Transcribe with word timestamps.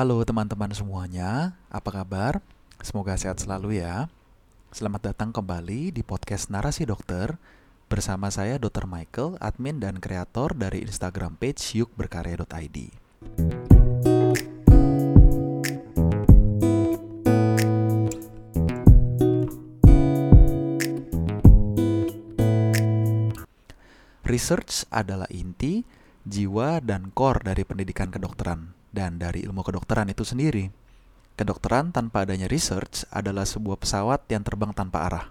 Halo 0.00 0.16
teman-teman 0.24 0.72
semuanya, 0.72 1.60
apa 1.68 1.92
kabar? 1.92 2.40
Semoga 2.80 3.20
sehat 3.20 3.36
selalu 3.36 3.84
ya. 3.84 4.08
Selamat 4.72 5.12
datang 5.12 5.28
kembali 5.28 5.92
di 5.92 6.00
podcast 6.00 6.48
Narasi 6.48 6.88
Dokter 6.88 7.36
bersama 7.84 8.32
saya 8.32 8.56
Dr. 8.56 8.88
Michael, 8.88 9.36
admin 9.44 9.76
dan 9.76 10.00
kreator 10.00 10.56
dari 10.56 10.88
Instagram 10.88 11.36
page 11.36 11.76
yukberkarya.id. 11.76 12.96
Research 24.24 24.88
adalah 24.88 25.28
inti, 25.28 25.84
jiwa, 26.24 26.80
dan 26.80 27.12
core 27.12 27.52
dari 27.52 27.68
pendidikan 27.68 28.08
kedokteran 28.08 28.79
dan 28.90 29.18
dari 29.18 29.46
ilmu 29.46 29.62
kedokteran 29.62 30.10
itu 30.10 30.22
sendiri. 30.22 30.70
Kedokteran 31.38 31.94
tanpa 31.94 32.28
adanya 32.28 32.50
research 32.50 33.08
adalah 33.08 33.48
sebuah 33.48 33.80
pesawat 33.80 34.28
yang 34.28 34.44
terbang 34.44 34.76
tanpa 34.76 35.08
arah. 35.08 35.26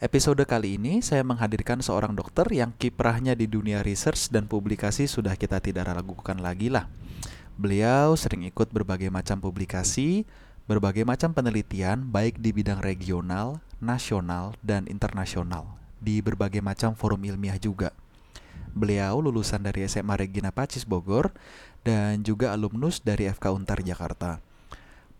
Episode 0.00 0.48
kali 0.48 0.80
ini 0.80 1.04
saya 1.04 1.20
menghadirkan 1.20 1.84
seorang 1.84 2.16
dokter 2.16 2.48
yang 2.48 2.72
kiprahnya 2.72 3.36
di 3.36 3.44
dunia 3.44 3.84
research 3.84 4.32
dan 4.32 4.48
publikasi 4.48 5.04
sudah 5.04 5.36
kita 5.36 5.60
tidak 5.60 5.92
ragukan 5.92 6.40
lagi 6.40 6.72
lah. 6.72 6.88
Beliau 7.60 8.16
sering 8.16 8.48
ikut 8.48 8.72
berbagai 8.72 9.12
macam 9.12 9.44
publikasi, 9.44 10.24
berbagai 10.64 11.04
macam 11.04 11.36
penelitian 11.36 12.08
baik 12.08 12.40
di 12.40 12.56
bidang 12.56 12.80
regional, 12.80 13.60
nasional, 13.76 14.56
dan 14.64 14.88
internasional 14.88 15.80
di 16.00 16.24
berbagai 16.24 16.64
macam 16.64 16.96
forum 16.96 17.20
ilmiah 17.20 17.60
juga. 17.60 17.92
Beliau 18.72 19.20
lulusan 19.20 19.60
dari 19.60 19.84
SMA 19.84 20.16
Regina 20.16 20.48
Pacis 20.48 20.88
Bogor 20.88 21.34
dan 21.84 22.22
juga 22.26 22.52
alumnus 22.52 23.00
dari 23.00 23.28
FK 23.28 23.52
Untar 23.52 23.80
Jakarta. 23.80 24.40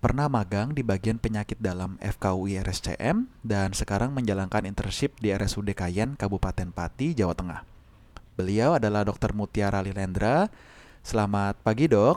Pernah 0.00 0.32
magang 0.32 0.72
di 0.72 0.80
bagian 0.80 1.20
penyakit 1.20 1.60
dalam 1.60 2.00
FKUI 2.00 2.56
RSCM 2.64 3.28
dan 3.44 3.76
sekarang 3.76 4.16
menjalankan 4.16 4.64
internship 4.64 5.12
di 5.20 5.28
RSUD 5.28 5.76
Kayen, 5.76 6.16
Kabupaten 6.16 6.72
Pati, 6.72 7.12
Jawa 7.12 7.36
Tengah. 7.36 7.60
Beliau 8.32 8.80
adalah 8.80 9.04
Dr. 9.04 9.36
Mutiara 9.36 9.84
Lilendra. 9.84 10.48
Selamat 11.04 11.60
pagi, 11.60 11.84
Dok. 11.84 12.16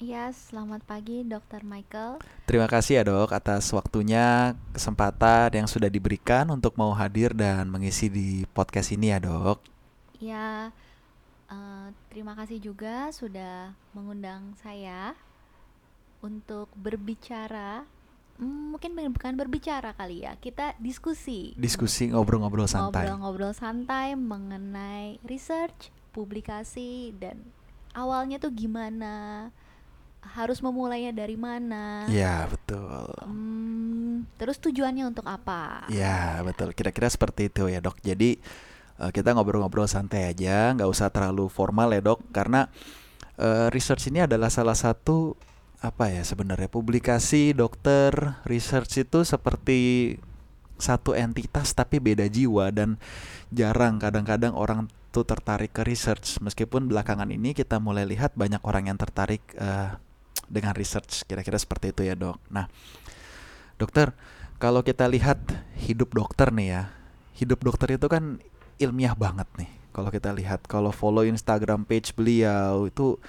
Iya, 0.00 0.32
selamat 0.32 0.80
pagi 0.88 1.20
Dr. 1.28 1.60
Michael. 1.60 2.24
Terima 2.48 2.64
kasih 2.72 3.00
ya, 3.00 3.02
Dok, 3.04 3.36
atas 3.36 3.68
waktunya, 3.76 4.56
kesempatan 4.72 5.52
yang 5.52 5.68
sudah 5.68 5.92
diberikan 5.92 6.48
untuk 6.48 6.72
mau 6.80 6.96
hadir 6.96 7.36
dan 7.36 7.68
mengisi 7.68 8.08
di 8.08 8.48
podcast 8.56 8.96
ini 8.96 9.12
ya, 9.12 9.20
Dok. 9.20 9.60
Ya, 10.24 10.72
uh, 11.50 11.88
terima 12.08 12.32
kasih 12.38 12.62
juga 12.62 13.10
sudah 13.10 13.74
mengundang 13.92 14.54
saya 14.62 15.12
untuk 16.24 16.70
berbicara. 16.78 17.84
Hmm, 18.40 18.72
mungkin 18.72 18.96
bukan 19.12 19.36
berbicara 19.36 19.92
kali 19.92 20.24
ya, 20.24 20.32
kita 20.40 20.72
diskusi. 20.80 21.52
Diskusi 21.60 22.08
ngobrol-ngobrol 22.08 22.64
santai. 22.64 23.04
Ngobrol-ngobrol 23.04 23.52
santai 23.52 24.16
mengenai 24.16 25.20
research, 25.28 25.92
publikasi 26.16 27.12
dan 27.20 27.36
awalnya 27.92 28.40
tuh 28.40 28.48
gimana, 28.48 29.52
harus 30.24 30.64
memulainya 30.64 31.12
dari 31.12 31.36
mana. 31.36 32.08
Ya 32.08 32.48
betul. 32.48 33.12
Hmm, 33.28 34.24
terus 34.40 34.56
tujuannya 34.56 35.04
untuk 35.08 35.28
apa? 35.28 35.84
Ya 35.92 36.40
betul. 36.40 36.72
Kira-kira 36.72 37.12
seperti 37.12 37.52
itu 37.52 37.68
ya 37.68 37.84
dok. 37.84 38.00
Jadi 38.00 38.40
uh, 39.00 39.10
kita 39.10 39.32
ngobrol-ngobrol 39.32 39.88
santai 39.88 40.28
aja, 40.28 40.76
nggak 40.76 40.86
usah 40.86 41.08
terlalu 41.08 41.48
formal 41.48 41.90
ya 41.90 42.04
dok, 42.04 42.20
karena 42.30 42.68
uh, 43.40 43.72
research 43.72 44.12
ini 44.12 44.28
adalah 44.28 44.52
salah 44.52 44.76
satu 44.76 45.34
apa 45.80 46.12
ya 46.12 46.20
sebenarnya 46.20 46.68
publikasi 46.68 47.56
dokter 47.56 48.12
research 48.44 49.00
itu 49.00 49.24
seperti 49.24 50.12
satu 50.76 51.16
entitas 51.16 51.72
tapi 51.72 51.96
beda 52.04 52.28
jiwa 52.28 52.68
dan 52.68 53.00
jarang 53.48 53.96
kadang-kadang 53.96 54.52
orang 54.52 54.92
tuh 55.10 55.24
tertarik 55.24 55.72
ke 55.72 55.82
research. 55.84 56.40
Meskipun 56.44 56.88
belakangan 56.88 57.28
ini 57.32 57.56
kita 57.56 57.80
mulai 57.80 58.04
lihat 58.04 58.36
banyak 58.36 58.60
orang 58.64 58.92
yang 58.92 58.98
tertarik 59.00 59.40
uh, 59.56 59.96
dengan 60.46 60.76
research. 60.76 61.24
Kira-kira 61.24 61.56
seperti 61.56 61.96
itu 61.96 62.02
ya 62.06 62.14
dok. 62.16 62.38
Nah 62.52 62.68
dokter 63.80 64.12
kalau 64.60 64.84
kita 64.84 65.08
lihat 65.08 65.40
hidup 65.80 66.12
dokter 66.12 66.52
nih 66.52 66.68
ya 66.68 66.82
hidup 67.40 67.64
dokter 67.64 67.96
itu 67.96 68.04
kan 68.12 68.36
ilmiah 68.80 69.14
banget 69.14 69.46
nih 69.60 69.70
kalau 69.92 70.08
kita 70.08 70.32
lihat 70.32 70.64
kalau 70.64 70.90
follow 70.90 71.22
Instagram 71.22 71.84
page 71.84 72.16
beliau 72.16 72.88
itu 72.88 73.20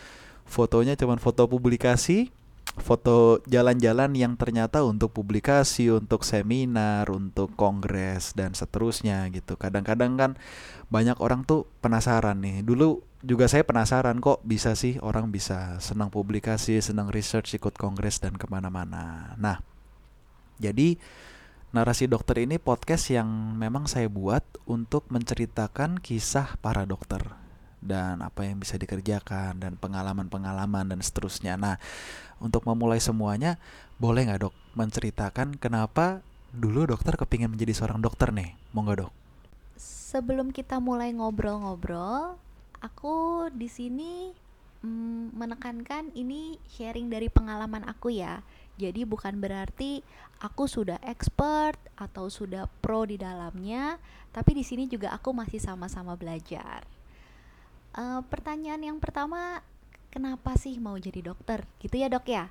fotonya 0.47 0.95
cuman 0.95 1.19
foto 1.19 1.45
publikasi 1.45 2.31
foto 2.79 3.43
jalan-jalan 3.51 4.15
yang 4.15 4.39
ternyata 4.39 4.79
untuk 4.87 5.11
publikasi, 5.11 5.91
untuk 5.91 6.23
seminar, 6.23 7.11
untuk 7.11 7.51
kongres 7.59 8.31
dan 8.31 8.55
seterusnya 8.55 9.27
gitu. 9.35 9.59
Kadang-kadang 9.59 10.15
kan 10.15 10.31
banyak 10.87 11.19
orang 11.19 11.43
tuh 11.43 11.67
penasaran 11.83 12.39
nih. 12.39 12.63
Dulu 12.63 13.03
juga 13.27 13.51
saya 13.51 13.67
penasaran 13.67 14.23
kok 14.23 14.39
bisa 14.47 14.71
sih 14.79 14.95
orang 15.03 15.35
bisa 15.35 15.83
senang 15.83 16.07
publikasi, 16.07 16.79
senang 16.79 17.11
research, 17.11 17.59
ikut 17.59 17.75
kongres 17.75 18.23
dan 18.23 18.39
ke 18.39 18.47
mana-mana. 18.47 19.35
Nah, 19.35 19.59
jadi 20.55 20.95
narasi 21.71 22.03
dokter 22.11 22.43
ini 22.43 22.59
podcast 22.59 23.07
yang 23.15 23.55
memang 23.55 23.87
saya 23.87 24.11
buat 24.11 24.43
untuk 24.67 25.07
menceritakan 25.07 26.03
kisah 26.03 26.59
para 26.59 26.83
dokter 26.83 27.23
dan 27.79 28.19
apa 28.21 28.45
yang 28.45 28.59
bisa 28.59 28.75
dikerjakan 28.75 29.57
dan 29.57 29.73
pengalaman-pengalaman 29.79 30.91
dan 30.91 30.99
seterusnya. 30.99 31.55
Nah, 31.55 31.79
untuk 32.43 32.67
memulai 32.67 32.99
semuanya, 32.99 33.55
boleh 33.97 34.27
nggak 34.27 34.41
dok 34.45 34.55
menceritakan 34.77 35.57
kenapa 35.57 36.19
dulu 36.51 36.91
dokter 36.91 37.15
kepingin 37.15 37.49
menjadi 37.49 37.73
seorang 37.73 38.03
dokter 38.03 38.29
nih? 38.35 38.53
Mau 38.75 38.83
nggak 38.83 39.07
dok? 39.07 39.11
Sebelum 39.79 40.51
kita 40.51 40.77
mulai 40.83 41.15
ngobrol-ngobrol, 41.15 42.35
aku 42.83 43.47
di 43.55 43.71
sini 43.71 44.35
mm, 44.83 45.39
menekankan 45.39 46.11
ini 46.13 46.59
sharing 46.67 47.07
dari 47.07 47.31
pengalaman 47.31 47.87
aku 47.87 48.11
ya. 48.11 48.43
Jadi 48.81 49.05
bukan 49.05 49.37
berarti 49.37 50.01
aku 50.41 50.65
sudah 50.65 50.97
expert 51.05 51.77
atau 51.93 52.33
sudah 52.33 52.65
pro 52.81 53.05
di 53.05 53.21
dalamnya, 53.21 54.01
tapi 54.33 54.57
di 54.57 54.65
sini 54.65 54.89
juga 54.89 55.13
aku 55.13 55.29
masih 55.37 55.61
sama-sama 55.61 56.17
belajar. 56.17 56.81
Uh, 57.93 58.25
pertanyaan 58.25 58.81
yang 58.81 58.97
pertama, 58.97 59.61
kenapa 60.09 60.57
sih 60.57 60.81
mau 60.81 60.97
jadi 60.97 61.21
dokter? 61.21 61.61
Gitu 61.77 62.01
ya 62.01 62.09
dok 62.09 62.25
ya? 62.25 62.49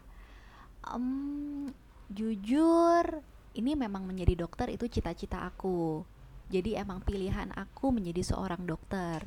Um, 0.86 1.74
jujur, 2.06 3.26
ini 3.58 3.74
memang 3.74 4.06
menjadi 4.06 4.46
dokter 4.46 4.70
itu 4.70 4.86
cita-cita 4.86 5.42
aku. 5.42 6.06
Jadi 6.50 6.78
emang 6.78 7.02
pilihan 7.02 7.50
aku 7.58 7.90
menjadi 7.90 8.22
seorang 8.22 8.62
dokter. 8.62 9.26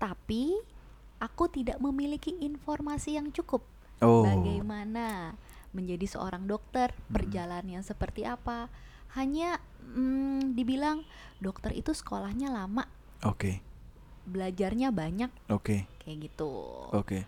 Tapi 0.00 0.56
aku 1.20 1.44
tidak 1.52 1.76
memiliki 1.82 2.32
informasi 2.40 3.20
yang 3.20 3.28
cukup. 3.34 3.60
Oh. 3.98 4.22
Bagaimana 4.22 5.34
menjadi 5.72 6.06
seorang 6.08 6.48
dokter, 6.48 6.92
perjalanannya 7.12 7.84
seperti 7.84 8.24
apa? 8.24 8.68
Hanya 9.16 9.60
mm, 9.84 10.56
dibilang 10.56 11.04
dokter 11.40 11.72
itu 11.76 11.92
sekolahnya 11.96 12.52
lama. 12.52 12.84
Oke. 13.24 13.32
Okay 13.34 13.56
belajarnya 14.28 14.92
banyak 14.92 15.32
oke 15.48 15.64
okay. 15.64 15.80
kayak 16.04 16.28
gitu 16.28 16.52
oke 16.92 17.08
okay. 17.08 17.22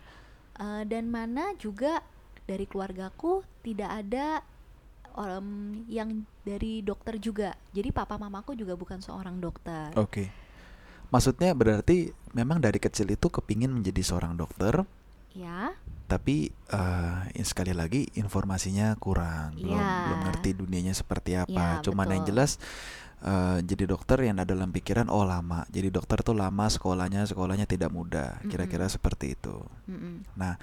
uh, 0.61 0.85
dan 0.85 1.09
mana 1.09 1.57
juga 1.57 2.05
dari 2.45 2.69
keluargaku 2.69 3.41
tidak 3.65 3.89
ada 3.89 4.45
um, 5.17 5.81
yang 5.89 6.23
dari 6.45 6.85
dokter 6.85 7.17
juga 7.17 7.57
jadi 7.73 7.89
papa 7.89 8.21
mamaku 8.21 8.53
juga 8.53 8.77
bukan 8.77 9.01
seorang 9.01 9.41
dokter 9.41 9.91
oke 9.97 10.07
okay. 10.07 10.27
maksudnya 11.09 11.57
berarti 11.57 12.13
memang 12.37 12.61
dari 12.61 12.77
kecil 12.77 13.09
itu 13.09 13.27
kepingin 13.27 13.73
menjadi 13.73 14.05
seorang 14.05 14.37
dokter 14.37 14.85
ya. 15.35 15.75
Tapi 16.07 16.51
uh, 16.75 17.23
sekali 17.39 17.71
lagi 17.71 18.11
informasinya 18.19 18.99
kurang. 18.99 19.55
Belum 19.55 19.79
ya. 19.79 20.11
belum 20.11 20.19
ngerti 20.27 20.49
dunianya 20.59 20.91
seperti 20.91 21.39
apa. 21.39 21.79
Ya, 21.79 21.83
cuman 21.83 22.03
betul. 22.03 22.15
yang 22.15 22.23
jelas 22.27 22.51
uh, 23.23 23.63
jadi 23.63 23.83
dokter 23.87 24.19
yang 24.27 24.37
ada 24.41 24.51
dalam 24.51 24.75
pikiran 24.75 25.07
oh 25.07 25.23
lama. 25.23 25.63
Jadi 25.71 25.87
dokter 25.87 26.19
tuh 26.19 26.35
lama 26.35 26.67
sekolahnya 26.67 27.23
sekolahnya 27.31 27.63
tidak 27.63 27.95
mudah. 27.95 28.43
Kira-kira 28.43 28.85
mm 28.85 28.91
-hmm. 28.91 28.97
seperti 28.99 29.25
itu. 29.39 29.55
Mm 29.87 29.97
-hmm. 29.97 30.15
nah 30.35 30.55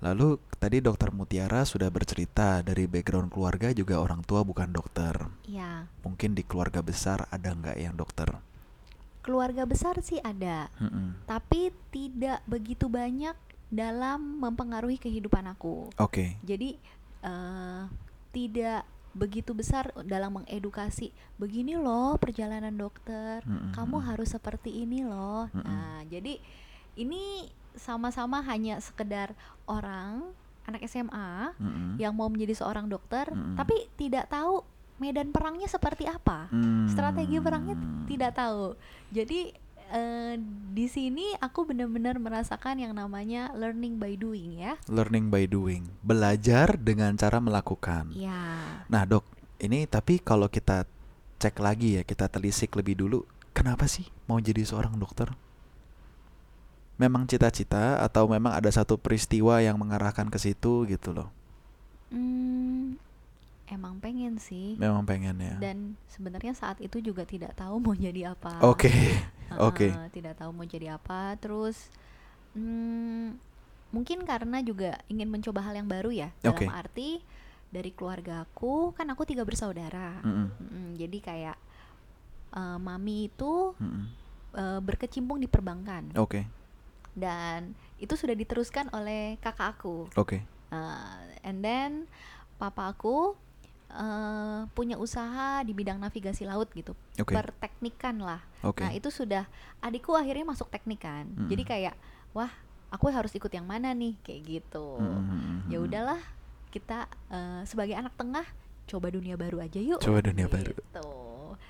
lalu 0.00 0.40
tadi 0.56 0.80
dokter 0.80 1.12
Mutiara 1.12 1.60
sudah 1.68 1.92
bercerita 1.92 2.64
dari 2.64 2.88
background 2.88 3.28
keluarga 3.28 3.68
juga 3.72 4.00
orang 4.00 4.20
tua 4.24 4.44
bukan 4.44 4.68
dokter. 4.68 5.16
Ya. 5.48 5.88
Mungkin 6.04 6.36
di 6.36 6.44
keluarga 6.44 6.84
besar 6.84 7.24
ada 7.32 7.52
nggak 7.52 7.76
yang 7.80 7.96
dokter? 7.96 8.36
Keluarga 9.20 9.68
besar 9.68 10.00
sih 10.00 10.20
ada. 10.20 10.68
Mm 10.76 10.88
-hmm. 10.88 11.08
tapi 11.24 11.72
tidak 11.92 12.40
begitu 12.48 12.88
banyak 12.88 13.36
dalam 13.70 14.42
mempengaruhi 14.42 14.98
kehidupan 14.98 15.46
aku 15.48 15.88
oke 15.96 16.10
okay. 16.10 16.28
jadi 16.42 16.76
uh, 17.22 17.86
tidak 18.34 18.84
begitu 19.10 19.50
besar 19.50 19.90
dalam 20.06 20.42
mengedukasi 20.42 21.10
begini 21.34 21.74
loh 21.74 22.14
perjalanan 22.14 22.70
dokter 22.74 23.42
mm-hmm. 23.42 23.74
kamu 23.74 23.96
harus 24.06 24.30
seperti 24.30 24.86
ini 24.86 25.02
loh 25.02 25.50
mm-hmm. 25.50 25.66
nah 25.66 25.98
jadi 26.06 26.38
ini 26.94 27.50
sama-sama 27.74 28.42
hanya 28.42 28.78
sekedar 28.82 29.34
orang 29.66 30.30
anak 30.66 30.86
SMA 30.86 31.54
Mm-mm. 31.58 31.98
yang 31.98 32.14
mau 32.14 32.30
menjadi 32.30 32.62
seorang 32.62 32.86
dokter, 32.86 33.26
Mm-mm. 33.30 33.58
tapi 33.58 33.90
tidak 33.98 34.30
tahu 34.30 34.62
medan 35.00 35.32
perangnya 35.32 35.64
seperti 35.64 36.04
apa, 36.04 36.52
Hmm. 36.52 36.84
strategi 36.92 37.40
perangnya 37.40 37.74
tidak 38.04 38.36
tahu. 38.36 38.76
Jadi 39.08 39.56
eh, 39.90 40.34
di 40.70 40.86
sini 40.86 41.34
aku 41.42 41.66
benar-benar 41.66 42.16
merasakan 42.22 42.78
yang 42.78 42.94
namanya 42.94 43.50
learning 43.58 43.98
by 43.98 44.14
doing 44.14 44.56
ya. 44.56 44.78
Learning 44.86 45.28
by 45.28 45.44
doing, 45.50 45.90
belajar 46.00 46.78
dengan 46.78 47.18
cara 47.18 47.42
melakukan. 47.42 48.14
Ya. 48.14 48.82
Nah 48.86 49.02
dok, 49.04 49.26
ini 49.58 49.84
tapi 49.90 50.22
kalau 50.22 50.46
kita 50.46 50.86
cek 51.42 51.58
lagi 51.58 51.98
ya, 51.98 52.02
kita 52.06 52.30
telisik 52.30 52.76
lebih 52.78 52.96
dulu, 53.00 53.26
kenapa 53.50 53.90
sih 53.90 54.06
mau 54.30 54.38
jadi 54.38 54.62
seorang 54.62 54.94
dokter? 54.96 55.32
Memang 57.00 57.24
cita-cita 57.24 57.98
atau 58.04 58.28
memang 58.28 58.52
ada 58.52 58.68
satu 58.68 59.00
peristiwa 59.00 59.58
yang 59.64 59.80
mengarahkan 59.80 60.28
ke 60.28 60.36
situ 60.36 60.84
gitu 60.84 61.16
loh? 61.16 61.32
Hmm, 63.80 63.88
emang 63.88 63.96
pengen 64.04 64.36
sih. 64.36 64.76
Memang 64.76 65.08
pengen 65.08 65.40
ya. 65.40 65.56
Dan 65.56 65.96
sebenarnya 66.12 66.52
saat 66.52 66.76
itu 66.84 67.00
juga 67.00 67.24
tidak 67.24 67.56
tahu 67.56 67.80
mau 67.80 67.96
jadi 67.96 68.36
apa. 68.36 68.60
Oke, 68.68 68.92
Heeh, 69.50 69.56
oke. 69.56 69.88
Tidak 70.12 70.36
tahu 70.36 70.52
mau 70.52 70.68
jadi 70.68 71.00
apa. 71.00 71.40
Terus 71.40 71.88
hmm, 72.52 73.40
mungkin 73.90 74.22
karena 74.28 74.60
juga 74.60 75.00
ingin 75.08 75.32
mencoba 75.32 75.64
hal 75.64 75.80
yang 75.80 75.88
baru 75.88 76.12
ya. 76.12 76.28
Dalam 76.44 76.60
Oke. 76.60 76.66
arti 76.68 77.10
dari 77.70 77.94
keluarga 77.94 78.44
aku 78.44 78.92
kan 78.92 79.06
aku 79.08 79.24
tiga 79.24 79.46
bersaudara. 79.46 80.20
Mm-mm, 80.20 80.48
Mm-mm, 80.58 80.86
jadi 80.98 81.18
kayak 81.22 81.58
eh, 82.52 82.78
mami 82.82 83.30
itu 83.30 83.72
mm-mm. 83.78 84.04
eh, 84.58 84.80
berkecimpung 84.82 85.38
di 85.38 85.46
perbankan 85.46 86.10
Oke, 86.18 86.50
dan 87.14 87.78
itu 88.02 88.18
sudah 88.18 88.34
diteruskan 88.34 88.90
oleh 88.90 89.38
kakak 89.38 89.78
aku. 89.78 90.10
oke, 90.18 90.38
Uh, 90.70 91.26
and 91.42 91.66
then 91.66 92.06
papa 92.54 92.94
aku 92.94 93.34
uh, 93.94 94.66
punya 94.72 94.96
usaha 94.96 95.62
di 95.66 95.74
bidang 95.74 95.98
navigasi 95.98 96.46
laut 96.46 96.70
gitu, 96.72 96.94
oke, 97.18 97.32
berteknikan 97.34 98.22
lah. 98.22 98.40
oke. 98.62 98.80
Nah 98.82 98.94
itu 98.94 99.10
sudah 99.10 99.46
adikku 99.82 100.14
akhirnya 100.14 100.46
masuk 100.46 100.70
teknikan, 100.70 101.26
jadi 101.50 101.62
Mm-mm. 101.62 101.72
kayak 101.74 101.94
wah 102.32 102.50
aku 102.90 103.10
harus 103.10 103.30
ikut 103.34 103.50
yang 103.50 103.66
mana 103.66 103.94
nih 103.94 104.18
kayak 104.26 104.40
gitu. 104.46 104.98
Mm-mm, 104.98 105.70
Ya 105.70 105.78
mm-mm. 105.78 105.86
udahlah 105.90 106.20
kita 106.70 107.10
uh, 107.30 107.62
sebagai 107.66 107.98
anak 107.98 108.14
tengah 108.14 108.46
coba 108.90 109.06
dunia 109.14 109.38
baru 109.38 109.62
aja 109.62 109.78
yuk. 109.78 110.02
Coba 110.02 110.18
dunia 110.22 110.50
baru. 110.50 110.74
Gitu. 110.74 111.06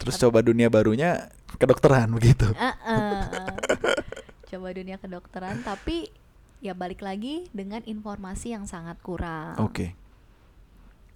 Terus 0.00 0.16
coba 0.16 0.40
dunia 0.40 0.72
barunya 0.72 1.28
kedokteran 1.60 2.08
begitu. 2.16 2.48
Uh-uh. 2.56 3.20
coba 4.50 4.68
dunia 4.72 4.96
kedokteran 4.96 5.60
tapi 5.60 6.08
ya 6.60 6.76
balik 6.76 7.00
lagi 7.04 7.48
dengan 7.52 7.84
informasi 7.84 8.56
yang 8.56 8.64
sangat 8.64 8.96
kurang. 9.04 9.56
Oke. 9.60 9.96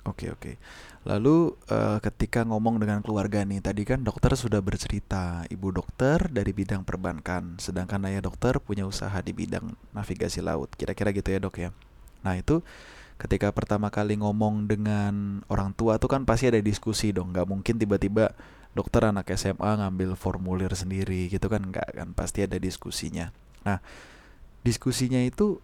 Oke, 0.04 0.28
oke. 0.28 0.60
Lalu 1.08 1.56
eh, 1.72 1.98
ketika 2.04 2.44
ngomong 2.44 2.76
dengan 2.76 3.00
keluarga 3.00 3.40
nih, 3.40 3.64
tadi 3.64 3.88
kan 3.88 4.04
dokter 4.04 4.36
sudah 4.36 4.60
bercerita, 4.60 5.48
ibu 5.48 5.72
dokter 5.72 6.28
dari 6.28 6.52
bidang 6.52 6.84
perbankan, 6.84 7.56
sedangkan 7.56 8.04
ayah 8.08 8.20
dokter 8.20 8.60
punya 8.60 8.84
usaha 8.84 9.16
di 9.24 9.32
bidang 9.32 9.72
navigasi 9.96 10.44
laut. 10.44 10.72
Kira-kira 10.76 11.08
gitu 11.16 11.28
ya, 11.32 11.40
Dok 11.40 11.56
ya. 11.56 11.70
Nah, 12.20 12.36
itu 12.36 12.60
ketika 13.16 13.48
pertama 13.54 13.88
kali 13.88 14.20
ngomong 14.20 14.68
dengan 14.68 15.40
orang 15.48 15.72
tua 15.72 15.96
tuh 15.96 16.10
kan 16.12 16.28
pasti 16.28 16.52
ada 16.52 16.60
diskusi 16.60 17.14
dong. 17.14 17.32
nggak 17.32 17.46
mungkin 17.48 17.80
tiba-tiba 17.80 18.34
dokter 18.74 19.06
anak 19.06 19.30
SMA 19.38 19.80
ngambil 19.80 20.18
formulir 20.18 20.74
sendiri 20.74 21.30
gitu 21.30 21.46
kan 21.46 21.62
nggak 21.62 21.94
kan 21.94 22.08
pasti 22.12 22.44
ada 22.44 22.58
diskusinya. 22.60 23.30
Nah, 23.64 23.80
diskusinya 24.66 25.22
itu 25.22 25.62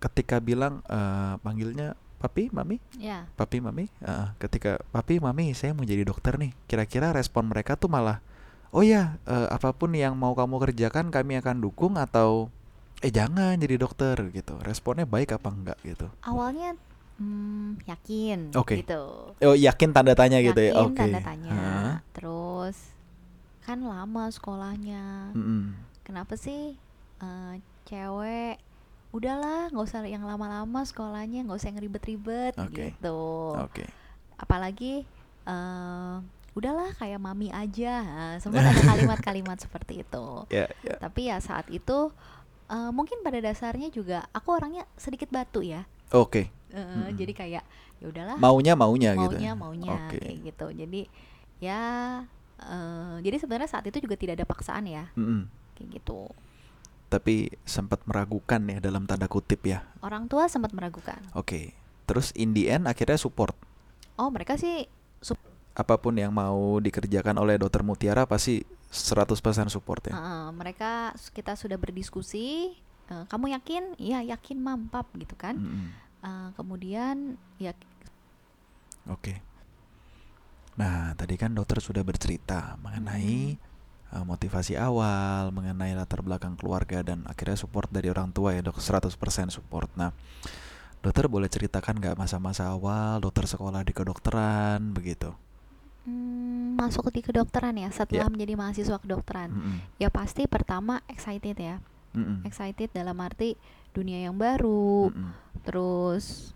ketika 0.00 0.40
bilang 0.40 0.80
eh, 0.88 1.36
panggilnya 1.42 1.98
papi, 2.16 2.48
mami, 2.48 2.80
Ya. 2.96 3.28
papi 3.36 3.60
mami 3.60 3.92
Heeh, 4.00 4.26
ketika 4.40 4.80
papi 4.90 5.20
mami 5.20 5.52
saya 5.52 5.76
mau 5.76 5.84
jadi 5.84 6.02
dokter 6.02 6.40
nih 6.40 6.56
kira-kira 6.64 7.12
respon 7.12 7.48
mereka 7.48 7.76
tuh 7.76 7.92
malah 7.92 8.24
oh 8.72 8.80
ya 8.80 9.20
eh, 9.24 9.48
apa 9.48 9.72
pun 9.72 9.92
yang 9.92 10.16
mau 10.16 10.32
kamu 10.32 10.56
kerjakan 10.60 11.12
kami 11.12 11.38
akan 11.38 11.60
dukung 11.60 11.96
atau 11.96 12.48
eh 13.00 13.12
jangan 13.12 13.60
jadi 13.60 13.76
dokter 13.76 14.16
gitu 14.32 14.56
responnya 14.64 15.04
baik 15.04 15.36
apa 15.36 15.48
enggak 15.52 15.78
gitu 15.84 16.08
Awalnya 16.24 16.72
hmm, 17.20 17.84
yakin 17.84 18.56
Oke. 18.56 18.80
gitu. 18.80 19.36
oh 19.36 19.56
yakin 19.56 19.92
tanda 19.92 20.16
tanya 20.16 20.40
gitu 20.40 20.56
ya 20.56 20.72
Yakin 20.72 20.84
oke 20.88 20.96
tanda 20.96 21.20
tanya. 21.20 21.52
Heeh. 21.52 21.92
Terus 22.16 22.76
kan 23.66 23.82
lama 23.82 24.30
sekolahnya. 24.30 25.34
Mm-mm. 25.34 25.74
Kenapa 26.00 26.38
sih 26.38 26.78
eh, 27.20 27.54
cewek 27.84 28.56
udahlah 29.16 29.72
nggak 29.72 29.84
usah 29.84 30.04
yang 30.04 30.22
lama-lama 30.22 30.84
sekolahnya 30.84 31.42
nggak 31.42 31.56
usah 31.56 31.68
yang 31.72 31.80
ribet-ribet 31.80 32.52
Oke. 32.56 32.92
gitu. 32.92 33.20
oke 33.56 33.84
Apalagi 34.36 35.08
eh, 35.48 36.14
udahlah 36.52 36.88
kayak 36.96 37.20
mami 37.20 37.52
aja. 37.52 38.00
Nah, 38.00 38.36
sempat 38.40 38.64
ada 38.64 38.80
kalimat-kalimat 38.80 39.60
seperti 39.60 40.00
itu. 40.00 40.26
ya 40.48 40.64
ya 40.80 40.96
Tapi 40.96 41.28
ya 41.28 41.36
saat 41.40 41.68
itu 41.68 42.12
eh, 42.66 42.90
mungkin 42.92 43.20
pada 43.20 43.40
dasarnya 43.40 43.88
juga 43.88 44.24
aku 44.32 44.56
orangnya 44.56 44.84
sedikit 44.96 45.28
batu 45.28 45.60
ya. 45.60 45.84
oke 46.10 46.48
Eh, 46.66 46.76
Mm-mm. 46.76 47.16
Jadi 47.16 47.32
kayak 47.32 47.64
ya 47.96 48.06
udahlah 48.12 48.36
maunya 48.36 48.76
maunya, 48.76 49.16
gitu 49.16 49.36
maunya 49.40 49.52
ya? 49.52 49.56
maunya 49.56 49.92
oke 49.96 50.18
kayak 50.20 50.38
gitu. 50.52 50.66
Jadi 50.76 51.00
ya 51.56 51.80
eh, 52.60 53.16
jadi 53.24 53.36
sebenarnya 53.40 53.70
saat 53.70 53.84
itu 53.88 54.00
juga 54.00 54.16
tidak 54.20 54.36
ada 54.40 54.46
paksaan 54.48 54.84
ya 54.84 55.08
Mm-mm. 55.16 55.48
kayak 55.76 56.00
gitu. 56.00 56.28
Tapi 57.06 57.34
sempat 57.62 58.02
meragukan 58.02 58.58
ya 58.62 58.78
dalam 58.78 59.04
tanda 59.04 59.26
kutip 59.26 59.62
ya 59.62 59.86
Orang 60.00 60.26
tua 60.26 60.46
sempat 60.46 60.70
meragukan. 60.70 61.18
oke 61.32 61.70
terus 62.04 62.30
in 62.32 62.50
the 62.50 62.66
end 62.66 62.84
akhirnya 62.84 63.16
support 63.16 63.54
Oh 64.14 64.26
mereka 64.26 64.56
sih 64.56 64.88
sup- 65.18 65.42
apa 65.72 65.96
pun 65.96 66.14
yang 66.14 66.30
mau 66.30 66.78
dikerjakan 66.78 67.36
oleh 67.36 67.56
dokter 67.56 67.80
Mutiara 67.80 68.24
pasti 68.24 68.64
100% 68.88 69.28
support 69.68 70.08
ya. 70.08 70.14
eh, 70.14 70.48
mereka 70.50 70.90
kita 71.30 71.52
sudah 71.52 71.76
berdiskusi. 71.76 72.72
eh, 73.06 73.24
kamu 73.26 73.52
yakin? 73.52 73.94
Iya 73.96 74.24
yakin 74.26 74.58
mampap 74.58 75.04
gitu 75.14 75.36
kan. 75.36 75.54
Mm-mm. 75.54 75.88
Eh, 76.18 76.48
kemudian 76.54 77.36
ya 77.56 77.76
Oke. 79.06 79.38
Nah, 80.76 81.12
tadi 81.12 81.34
kan 81.34 81.52
dokter 81.52 81.78
sudah 81.78 82.00
bercerita 82.00 82.76
mengenai 82.78 83.56
uh, 84.16 84.24
motivasi 84.24 84.80
awal, 84.80 85.52
mengenai 85.52 85.92
latar 85.92 86.24
belakang 86.24 86.56
keluarga 86.56 87.04
dan 87.04 87.28
akhirnya 87.28 87.60
support 87.60 87.92
dari 87.92 88.08
orang 88.08 88.32
tua 88.32 88.56
ya, 88.56 88.64
Dok. 88.64 88.80
100% 88.80 89.12
support. 89.52 89.92
Nah, 89.92 90.16
dokter 91.04 91.28
boleh 91.28 91.46
ceritakan 91.52 92.00
nggak 92.00 92.16
masa-masa 92.16 92.72
awal 92.72 93.20
dokter 93.20 93.44
sekolah 93.44 93.84
di 93.84 93.92
kedokteran 93.92 94.96
begitu? 94.96 95.36
mm, 96.06 96.78
masuk 96.78 97.10
di 97.10 97.20
kedokteran 97.20 97.74
ya 97.74 97.90
setelah 97.90 98.30
Ya. 98.30 98.32
menjadi 98.32 98.54
mahasiswa 98.54 98.96
kedokteran. 99.02 99.50
Mm-mm. 99.50 99.76
Ya 99.98 100.08
pasti 100.08 100.46
pertama 100.46 101.02
excited 101.10 101.58
ya. 101.58 101.82
Mm-mm. 102.14 102.46
Excited 102.46 102.94
dalam 102.94 103.18
arti 103.18 103.58
dunia 103.90 104.22
yang 104.30 104.38
baru. 104.38 105.10
Mm-mm. 105.10 105.30
Terus 105.66 106.54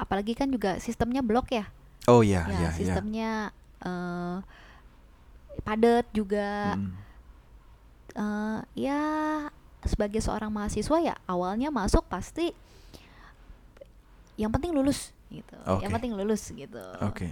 apalagi 0.00 0.32
kan 0.32 0.48
juga 0.48 0.80
sistemnya 0.80 1.20
blok 1.20 1.52
ya. 1.52 1.68
Oh 2.08 2.24
iya, 2.24 2.48
ya 2.48 2.56
iya, 2.56 2.56
iya. 2.56 2.70
sistemnya 2.72 3.30
eh 3.84 4.36
padat 5.62 6.06
juga. 6.12 6.74
Mm-mm. 6.76 6.92
Eh, 8.10 8.60
ya 8.74 9.00
sebagai 9.86 10.20
seorang 10.20 10.50
mahasiswa 10.52 10.96
ya 11.00 11.14
awalnya 11.24 11.72
masuk 11.72 12.04
pasti 12.10 12.52
yang 14.36 14.50
penting 14.52 14.72
lulus 14.72 15.12
gitu. 15.30 15.56
Yang 15.80 15.92
Oke. 15.92 15.96
penting 16.00 16.12
lulus 16.16 16.42
gitu. 16.50 16.84
Oke. 17.04 17.28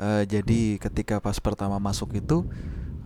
Eh, 0.00 0.22
jadi 0.24 0.80
ketika 0.80 1.20
pas 1.20 1.36
pertama 1.38 1.76
masuk 1.76 2.16
itu 2.16 2.44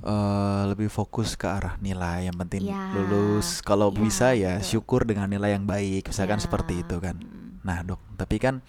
eh 0.04 0.62
lebih 0.68 0.92
fokus 0.92 1.32
ke 1.32 1.48
arah 1.48 1.80
nilai 1.80 2.28
yang 2.28 2.36
penting 2.36 2.68
Ya, 2.68 2.92
lulus. 2.92 3.64
Kalau 3.64 3.88
ya, 3.88 3.96
bisa 3.98 4.26
ya 4.36 4.60
syukur 4.60 5.08
dengan 5.08 5.26
nilai 5.26 5.56
yang 5.56 5.64
baik, 5.64 6.12
misalkan 6.12 6.38
Ya, 6.38 6.44
seperti 6.44 6.84
itu 6.84 6.96
kan. 7.00 7.16
mm. 7.16 7.43
Nah 7.64 7.80
dok, 7.80 8.00
tapi 8.20 8.36
kan 8.38 8.60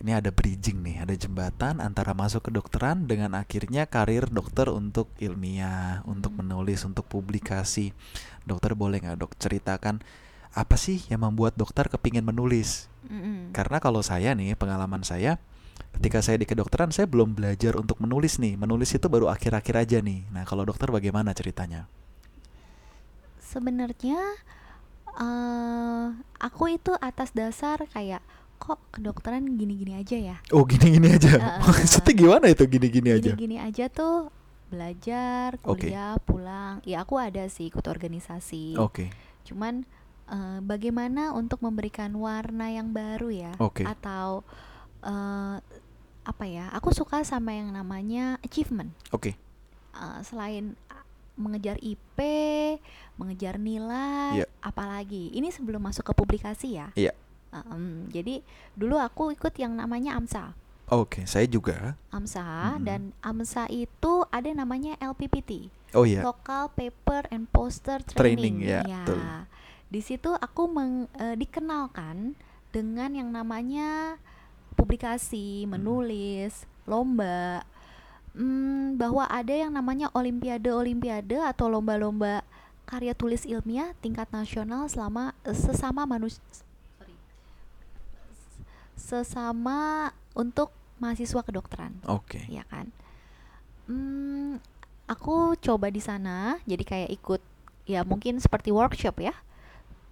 ini 0.00 0.16
ada 0.16 0.32
bridging 0.32 0.80
nih, 0.80 1.04
ada 1.04 1.12
jembatan 1.12 1.80
antara 1.80 2.16
masuk 2.16 2.48
ke 2.48 2.50
dokteran 2.52 3.04
dengan 3.04 3.36
akhirnya 3.36 3.84
karir 3.84 4.28
dokter 4.32 4.68
untuk 4.72 5.12
ilmiah, 5.20 6.00
untuk 6.08 6.32
Hmm. 6.36 6.44
menulis, 6.44 6.84
untuk 6.88 7.04
publikasi. 7.08 7.92
Dokter 8.48 8.72
boleh 8.72 9.00
nggak 9.00 9.18
dok 9.20 9.32
ceritakan 9.36 10.00
apa 10.50 10.74
sih 10.74 11.04
yang 11.12 11.22
membuat 11.24 11.54
dokter 11.54 11.86
kepingin 11.86 12.24
menulis? 12.24 12.88
Mm-mm. 13.06 13.54
Karena 13.54 13.78
kalau 13.78 14.00
saya 14.00 14.32
nih, 14.32 14.56
pengalaman 14.56 15.04
saya 15.04 15.36
ketika 15.96 16.22
saya 16.22 16.38
di 16.38 16.46
kedokteran 16.46 16.94
saya 16.94 17.10
belum 17.10 17.34
belajar 17.36 17.76
untuk 17.76 17.98
menulis 18.00 18.38
nih. 18.40 18.56
Menulis 18.56 18.92
itu 18.94 19.06
baru 19.06 19.28
akhir-akhir 19.28 19.74
aja 19.76 19.98
nih. 20.00 20.26
Nah, 20.32 20.44
kalau 20.48 20.64
dokter 20.64 20.88
bagaimana 20.88 21.32
ceritanya? 21.34 21.86
Sebenarnya 23.40 24.20
eh 25.18 26.06
aku 26.38 26.76
itu 26.76 26.92
atas 27.00 27.34
dasar 27.34 27.82
kayak 27.90 28.22
kok 28.60 28.76
kedokteran 28.92 29.56
gini-gini 29.56 29.96
aja 29.96 30.16
ya. 30.20 30.36
Oh, 30.52 30.68
gini-gini 30.68 31.16
aja. 31.16 31.40
Eh, 31.40 31.58
Maksudnya 31.66 32.12
gimana 32.12 32.46
itu 32.52 32.64
gini-gini 32.68 33.08
aja? 33.16 33.32
Gini-gini 33.32 33.56
aja 33.56 33.88
tuh 33.88 34.28
belajar, 34.68 35.56
kuliah, 35.64 36.14
pulang. 36.22 36.78
Ya 36.84 37.02
aku 37.02 37.16
ada 37.16 37.48
sih 37.48 37.72
ikut 37.72 37.82
organisasi. 37.88 38.76
Oke. 38.76 39.08
Cuman 39.48 39.88
eh, 40.30 40.58
bagaimana 40.62 41.34
untuk 41.34 41.60
memberikan 41.64 42.14
warna 42.14 42.70
yang 42.70 42.94
baru 42.94 43.28
ya 43.32 43.52
Oke. 43.58 43.82
atau 43.82 44.46
eh, 45.02 45.56
apa 46.20 46.44
ya 46.46 46.68
aku 46.76 46.92
suka 46.92 47.24
sama 47.24 47.56
yang 47.56 47.72
namanya 47.74 48.38
achievement 48.44 48.94
Oke. 49.10 49.34
Eh, 49.90 50.18
selain 50.22 50.78
ah, 50.86 50.89
mengejar 51.40 51.76
IP 51.78 52.18
mengejar 53.16 53.56
nilai 53.56 54.36
Iya. 54.36 54.46
apalagi 54.60 55.28
ini 55.30 55.48
sebelum 55.48 55.80
masuk 55.80 56.04
ke 56.04 56.12
publikasi 56.12 56.76
ya 56.76 56.88
Iya. 56.94 57.12
Eh, 57.50 57.64
em, 57.66 58.06
jadi 58.06 58.44
dulu 58.72 58.96
aku 58.96 59.32
ikut 59.32 59.50
yang 59.54 59.74
namanya 59.74 60.14
AMSA 60.14 60.54
Oke, 60.88 61.22
saya 61.22 61.46
juga. 61.46 61.94
AMSA 62.10 62.42
Mm-mm. 62.74 62.82
dan 62.82 63.00
AMSA 63.20 63.66
itu 63.68 64.26
ada 64.28 64.50
namanya 64.50 64.98
LPPT 64.98 65.70
Oh 65.90 66.02
iya. 66.02 66.20
Local 66.20 66.66
Paper 66.68 67.26
and 67.28 67.46
Poster 67.48 67.98
Training, 68.00 68.62
Training. 68.62 68.86
ya, 68.86 68.86
betul. 68.86 69.18
Di 69.88 70.00
situ 70.00 70.30
aku 70.30 70.66
meng- 70.66 71.10
eh, 71.12 71.34
dikenalkan 71.34 72.38
dengan 72.70 73.10
yang 73.10 73.26
namanya 73.28 74.14
publikasi, 74.72 75.66
menulis, 75.66 76.54
lomba. 76.84 77.66
Hmm, 78.30 78.94
bahwa 78.94 79.26
ada 79.26 79.50
yang 79.50 79.74
namanya 79.74 80.06
olimpiade-olimpiade 80.14 81.34
atau 81.42 81.66
lomba-lomba 81.66 82.46
karya 82.86 83.14
tulis 83.14 83.42
ilmiah 83.42 83.90
tingkat 83.98 84.30
nasional 84.30 84.86
selama 84.86 85.34
eh, 85.42 85.54
sesama 85.54 86.06
manusia 86.06 86.42
sesama 88.94 90.10
untuk 90.34 90.70
mahasiswa 91.02 91.42
kedokteran 91.42 91.90
Oke. 92.06 92.46
ya 92.46 92.62
kan 92.70 92.86
hmm, 93.90 94.62
aku 95.10 95.58
coba 95.58 95.90
di 95.90 95.98
sana 95.98 96.62
jadi 96.68 96.84
kayak 96.86 97.10
ikut 97.10 97.42
ya 97.90 98.06
mungkin 98.06 98.38
seperti 98.38 98.70
workshop 98.70 99.18
ya 99.18 99.34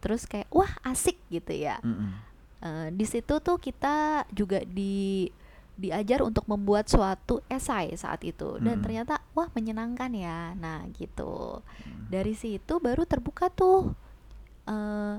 terus 0.02 0.26
kayak 0.26 0.50
wah 0.50 0.70
asik 0.82 1.18
gitu 1.30 1.54
ya 1.54 1.78
Mm-mm. 1.86 2.26
Eh, 2.58 2.90
di 2.90 3.06
situ 3.06 3.38
tuh 3.38 3.54
kita 3.62 4.26
juga 4.34 4.58
di 4.66 5.30
diajar 5.78 6.26
untuk 6.26 6.42
membuat 6.44 6.90
suatu 6.90 7.38
esai 7.46 7.94
saat 7.94 8.26
itu 8.26 8.58
dan 8.58 8.78
Mm. 8.78 8.84
ternyata 8.84 9.14
wah 9.32 9.46
menyenangkan 9.54 10.10
ya 10.10 10.52
nah 10.54 10.82
gitu 10.92 11.62
Mm. 11.86 12.10
dari 12.10 12.34
situ 12.34 12.82
baru 12.82 13.06
terbuka 13.06 13.46
tuh 13.48 13.94
eh, 14.66 15.14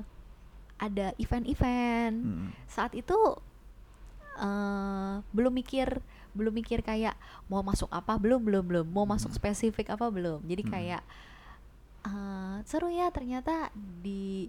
ada 0.76 1.06
event-event 1.16 2.14
Mm-mm. 2.14 2.48
saat 2.68 2.92
itu 2.92 3.16
eh 4.38 5.14
belum 5.32 5.52
mikir 5.52 6.00
belum 6.30 6.54
mikir 6.54 6.80
kayak 6.80 7.18
mau 7.50 7.60
masuk 7.60 7.90
apa 7.90 8.16
belum 8.16 8.40
belum 8.40 8.64
belum 8.64 8.86
mau 8.86 9.04
masuk 9.04 9.34
Hmm. 9.34 9.38
spesifik 9.40 9.90
apa 9.90 10.06
belum 10.08 10.40
jadi 10.46 10.62
Hmm. 10.62 10.72
kayak 10.72 11.02
eh 12.00 12.56
seru 12.64 12.88
ya 12.88 13.10
ternyata 13.10 13.68
di 13.74 14.48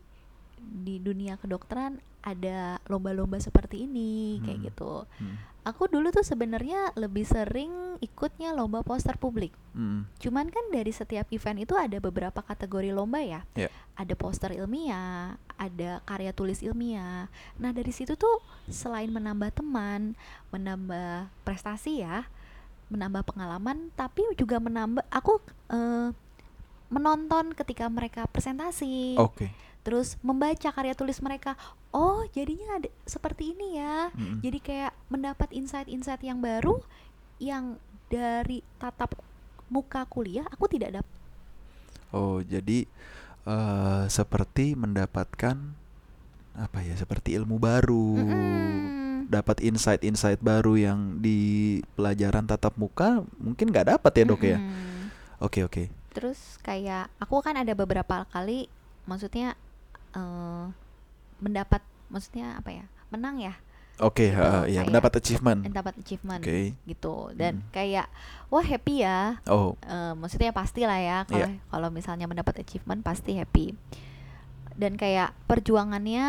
di 0.62 0.98
dunia 0.98 1.36
kedokteran 1.36 1.98
ada 2.22 2.78
lomba-lomba 2.86 3.42
seperti 3.42 3.90
ini 3.90 4.38
kayak 4.40 4.58
Hmm. 4.58 4.68
gitu 4.70 4.94
Mm. 5.18 5.36
aku 5.62 5.90
dulu 5.90 6.10
tuh 6.10 6.22
sebenarnya 6.22 6.94
lebih 6.94 7.22
sering 7.22 7.70
ikutnya 7.98 8.54
lomba 8.54 8.82
poster 8.82 9.18
publik 9.18 9.54
Mm. 9.72 10.04
Cuman 10.20 10.52
kan 10.52 10.68
dari 10.70 10.92
setiap 10.92 11.32
event 11.32 11.58
itu 11.58 11.74
ada 11.74 11.96
beberapa 11.98 12.44
kategori 12.44 12.92
lomba 12.92 13.24
ya. 13.24 13.48
Ya. 13.56 13.72
Ada 13.96 14.20
poster 14.20 14.52
ilmiah, 14.52 15.40
ada 15.56 16.04
karya 16.04 16.36
tulis 16.36 16.60
ilmiah. 16.60 17.32
Nah, 17.56 17.72
dari 17.72 17.88
situ 17.90 18.20
tuh 18.20 18.44
selain 18.68 19.08
menambah 19.08 19.56
teman, 19.56 20.20
menambah 20.52 21.32
prestasi 21.48 22.04
ya, 22.04 22.28
menambah 22.92 23.24
pengalaman, 23.24 23.96
tapi 23.96 24.28
juga 24.36 24.60
menambah 24.60 25.08
aku 25.08 25.40
eh, 25.72 26.12
menonton 26.92 27.56
ketika 27.56 27.88
mereka 27.88 28.28
presentasi. 28.28 29.16
Oke. 29.16 29.48
Terus 29.82 30.14
membaca 30.22 30.70
karya 30.70 30.94
tulis 30.94 31.18
mereka. 31.26 31.58
Oh, 31.90 32.22
jadinya 32.32 32.78
ada 32.78 32.90
seperti 33.04 33.58
ini 33.58 33.82
ya. 33.82 34.14
Mm-mm. 34.14 34.40
Jadi 34.46 34.60
kayak 34.62 34.94
mendapat 35.10 35.50
insight-insight 35.52 36.22
yang 36.22 36.40
baru 36.40 36.80
yang 37.42 37.82
dari 38.14 38.62
tatap 38.78 39.18
muka 39.72 40.06
kuliah 40.06 40.46
aku 40.54 40.70
tidak 40.70 41.02
dapat. 41.02 41.16
Oh, 42.14 42.44
jadi 42.44 42.86
eh 43.42 44.04
seperti 44.12 44.78
mendapatkan 44.78 45.58
apa 46.54 46.80
ya? 46.86 46.94
Seperti 46.94 47.34
ilmu 47.34 47.58
baru. 47.58 48.22
Mm-mm. 48.22 49.32
Dapat 49.32 49.64
insight-insight 49.64 50.44
baru 50.44 50.76
yang 50.78 51.24
di 51.24 51.80
pelajaran 51.98 52.46
tatap 52.46 52.76
muka 52.78 53.24
mungkin 53.40 53.72
nggak 53.72 53.98
dapat 53.98 54.12
ya, 54.14 54.24
Dok 54.30 54.44
ya. 54.46 54.60
Mm-mm. 54.62 55.10
Oke, 55.42 55.66
oke. 55.66 55.90
Terus 56.14 56.60
kayak 56.62 57.10
aku 57.18 57.42
kan 57.42 57.58
ada 57.58 57.74
beberapa 57.74 58.30
kali 58.30 58.70
maksudnya 59.10 59.58
eh 60.12 60.66
mendapat 61.38 61.82
maksudnya 62.08 62.56
apa 62.56 62.70
ya? 62.72 62.86
Menang 63.10 63.38
ya, 63.38 63.56
Oke, 64.00 64.32
Gitu, 64.32 64.40
ha, 64.40 64.66
ya 64.66 64.82
mendapat 64.82 65.14
achievement. 65.16 65.62
mendapat 65.62 65.94
achievement 65.96 66.42
Oke. 66.42 66.74
gitu. 66.82 67.30
Dan 67.34 67.62
Mm. 67.62 67.70
kayak 67.70 68.08
wah 68.48 68.64
happy 68.64 69.04
ya. 69.04 69.38
Oh, 69.46 69.76
Eh, 69.82 70.14
maksudnya 70.16 70.50
pasti 70.50 70.84
lah 70.84 70.98
ya 70.98 71.18
kalau 71.24 71.46
Iya. 71.46 71.62
kalau 71.68 71.88
misalnya 71.90 72.26
mendapat 72.26 72.62
achievement 72.62 73.02
pasti 73.02 73.36
happy 73.36 73.76
dan 74.72 74.96
kayak 74.96 75.36
perjuangannya 75.46 76.26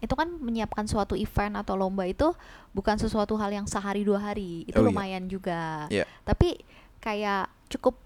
itu 0.00 0.10
kan 0.12 0.26
menyiapkan 0.34 0.88
suatu 0.88 1.14
event 1.14 1.54
atau 1.54 1.76
lomba 1.76 2.02
itu 2.02 2.32
bukan 2.72 2.96
sesuatu 2.96 3.36
hal 3.36 3.52
yang 3.52 3.68
sehari 3.68 4.02
dua 4.02 4.18
hari 4.24 4.64
itu 4.64 4.74
Oh, 4.74 4.82
iya. 4.82 4.88
lumayan 4.88 5.24
juga 5.28 5.86
Iya. 5.88 6.08
tapi 6.24 6.58
kayak 6.98 7.46
cukup 7.68 8.00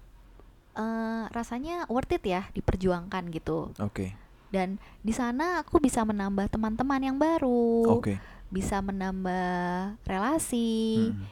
eh, 0.75 1.23
rasanya 1.29 1.87
worth 1.87 2.11
it 2.11 2.21
ya 2.23 2.45
diperjuangkan 2.51 3.31
gitu 3.31 3.71
oke. 3.73 4.11
Dan 4.49 4.81
di 5.05 5.13
sana 5.13 5.61
aku 5.61 5.77
bisa 5.77 6.01
menambah 6.01 6.49
teman-teman 6.49 7.01
yang 7.01 7.17
baru 7.17 8.01
Oke. 8.01 8.17
bisa 8.49 8.81
menambah 8.81 9.97
relasi 10.03 11.09
Mm-mm. 11.13 11.25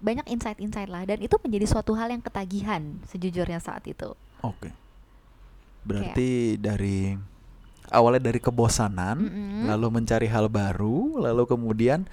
banyak 0.00 0.26
insight-insight 0.32 0.88
lah 0.88 1.04
dan 1.04 1.20
itu 1.20 1.36
menjadi 1.38 1.68
suatu 1.68 1.92
hal 1.94 2.10
yang 2.10 2.24
ketagihan 2.24 2.98
sejujurnya 3.06 3.60
saat 3.60 3.84
itu 3.86 4.16
Oke. 4.42 4.74
Berarti 5.82 6.58
dari 6.58 7.14
awalnya 7.90 8.30
dari 8.30 8.42
kebosanan, 8.42 9.16
Mm-mm. 9.22 9.70
lalu 9.70 10.02
mencari 10.02 10.26
hal 10.26 10.50
baru, 10.50 11.22
lalu 11.22 11.46
kemudian 11.46 12.06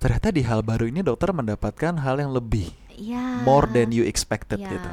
ternyata 0.00 0.32
di 0.32 0.42
hal 0.44 0.60
baru 0.64 0.88
ini 0.88 1.00
dokter 1.00 1.32
mendapatkan 1.32 1.96
hal 1.96 2.20
yang 2.20 2.34
lebih 2.34 2.68
ya 2.92 3.40
more 3.46 3.64
than 3.72 3.88
you 3.88 4.04
expected 4.04 4.60
ya, 4.60 4.68
gitu. 4.68 4.90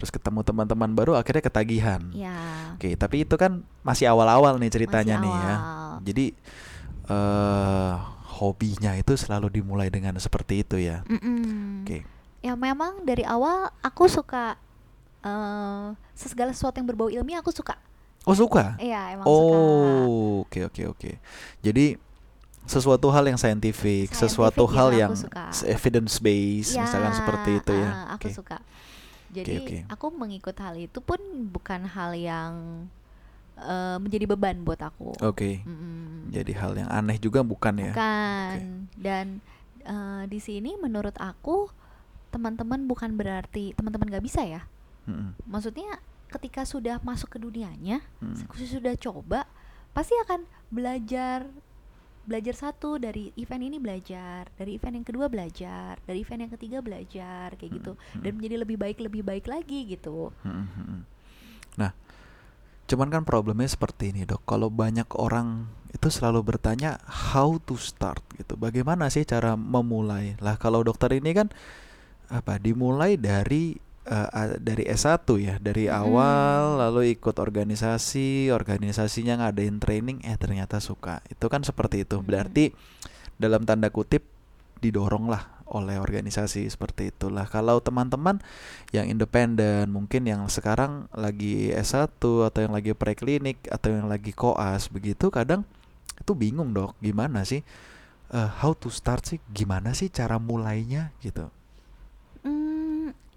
Terus 0.00 0.08
ketemu 0.10 0.40
teman-teman 0.40 0.90
baru 0.90 1.12
akhirnya 1.12 1.44
ketagihan. 1.44 2.00
ya 2.10 2.72
Oke, 2.74 2.96
tapi 2.96 3.22
itu 3.22 3.36
kan 3.36 3.60
masih 3.84 4.08
awal-awal 4.08 4.56
nih 4.56 4.72
ceritanya 4.72 5.14
masih 5.14 5.24
nih 5.28 5.36
ya. 5.36 5.54
awal. 5.54 5.96
Jadi 6.02 6.26
eh 7.06 7.92
hobinya 8.40 8.96
itu 8.96 9.12
selalu 9.14 9.52
dimulai 9.52 9.92
dengan 9.92 10.16
seperti 10.16 10.64
itu 10.64 10.80
ya. 10.80 11.04
Oke. 11.84 12.08
ya 12.40 12.56
memang 12.56 13.04
dari 13.04 13.20
awal 13.20 13.68
aku 13.78 14.08
suka 14.08 14.56
eh 15.20 15.86
segala 16.16 16.56
sesuatu 16.56 16.80
yang 16.80 16.88
berbau 16.88 17.12
ilmiah 17.12 17.44
aku 17.44 17.52
suka 17.52 17.76
Oh, 18.24 18.32
suka? 18.32 18.76
iya 18.76 19.12
emang 19.12 19.24
suka 19.24 19.56
Oh, 19.56 20.44
oke 20.44 20.60
oke 20.66 20.82
oke. 20.88 21.10
Jadi 21.60 21.96
sesuatu 22.64 23.08
hal 23.08 23.24
yang 23.24 23.40
saintifik, 23.40 24.12
sesuatu 24.12 24.68
hal 24.68 24.92
yang 24.92 25.12
suka. 25.16 25.48
evidence 25.64 26.20
based, 26.20 26.76
Ya, 26.76 26.84
misalkan 26.84 27.16
seperti 27.16 27.50
itu 27.58 27.72
ya. 27.72 27.88
ah, 27.90 28.04
aku 28.14 28.28
Oke. 28.28 28.36
suka 28.36 28.56
jadi 29.30 29.62
oke. 29.62 29.76
aku 29.88 30.06
mengikut 30.10 30.56
hal 30.58 30.74
itu 30.74 30.98
pun 30.98 31.18
bukan 31.48 31.86
hal 31.86 32.12
yang 32.12 32.52
eh, 33.56 33.96
menjadi 34.02 34.26
beban 34.26 34.62
buat 34.66 34.80
aku 34.82 35.14
Oke. 35.22 35.62
Mm-mm. 35.62 36.30
Jadi 36.30 36.52
hal 36.54 36.72
yang 36.78 36.90
aneh 36.90 37.18
juga 37.18 37.42
bukan 37.42 37.74
ya? 37.78 37.92
Bukan. 37.94 38.86
Dan 38.94 39.26
eh, 39.82 40.22
di 40.30 40.38
sini 40.38 40.78
menurut 40.78 41.14
aku 41.18 41.70
teman-teman 42.30 42.86
bukan 42.86 43.14
berarti 43.18 43.74
teman-teman 43.74 44.06
gak 44.10 44.22
bisa 44.22 44.46
ya. 44.46 44.62
Mm-mm. 45.10 45.34
Maksudnya 45.50 45.98
ketika 46.30 46.62
sudah 46.62 47.02
masuk 47.02 47.34
ke 47.34 47.38
dunianya, 47.42 47.98
Mm. 48.22 48.46
sudah 48.54 48.94
coba, 48.94 49.50
pasti 49.90 50.14
akan 50.22 50.46
belajar 50.70 51.50
belajar 52.24 52.54
satu 52.54 53.00
dari 53.00 53.32
event 53.40 53.64
ini 53.64 53.78
belajar, 53.80 54.48
dari 54.54 54.76
event 54.76 55.00
yang 55.00 55.06
kedua 55.06 55.26
belajar, 55.32 55.96
dari 56.04 56.20
event 56.20 56.46
yang 56.46 56.52
ketiga 56.52 56.78
belajar 56.84 57.56
kayak 57.56 57.72
gitu 57.80 57.92
Mm, 57.96 58.22
dan 58.22 58.30
mm. 58.30 58.36
menjadi 58.36 58.56
lebih 58.60 58.76
baik 58.76 58.98
lebih 59.00 59.22
baik 59.24 59.46
lagi 59.48 59.80
gitu. 59.88 60.30
Mm-mm. 60.44 61.02
Nah, 61.80 61.92
cuman 62.86 63.08
kan 63.08 63.22
problemnya 63.24 63.70
seperti 63.70 64.12
ini 64.12 64.28
dok. 64.28 64.44
Kalau 64.44 64.68
banyak 64.68 65.08
orang 65.16 65.70
itu 65.90 66.06
selalu 66.06 66.54
bertanya 66.54 67.02
how 67.30 67.58
to 67.58 67.74
start 67.74 68.22
gitu. 68.38 68.54
Bagaimana 68.54 69.10
sih 69.10 69.26
cara 69.26 69.58
memulai? 69.58 70.38
Lah 70.38 70.54
kalau 70.60 70.86
dokter 70.86 71.10
ini 71.18 71.34
kan 71.34 71.48
apa? 72.30 72.62
Dimulai 72.62 73.18
dari 73.18 73.74
a- 74.10 74.58
dari 74.58 74.84
S1 74.84 75.22
ya, 75.38 75.54
dari 75.62 75.86
Mm. 75.86 75.94
awal 75.94 76.60
lalu 76.82 77.14
ikut 77.14 77.38
organisasi, 77.38 78.50
organisasinya 78.50 79.46
ngadain 79.46 79.78
training, 79.78 80.20
eh 80.26 80.34
ternyata 80.34 80.82
suka. 80.82 81.22
Itu 81.30 81.46
kan 81.46 81.62
seperti 81.62 82.02
itu. 82.02 82.18
Mm. 82.18 82.24
Berarti 82.26 82.64
dalam 83.38 83.62
tanda 83.62 83.88
kutip 83.88 84.26
didorong 84.80 85.30
lah 85.30 85.62
oleh 85.70 86.02
organisasi 86.02 86.66
seperti 86.66 87.14
itulah. 87.14 87.46
Kalau 87.46 87.78
teman-teman 87.78 88.42
yang 88.90 89.06
independen, 89.06 89.94
mungkin 89.94 90.26
yang 90.26 90.42
sekarang 90.50 91.06
lagi 91.14 91.70
S1 91.70 92.10
atau 92.18 92.60
yang 92.60 92.74
lagi 92.74 92.90
preklinik 92.90 93.70
atau 93.70 93.94
yang 93.94 94.10
lagi 94.10 94.34
koas 94.34 94.90
begitu 94.90 95.30
kadang 95.30 95.62
itu 96.20 96.36
bingung 96.36 96.74
dok 96.74 96.98
gimana 97.00 97.46
sih 97.48 97.64
uh, 98.34 98.50
how 98.60 98.76
to 98.76 98.92
start 98.92 99.24
sih 99.24 99.40
gimana 99.48 99.96
sih 99.96 100.12
cara 100.12 100.36
mulainya 100.36 101.16
gitu 101.24 101.48
Hmm, 101.48 101.59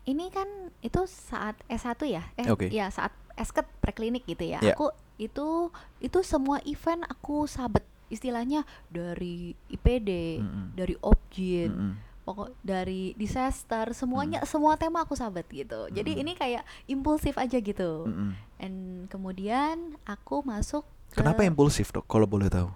ini 0.04 0.28
kan 0.30 0.48
itu 0.84 1.02
saat 1.08 1.56
S1 1.72 2.00
ya? 2.08 2.24
Eh, 2.36 2.48
Oke. 2.52 2.68
ya 2.70 2.92
saat 2.92 3.12
esket 3.40 3.66
preklinik 3.80 4.28
gitu 4.28 4.44
ya. 4.44 4.60
Ya. 4.60 4.76
Aku 4.76 4.92
itu 5.18 5.72
itu 6.04 6.20
semua 6.26 6.60
event 6.68 7.08
aku 7.08 7.48
sabet. 7.48 7.84
Istilahnya 8.12 8.68
dari 8.94 9.58
IPD, 9.74 10.42
Mm-mm. 10.44 10.66
dari 10.78 10.94
Objin, 11.02 11.72
Mm-mm. 11.74 11.94
pokok 12.28 12.54
dari 12.62 13.18
disaster, 13.18 13.90
semuanya 13.98 14.46
semua 14.46 14.78
tema 14.78 15.02
aku 15.02 15.18
sabet 15.18 15.48
gitu. 15.50 15.90
Jadi 15.90 16.22
ini 16.22 16.38
kayak 16.38 16.62
impulsif 16.86 17.40
aja 17.42 17.58
gitu. 17.58 18.06
Mm-mm. 18.06 18.32
And 18.62 18.78
kemudian 19.10 19.98
aku 20.06 20.46
masuk 20.46 20.86
ke 21.14 21.22
kenapa 21.22 21.46
impulsif 21.46 21.94
dok 21.94 22.10
kalau 22.10 22.26
boleh 22.26 22.50
tahu 22.50 22.74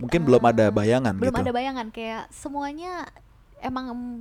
mungkin 0.00 0.20
Eh, 0.22 0.26
belum 0.26 0.42
ada 0.42 0.64
bayangan 0.72 1.14
belum 1.14 1.34
gitu 1.36 1.42
ada 1.44 1.52
bayangan 1.54 1.86
kayak 1.92 2.26
semuanya 2.32 3.06
emang 3.62 3.94
mm, 3.94 4.16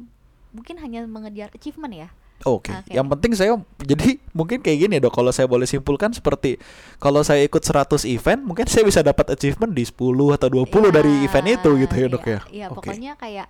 mungkin 0.53 0.77
hanya 0.79 1.03
mengejar 1.03 1.50
achievement 1.51 1.91
ya. 1.91 2.10
Oke, 2.43 2.75
Oke. 2.75 2.91
yang 2.91 3.07
penting 3.07 3.31
saya 3.39 3.55
jadi 3.79 4.19
mungkin 4.36 4.60
kayak 4.60 4.77
gini 4.83 4.95
dok. 5.00 5.15
Kalau 5.15 5.31
saya 5.31 5.48
boleh 5.48 5.63
simpulkan 5.63 6.12
seperti 6.12 6.60
kalau 7.00 7.24
saya 7.24 7.39
ikut 7.48 7.63
100 7.63 8.03
event, 8.03 8.43
mungkin 8.43 8.67
saya 8.67 8.83
bisa 8.83 9.00
dapat 9.00 9.31
achievement 9.31 9.72
di 9.72 9.88
10 9.88 9.95
atau 10.36 10.48
20 10.51 10.91
dari 10.91 11.24
Iya, 11.24 11.31
event 11.31 11.48
itu 11.48 11.69
gitu 11.88 11.95
ya 11.95 12.07
dok 12.12 12.25
iya, 12.27 12.33
ya. 12.36 12.39
Iya, 12.51 12.65
Oke. 12.67 12.75
pokoknya 12.83 13.12
kayak 13.15 13.48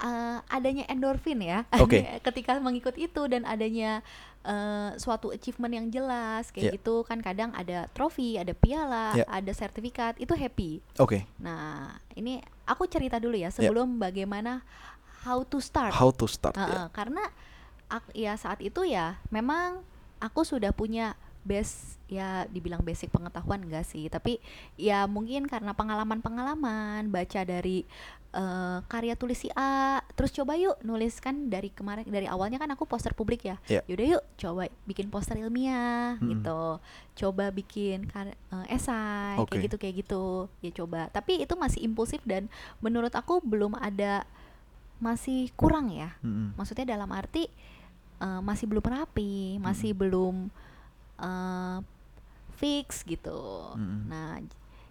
eh, 0.00 0.38
adanya 0.52 0.84
endorfin 0.88 1.40
ya. 1.40 1.64
Oke. 1.80 2.04
Ketika 2.28 2.60
mengikut 2.60 2.92
itu 2.96 3.24
dan 3.24 3.48
adanya 3.48 4.04
eh, 4.44 4.90
suatu 4.96 5.32
achievement 5.32 5.72
yang 5.72 5.86
jelas 5.88 6.48
kayak 6.52 6.72
Iya. 6.72 6.76
gitu 6.76 7.04
kan 7.04 7.20
kadang 7.20 7.52
ada 7.52 7.88
trofi, 7.92 8.36
ada 8.36 8.52
piala, 8.52 9.16
Iya. 9.16 9.24
ada 9.28 9.52
sertifikat, 9.52 10.16
itu 10.16 10.32
happy. 10.32 10.80
Oke, 10.96 11.24
Nah, 11.40 11.96
ini 12.16 12.40
aku 12.64 12.84
cerita 12.84 13.16
dulu 13.16 13.36
ya 13.36 13.48
sebelum 13.48 13.96
bagaimana 13.96 14.60
how 15.20 15.42
to 15.42 15.58
start. 15.58 15.92
how 15.92 16.08
to 16.10 16.24
start 16.24 16.54
Heeh, 16.54 16.68
ya. 16.70 16.82
karena 16.90 17.22
ak- 17.86 18.14
ya 18.14 18.32
saat 18.34 18.60
itu 18.60 18.82
ya 18.82 19.18
memang 19.28 19.82
aku 20.18 20.42
sudah 20.42 20.70
punya 20.70 21.12
base 21.40 21.96
ya 22.06 22.44
dibilang 22.46 22.80
basic 22.80 23.08
pengetahuan 23.08 23.60
enggak 23.60 23.82
sih 23.82 24.04
tapi 24.06 24.36
ya 24.76 25.04
mungkin 25.06 25.44
karena 25.44 25.72
pengalaman-pengalaman 25.72 27.08
baca 27.08 27.40
dari 27.42 27.88
eh, 28.30 28.78
karya 28.84 29.14
tulis 29.14 29.38
si 29.38 29.48
A 29.50 29.98
terus 30.12 30.30
coba 30.30 30.54
yuk 30.54 30.76
nuliskan 30.80 31.48
dari 31.48 31.68
kemarin 31.68 32.04
dari 32.04 32.26
awalnya 32.26 32.56
kan 32.56 32.68
aku 32.68 32.84
poster 32.84 33.10
publik 33.10 33.42
ya 33.42 33.56
Iya. 33.66 33.80
yaudah 33.86 34.06
yuk 34.10 34.24
coba 34.36 34.62
bikin 34.84 35.08
poster 35.08 35.34
ilmiah 35.34 36.14
Mm-mm. 36.16 36.28
gitu 36.30 36.62
coba 37.18 37.48
bikin 37.48 38.04
kar- 38.06 38.36
eh, 38.36 38.66
esai 38.70 39.34
Oke. 39.36 39.56
kayak 39.56 39.62
gitu 39.64 39.76
kayak 39.76 39.94
gitu 39.98 40.22
ya 40.60 40.70
coba 40.74 41.08
tapi 41.08 41.40
itu 41.40 41.54
masih 41.54 41.80
impulsif 41.80 42.20
dan 42.22 42.52
menurut 42.78 43.10
aku 43.12 43.40
belum 43.40 43.74
ada 43.76 44.28
masih 45.00 45.48
kurang 45.56 45.88
ya 45.88 46.12
Mm-mm. 46.20 46.54
maksudnya 46.54 46.94
dalam 46.94 47.08
arti 47.10 47.48
eh, 48.20 48.40
masih 48.40 48.68
belum 48.68 48.84
rapi 48.84 49.56
masih 49.58 49.96
belum 49.96 50.52
eh, 51.18 51.78
fix 52.54 53.02
gitu 53.02 53.72
Mm-mm. 53.74 54.00
nah 54.06 54.36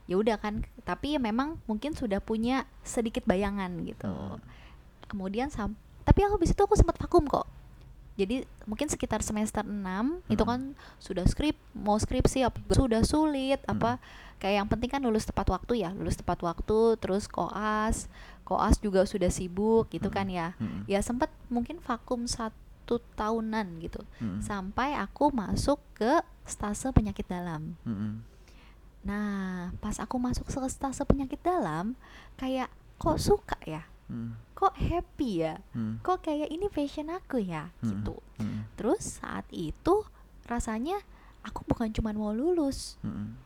ya 0.09 0.17
udah 0.17 0.41
kan 0.41 0.65
tapi 0.81 1.21
memang 1.21 1.61
mungkin 1.69 1.93
sudah 1.93 2.17
punya 2.17 2.65
sedikit 2.81 3.23
bayangan 3.23 3.69
gitu 3.85 4.09
Mm. 4.09 4.41
kemudian 5.05 5.49
sam 5.53 5.77
tapi 6.01 6.25
aku 6.25 6.41
habis 6.41 6.53
itu 6.53 6.61
aku 6.61 6.73
sempat 6.73 6.97
vakum 6.97 7.29
kok 7.29 7.45
jadi 8.19 8.35
mungkin 8.63 8.85
sekitar 8.85 9.23
semester 9.23 9.63
6 9.63 9.79
itu 10.27 10.43
Mm. 10.43 10.49
kan 10.49 10.61
sudah 10.97 11.23
skrip 11.23 11.55
mau 11.71 11.95
skripsi 11.95 12.43
apa 12.43 12.59
sudah 12.69 12.99
sulit 13.01 13.63
apa 13.63 13.95
kayak 14.35 14.55
yang 14.57 14.67
penting 14.67 14.89
kan 14.89 14.99
lulus 14.99 15.23
tepat 15.23 15.47
waktu 15.47 15.79
ya 15.79 15.91
lulus 15.91 16.15
tepat 16.15 16.39
waktu 16.39 16.77
terus 16.95 17.25
koas 17.25 18.11
koas 18.43 18.75
juga 18.77 19.03
sudah 19.03 19.27
sibuk 19.27 19.87
gitu 19.87 20.07
Mm. 20.07 20.13
kan 20.13 20.27
ya 20.27 20.47
Mm-mm. 20.55 20.83
ya 20.85 20.99
sempat 20.99 21.31
mungkin 21.47 21.79
vakum 21.79 22.25
satu 22.25 22.99
tahunan 23.15 23.79
gitu 23.79 24.03
Mm-mm. 24.19 24.41
sampai 24.41 24.93
aku 24.93 25.31
masuk 25.31 25.79
ke 25.93 26.19
stase 26.43 26.91
penyakit 26.91 27.23
dalam 27.25 27.79
Mm-mm. 27.83 28.19
nah 28.99 29.71
pas 29.77 29.95
aku 29.95 30.17
masuk 30.17 30.43
ke 30.43 30.51
stase 30.67 31.03
penyakit 31.03 31.39
dalam 31.39 31.95
kayak 32.35 32.67
kok 32.95 33.15
suka 33.15 33.55
ya 33.63 33.83
Mm-mm. 34.09 34.35
Kok 34.59 34.75
happy 34.75 35.47
ya 35.47 35.55
Mm-mm. 35.71 36.03
kok 36.03 36.19
kayak 36.19 36.51
ini 36.51 36.67
passion 36.67 37.07
aku 37.07 37.39
ya 37.39 37.71
Mm-mm. 37.79 37.87
gitu 37.95 38.15
Mm-mm. 38.43 38.67
terus 38.75 39.23
saat 39.23 39.47
itu 39.55 40.03
rasanya 40.51 40.99
aku 41.47 41.63
bukan 41.63 41.95
cuma 41.95 42.11
mau 42.11 42.35
lulus 42.35 42.99
Mm-mm. 42.99 43.39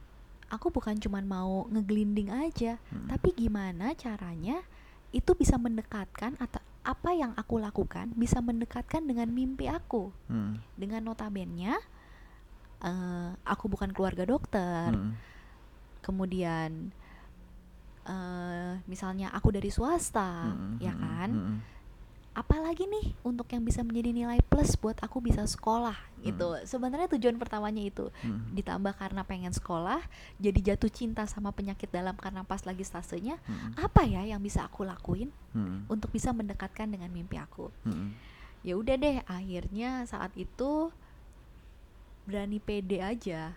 aku 0.49 0.73
bukan 0.73 0.97
cuma 0.97 1.21
mau 1.21 1.69
ngeglinding 1.69 2.33
aja 2.33 2.81
Mm-mm. 2.89 3.13
tapi 3.13 3.29
gimana 3.37 3.93
caranya 3.93 4.65
itu 5.13 5.37
bisa 5.37 5.61
mendekatkan 5.61 6.33
atau 6.41 6.57
apa 6.81 7.13
yang 7.13 7.37
aku 7.37 7.61
lakukan 7.61 8.09
bisa 8.17 8.41
mendekatkan 8.41 9.05
dengan 9.05 9.29
mimpi 9.29 9.69
aku 9.69 10.09
Mm-mm. 10.33 10.57
dengan 10.73 11.05
notabennya 11.05 11.77
eh, 12.81 13.29
aku 13.45 13.69
bukan 13.69 13.93
keluarga 13.93 14.25
dokter 14.25 14.89
Mm-mm. 14.89 15.13
kemudian 16.01 16.89
eh, 18.03 18.73
misalnya 18.85 19.31
aku 19.31 19.53
dari 19.55 19.71
swasta 19.71 20.51
Mm-mm. 20.51 20.79
ya 20.79 20.93
kan 20.93 21.29
Mm-mm. 21.31 21.57
apalagi 22.33 22.89
nih 22.89 23.13
untuk 23.21 23.45
yang 23.53 23.61
bisa 23.61 23.85
menjadi 23.85 24.09
nilai 24.09 24.41
plus 24.41 24.73
buat 24.73 24.97
aku 24.99 25.21
bisa 25.21 25.45
sekolah 25.45 25.93
gitu 26.23 26.55
sebenarnya 26.65 27.11
tujuan 27.13 27.37
pertamanya 27.37 27.83
itu 27.83 28.09
Mm-mm. 28.23 28.57
ditambah 28.57 28.95
karena 28.97 29.21
pengen 29.27 29.53
sekolah 29.53 30.01
jadi 30.41 30.73
jatuh 30.73 30.89
cinta 30.89 31.23
sama 31.29 31.53
penyakit 31.53 31.91
dalam 31.93 32.15
karena 32.17 32.41
pas 32.41 32.63
lagi 32.65 32.81
stasenya 32.81 33.37
Mm-mm. 33.43 33.77
apa 33.77 34.01
ya 34.07 34.25
yang 34.25 34.41
bisa 34.41 34.65
aku 34.65 34.81
lakuin 34.81 35.29
Mm-mm. 35.53 35.85
untuk 35.91 36.09
bisa 36.09 36.33
mendekatkan 36.33 36.89
dengan 36.89 37.11
mimpi 37.13 37.37
aku 37.37 37.69
Mm-mm. 37.85 38.15
ya 38.65 38.73
udah 38.79 38.95
deh 38.97 39.17
akhirnya 39.29 40.07
saat 40.09 40.33
itu 40.39 40.89
berani 42.23 42.57
pede 42.63 43.03
aja 43.03 43.51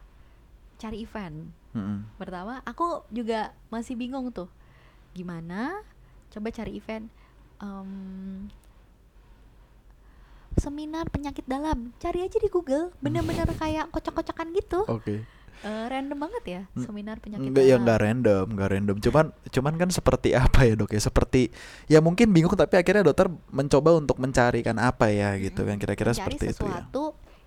cari 0.76 1.02
event 1.02 1.50
Mm-mm. 1.72 2.04
pertama 2.16 2.60
aku 2.64 3.04
juga 3.08 3.52
masih 3.68 3.96
bingung 3.96 4.28
tuh 4.32 4.48
gimana 5.12 5.72
coba 6.30 6.52
cari 6.52 6.76
event 6.76 7.08
Em, 7.56 8.52
seminar 10.60 11.08
penyakit 11.08 11.48
dalam 11.48 11.92
cari 11.96 12.20
aja 12.20 12.36
di 12.36 12.52
Google 12.52 12.92
bener-bener 13.00 13.48
kayak 13.62 13.88
kocak-kocakan 13.92 14.52
gitu 14.52 14.84
Oke. 14.88 15.24
Eh, 15.64 15.86
random 15.88 16.20
banget 16.20 16.44
ya 16.44 16.62
Hmm, 16.76 16.84
seminar 16.84 17.16
penyakit 17.16 17.48
Enggak 17.48 17.64
ya 17.64 17.80
dalam 17.80 17.80
enggak 17.80 17.98
random, 18.04 18.44
enggak 18.52 18.68
random. 18.76 18.96
Cuman 19.00 19.26
cuman 19.48 19.74
kan 19.80 19.88
seperti 19.88 20.28
apa 20.36 20.60
ya, 20.68 20.76
Dok 20.76 20.92
ya? 20.92 21.00
Seperti 21.00 21.48
ya 21.88 21.98
mungkin 22.04 22.28
bingung 22.28 22.52
tapi 22.52 22.76
akhirnya 22.76 23.08
dokter 23.08 23.32
mencoba 23.48 23.96
untuk 23.96 24.20
mencarikan 24.20 24.76
apa 24.76 25.08
ya 25.08 25.32
gitu 25.40 25.64
kan 25.64 25.80
kira-kira 25.80 26.12
seperti 26.12 26.52
itu 26.52 26.68
ya. 26.68 26.84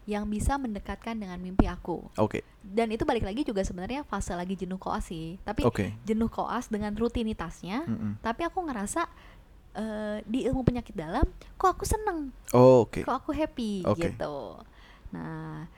Yang 0.09 0.25
bisa 0.25 0.57
mendekatkan 0.57 1.13
dengan 1.13 1.37
mimpi 1.37 1.63
aku 1.63 2.01
Oke. 2.15 2.41
dan 2.59 2.89
itu 2.89 3.05
balik 3.05 3.21
lagi 3.21 3.41
juga 3.43 3.61
sebenarnya 3.61 4.01
fase 4.03 4.33
lagi 4.33 4.57
jenuh 4.57 4.75
koas 4.75 5.05
sih 5.05 5.37
tapi 5.39 5.61
Oke. 5.61 5.93
jenuh 6.01 6.25
koas 6.27 6.65
dengan 6.65 6.89
rutinitasnya 6.91 7.85
Mm-mm. 7.85 8.17
tapi 8.19 8.41
aku 8.41 8.57
ngerasa 8.59 9.05
eh, 9.75 10.17
di 10.25 10.43
ilmu 10.43 10.61
penyakit 10.63 10.91
dalam 10.91 11.29
kok 11.53 11.69
aku 11.71 11.85
seneng 11.85 12.33
Oh, 12.49 12.81
oke. 12.83 13.05
kok 13.05 13.15
aku 13.15 13.29
happy 13.31 13.85
Oke. 13.85 14.09
gitu 14.09 14.57
nah 15.09 15.69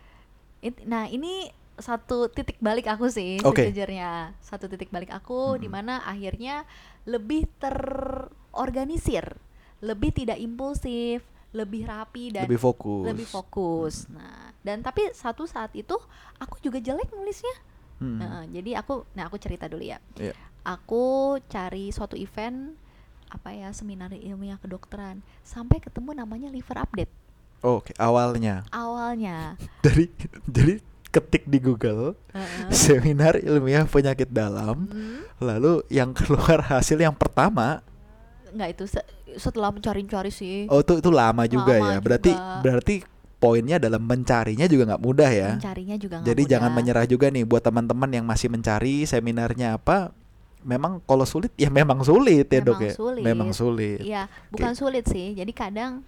it- 0.60 0.84
nah 0.84 1.06
ini 1.06 1.52
satu 1.76 2.28
titik 2.28 2.56
balik 2.58 2.86
aku 2.86 3.08
sih 3.08 3.36
Oke. 3.42 3.68
sejujurnya 3.68 4.32
satu 4.40 4.66
titik 4.66 4.88
balik 4.90 5.10
aku 5.10 5.56
Mm-mm. 5.56 5.60
di 5.60 5.68
mana 5.68 6.00
akhirnya 6.02 6.64
lebih 7.04 7.52
terorganisir 7.58 9.36
lebih 9.82 10.14
tidak 10.14 10.38
impulsif 10.38 11.26
lebih 11.52 11.84
rapi 11.84 12.32
dan 12.32 12.48
Lebih 12.48 12.58
fokus. 12.58 13.06
lebih 13.06 13.28
fokus. 13.28 13.96
Nah 14.08 14.52
dan 14.62 14.80
tapi 14.80 15.10
satu 15.12 15.44
saat 15.44 15.74
itu 15.74 15.98
aku 16.38 16.58
juga 16.60 16.78
jelek 16.78 17.10
nulisnya. 17.12 17.56
Mm. 17.98 18.18
Nah, 18.18 18.44
jadi 18.50 18.72
aku 18.78 19.06
nah 19.12 19.26
aku 19.26 19.38
cerita 19.38 19.66
dulu 19.66 19.82
ya. 19.82 19.98
Iya. 20.16 20.34
aku 20.62 21.02
cari 21.48 21.90
suatu 21.90 22.14
event 22.14 22.78
apa 23.28 23.50
ya 23.50 23.72
seminar 23.72 24.14
ilmiah 24.14 24.58
kedokteran 24.58 25.18
sampai 25.42 25.80
ketemu 25.80 26.14
namanya 26.14 26.48
liver 26.48 26.78
update. 26.78 27.10
Oke, 27.62 27.94
awalnya. 27.96 28.62
Awalnya. 28.70 29.58
Dari 29.86 30.10
jadi 30.46 30.78
ketik 31.10 31.46
di 31.46 31.58
Google 31.58 32.14
Heeh. 32.30 32.70
seminar 32.86 33.38
ilmiah 33.38 33.84
penyakit 33.84 34.30
dalam, 34.30 34.86
Hmm, 34.86 35.26
lalu 35.38 35.82
yang 35.88 36.14
keluar 36.14 36.62
hasil 36.64 36.96
yang 36.96 37.14
pertama. 37.14 37.82
Nggak 38.50 38.70
itu 38.72 38.86
se- 38.90 39.10
setelah 39.36 39.70
mencari-cari 39.70 40.30
sih 40.30 40.66
Oh 40.68 40.80
itu 40.80 40.98
itu 40.98 41.10
lama 41.10 41.44
juga 41.46 41.76
Lama 41.76 41.88
ya. 41.88 41.98
Berarti 41.98 42.32
juga. 42.32 42.60
berarti 42.60 42.96
poinnya 43.36 43.78
dalam 43.78 44.02
mencarinya 44.02 44.66
juga 44.66 44.84
nggak 44.88 45.02
mudah 45.02 45.30
ya. 45.30 45.50
mencarinya 45.56 45.96
juga 45.96 46.16
Jadi 46.22 46.42
jangan 46.46 46.68
mudah. 46.68 46.78
menyerah 46.78 47.06
juga 47.06 47.28
nih 47.28 47.42
buat 47.42 47.60
teman-teman 47.60 48.10
yang 48.12 48.24
masih 48.24 48.48
mencari 48.48 49.04
seminarnya 49.04 49.76
apa. 49.76 50.14
memang 50.62 51.02
kalau 51.02 51.26
sulit 51.26 51.50
ya 51.56 51.68
memang 51.68 52.02
sulit 52.02 52.46
ya 52.46 52.62
dok 52.62 52.78
Memang 52.78 52.86
ya. 52.86 52.94
sulit. 52.94 53.24
Memang 53.24 53.50
sulit. 53.52 54.00
Iya, 54.00 54.22
bukan 54.48 54.74
sulit 54.74 55.06
sih. 55.06 55.34
Jadi 55.34 55.50
kadang 55.52 56.06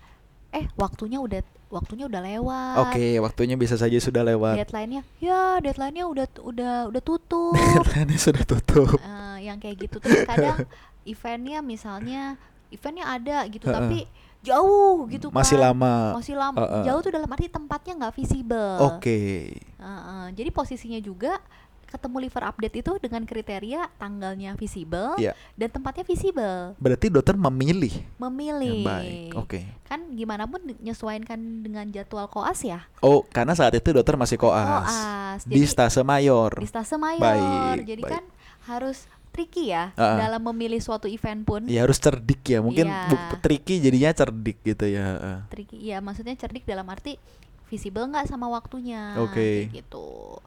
eh 0.49 0.69
waktunya 0.75 1.17
udah 1.17 1.41
waktunya 1.67 2.05
udah 2.05 2.21
lewat. 2.21 2.75
Oke, 2.85 3.17
waktunya 3.17 3.57
bisa 3.57 3.73
saja 3.73 3.97
sudah 3.97 4.21
lewat. 4.21 4.61
Deadline-nya 4.61 5.01
ya 5.17 5.57
deadline-nya 5.57 6.05
udah 6.05 6.25
udah 6.45 6.73
udah 6.85 7.01
tutup. 7.01 7.57
Deadline-nya 7.73 8.19
sudah 8.21 8.43
tutup. 8.45 8.93
Eh, 8.95 9.37
yang 9.43 9.57
kayak 9.57 9.81
gitu 9.81 9.97
terus 9.97 10.21
kadang 10.23 10.69
eventnya 11.09 11.59
misalnya 11.59 12.37
eventnya 12.73 13.05
ada 13.07 13.37
gitu 13.45 13.65
Heeh. 13.65 13.75
tapi 13.75 13.99
jauh 14.41 15.07
gitu 15.07 15.31
Masih 15.31 15.55
kan. 15.55 15.71
lama. 15.71 15.95
Masih 16.17 16.35
lama. 16.35 16.57
Heeh. 16.59 16.83
Jauh 16.83 16.99
tuh 16.99 17.11
dalam 17.11 17.29
arti 17.29 17.47
tempatnya 17.47 17.93
nggak 17.95 18.13
visible. 18.13 18.75
Oke. 18.83 19.19
Heeh, 19.55 20.25
jadi 20.33 20.49
posisinya 20.49 20.99
juga 20.99 21.39
ketemu 21.85 22.25
liver 22.25 22.41
update 22.43 22.75
itu 22.75 22.91
dengan 22.97 23.21
kriteria 23.21 23.85
tanggalnya 23.95 24.57
visible 24.57 25.13
Iya. 25.15 25.37
dan 25.53 25.69
tempatnya 25.69 26.01
visible. 26.01 26.73
Berarti 26.75 27.05
dokter 27.07 27.37
memilih 27.37 27.93
Memilih. 28.17 28.81
yang 28.81 28.81
baik. 28.83 29.29
Oke. 29.37 29.59
Kan 29.85 30.09
gimana 30.11 30.43
pun 30.43 30.57
menyesuaikan 30.65 31.37
dengan 31.61 31.85
jadwal 31.87 32.25
koas 32.27 32.65
ya. 32.65 32.81
Oh, 32.99 33.21
karena 33.23 33.53
saat 33.53 33.71
itu 33.71 33.93
dokter 33.93 34.17
masih 34.17 34.35
koas. 34.35 34.89
Koas. 34.89 35.41
Di 35.45 35.61
Jadi 35.61 35.69
stase 35.69 36.01
mayor. 36.01 36.57
di 36.57 36.65
stase 36.65 36.97
mayor. 36.97 37.21
Baik, 37.21 37.85
jadi 37.85 38.01
baik. 38.01 38.11
kan 38.11 38.23
harus 38.65 39.05
tricky 39.33 39.63
ya 39.67 39.89
Ah. 39.93 40.21
dalam 40.21 40.45
memilih 40.45 40.77
suatu 40.77 41.09
event 41.09 41.41
pun. 41.41 41.65
Ya 41.65 41.81
harus 41.81 41.97
cerdik 41.97 42.45
ya. 42.45 42.61
Mungkin 42.61 42.85
Iya. 42.85 43.09
bu- 43.09 43.41
tricky 43.41 43.81
jadinya 43.81 44.13
cerdik 44.13 44.61
gitu 44.61 44.85
ya. 44.85 45.41
Tricky 45.49 45.81
ya 45.81 45.97
maksudnya 45.99 46.37
cerdik 46.37 46.63
dalam 46.63 46.85
arti 46.85 47.17
visible 47.65 48.05
nggak 48.05 48.29
sama 48.29 48.45
waktunya. 48.47 49.17
Oke. 49.17 49.67
kayak 49.67 49.83
gitu. 49.83 50.37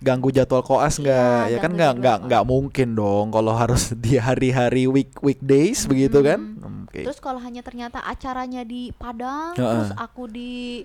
Ganggu 0.00 0.28
jadwal 0.28 0.60
koas 0.60 0.96
nggak? 0.96 1.48
Iya, 1.48 1.52
ya 1.52 1.58
kan 1.60 1.72
nggak 1.72 1.92
nggak 1.96 2.18
nggak 2.26 2.44
mungkin 2.44 2.92
dong 2.92 3.28
kalau 3.28 3.52
harus 3.52 3.92
di 3.94 4.16
hari-hari 4.16 4.84
week 4.84 5.16
weekdays 5.20 5.84
begitu 5.84 6.20
kan? 6.20 6.40
Mm. 6.56 6.84
Oke. 6.84 7.04
Terus 7.04 7.18
kalau 7.18 7.38
hanya 7.38 7.60
ternyata 7.60 8.00
acaranya 8.00 8.62
di 8.62 8.92
Padang, 8.92 9.52
Heeh. 9.52 9.64
terus 9.64 9.90
aku 9.96 10.28
di 10.28 10.84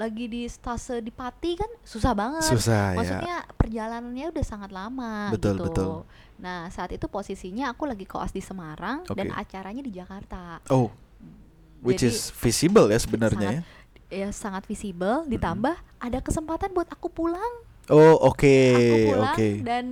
lagi 0.00 0.24
di 0.32 0.48
stase 0.48 1.04
di 1.04 1.12
Pati 1.12 1.60
kan 1.60 1.68
susah 1.84 2.16
banget. 2.16 2.48
Susah 2.48 2.96
ya. 2.96 2.98
Maksudnya 2.98 3.36
perjalanannya 3.52 4.26
udah 4.32 4.44
sangat 4.48 4.72
lama 4.72 5.28
Betul, 5.28 5.60
gitu. 5.60 5.64
betul. 5.68 5.92
Nah 6.40 6.72
saat 6.72 6.96
itu 6.96 7.04
posisinya 7.04 7.76
aku 7.76 7.84
lagi 7.84 8.08
koas 8.08 8.32
di 8.32 8.40
Semarang 8.40 9.04
dan 9.12 9.28
Oke. 9.28 9.36
acaranya 9.36 9.84
di 9.84 9.92
Jakarta. 9.92 10.64
Oh. 10.72 10.88
Which 11.84 12.00
Jadi, 12.00 12.16
is 12.16 12.32
visible 12.32 12.88
ya 12.88 12.96
sebenarnya 12.96 13.60
ya. 13.60 13.62
Ya 14.08 14.28
sangat 14.32 14.64
visible. 14.64 15.28
Ditambah 15.28 15.76
ada 16.00 16.18
kesempatan 16.24 16.72
buat 16.72 16.88
aku 16.88 17.12
pulang. 17.12 17.52
Oh, 17.92 18.16
oke. 18.24 18.56
aku 18.72 18.96
pulang 19.12 19.36
Oke. 19.36 19.50
dan 19.66 19.84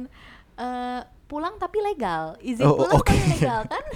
eh, 0.57 1.01
pulang 1.29 1.55
tapi 1.55 1.79
legal. 1.79 2.35
Izin 2.41 2.65
Oh, 2.65 2.81
pulang 2.81 2.97
oke. 2.97 3.07
tapi 3.07 3.25
legal 3.31 3.61
kan? 3.65 3.85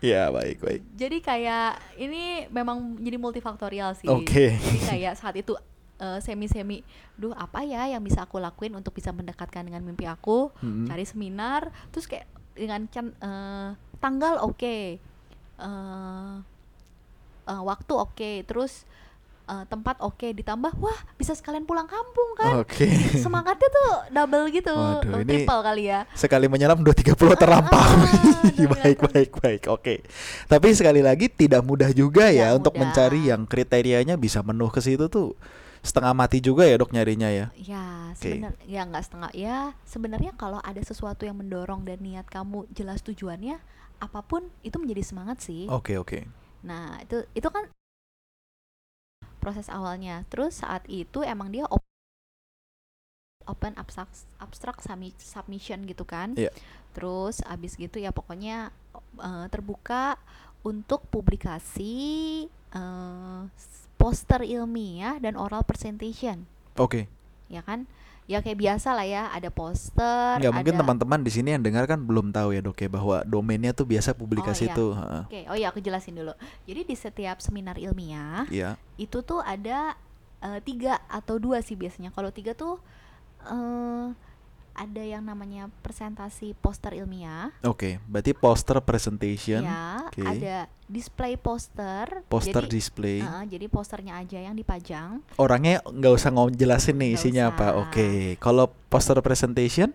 Ya, 0.00 0.32
baik, 0.32 0.64
baik. 0.64 0.80
jadi 0.96 1.18
kayak 1.20 1.70
ini 1.98 2.48
memang 2.48 2.96
jadi 2.96 3.16
multifaktorial 3.16 3.92
sih. 3.92 4.08
Oke. 4.08 4.56
Jadi 4.56 4.78
kayak 4.80 5.12
saat 5.14 5.36
itu 5.36 5.52
eh, 5.98 6.16
semi-semi, 6.20 6.80
duh 7.14 7.36
apa 7.36 7.60
ya 7.60 7.84
yang 7.84 8.00
bisa 8.00 8.24
aku 8.24 8.36
lakuin 8.36 8.72
untuk 8.72 8.96
bisa 8.96 9.12
mendekatkan 9.12 9.60
dengan 9.60 9.84
mimpi 9.84 10.08
aku? 10.08 10.56
Mm-mm. 10.58 10.88
Cari 10.88 11.04
seminar, 11.04 11.68
terus 11.90 12.08
kayak 12.08 12.24
dengan 12.56 12.88
can- 12.88 13.12
eh, 13.14 13.68
tanggal 13.98 14.40
oke, 14.40 14.96
eh, 15.60 16.34
eh, 17.44 17.62
waktu 17.62 17.92
oke, 17.92 18.32
terus 18.44 18.88
eh, 19.50 19.64
tempat 19.66 19.98
oke, 19.98 20.30
ditambah 20.30 20.72
wah 20.78 20.98
bisa 21.18 21.34
sekalian 21.34 21.66
pulang 21.66 21.90
kampung 21.90 22.30
kan? 22.38 22.62
Oke. 22.62 22.86
Semangatnya 23.24 23.68
tuh 23.68 23.90
double 24.14 24.46
gitu, 24.54 24.74
Waduh, 24.74 25.26
ini 25.26 25.42
triple 25.42 25.60
kali 25.66 25.82
ya. 25.90 26.00
Sekali 26.14 26.46
menyelam 26.46 26.78
230 26.86 27.18
terlampaui. 27.34 28.06
Ah, 28.06 28.66
baik, 28.78 28.98
baik, 29.10 29.30
baik. 29.42 29.62
Oke. 29.66 30.06
Tapi 30.46 30.68
sekali 30.72 31.02
lagi 31.02 31.26
tidak 31.26 31.66
mudah 31.66 31.90
juga 31.90 32.30
ya 32.30 32.54
Tidak 32.54 32.58
untuk 32.62 32.74
mudah. 32.78 32.94
mencari 32.94 33.20
yang 33.26 33.42
kriterianya 33.44 34.14
bisa 34.14 34.40
menuh 34.46 34.70
ke 34.70 34.78
situ 34.78 35.10
tuh 35.10 35.34
setengah 35.80 36.12
mati 36.12 36.44
juga 36.44 36.68
ya 36.68 36.76
dok 36.76 36.92
nyarinya 36.92 37.28
ya. 37.32 37.46
Ya, 37.56 38.12
Oke. 38.12 38.20
sebenarnya 38.20 38.64
ya 38.68 38.80
nggak 38.84 39.04
setengah 39.04 39.30
ya. 39.32 39.58
Sebenarnya 39.88 40.32
kalau 40.36 40.60
ada 40.60 40.80
sesuatu 40.84 41.24
yang 41.24 41.40
mendorong 41.40 41.88
dan 41.88 41.98
niat 42.04 42.28
kamu 42.28 42.68
jelas 42.76 43.00
tujuannya, 43.00 43.56
apa 44.00 44.20
pun 44.24 44.48
itu 44.60 44.76
menjadi 44.76 45.02
semangat 45.04 45.40
sih. 45.40 45.66
Oke 45.72 45.96
oke. 45.96 46.28
Nah, 46.60 47.00
itu 47.00 47.24
itu 47.32 47.48
kan 47.48 47.68
proses 49.40 49.66
awalnya. 49.66 50.22
Terus 50.28 50.60
saat 50.60 50.84
itu 50.86 51.24
emang 51.24 51.48
dia 51.48 51.64
op- 51.66 51.82
open 53.48 53.74
abstract 53.74 54.28
abstract 54.38 54.84
submi- 54.84 55.16
submission 55.18 55.82
gitu 55.88 56.04
kan. 56.04 56.36
Iya. 56.36 56.52
Terus 56.92 57.40
abis 57.48 57.74
gitu 57.74 57.98
ya 57.98 58.12
pokoknya 58.12 58.70
eh, 59.18 59.46
terbuka 59.48 60.20
untuk 60.60 61.02
publikasi 61.08 62.44
s- 63.56 63.88
poster 63.96 64.44
ilmiah 64.44 65.16
dan 65.18 65.34
oral 65.36 65.64
presentation 65.64 66.44
Oke. 66.76 67.04
ya 67.48 67.60
kan 67.60 67.84
ya 68.30 68.38
kayak 68.38 68.62
biasa 68.62 68.94
lah 68.94 69.02
ya 69.02 69.26
ada 69.34 69.50
poster 69.50 70.38
Nggak 70.38 70.54
mungkin 70.54 70.74
teman-teman 70.78 71.20
di 71.26 71.34
sini 71.34 71.50
yang 71.50 71.66
dengar 71.66 71.90
kan 71.90 71.98
belum 71.98 72.30
tahu 72.30 72.54
ya 72.54 72.62
dok 72.62 72.78
ya 72.78 72.86
bahwa 72.86 73.26
domainnya 73.26 73.74
tuh 73.74 73.90
biasa 73.90 74.14
publikasi 74.14 74.70
iya. 74.70 74.78
tuh. 74.78 74.94
heeh. 74.94 75.22
oke 75.26 75.40
oh 75.50 75.56
ya 75.58 75.66
aku 75.74 75.82
jelasin 75.82 76.14
dulu 76.14 76.30
jadi 76.62 76.86
di 76.86 76.94
setiap 76.94 77.42
seminar 77.42 77.74
ilmiah 77.74 78.46
Iya. 78.46 78.78
itu 78.94 79.18
tuh 79.26 79.42
ada 79.42 79.98
eh, 80.46 80.62
tiga 80.62 81.02
atau 81.10 81.42
dua 81.42 81.58
sih 81.58 81.74
biasanya 81.74 82.14
kalau 82.14 82.30
tiga 82.30 82.54
tuh 82.54 82.78
eh 83.50 84.29
ada 84.72 85.00
yang 85.00 85.20
namanya 85.20 85.68
presentasi 85.80 86.54
poster 86.54 86.92
ilmiah 86.92 87.52
Oke. 87.62 88.00
Berarti 88.04 88.32
poster 88.32 88.78
presentation, 88.80 89.60
ya 89.60 90.06
oke. 90.06 90.20
ada 90.20 90.56
display 90.84 91.34
poster 91.34 92.24
poster 92.26 92.64
jadi 92.64 92.72
display. 92.72 93.18
eh, 93.18 93.44
jadi 93.46 93.66
posternya 93.66 94.18
aja 94.18 94.38
yang 94.40 94.54
dipajang 94.54 95.22
Orangnya 95.36 95.78
nggak 95.82 96.12
usah 96.12 96.30
ngomong 96.30 96.52
jelasin 96.52 96.96
nih 96.96 97.12
Nggak 97.12 97.20
isinya 97.20 97.44
apa. 97.48 97.66
usah. 97.68 97.80
Oke. 97.82 98.08
Kalau 98.36 98.64
poster 98.86 99.14
presentation 99.20 99.90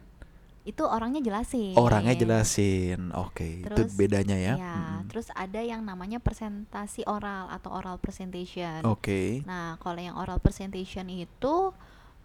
itu 0.63 0.81
orangnya 0.81 1.21
jelasin 1.21 1.77
orangnya 1.77 2.17
jelasin. 2.17 3.13
Oke. 3.13 3.61
Itu 3.61 3.85
Terus, 3.85 3.93
bedanya 3.93 4.33
ya. 4.33 4.57
Ya, 4.57 4.73
Mm-mm. 4.73 5.05
terus 5.07 5.29
ada 5.31 5.61
yang 5.61 5.81
namanya 5.81 6.17
presentasi 6.17 7.05
oral 7.05 7.53
atau 7.53 7.69
oral 7.69 8.01
presentation. 8.01 8.81
Oke. 8.81 9.45
Nah, 9.45 9.77
kalau 9.77 10.01
yang 10.01 10.17
oral 10.17 10.41
presentation 10.41 11.05
itu 11.05 11.69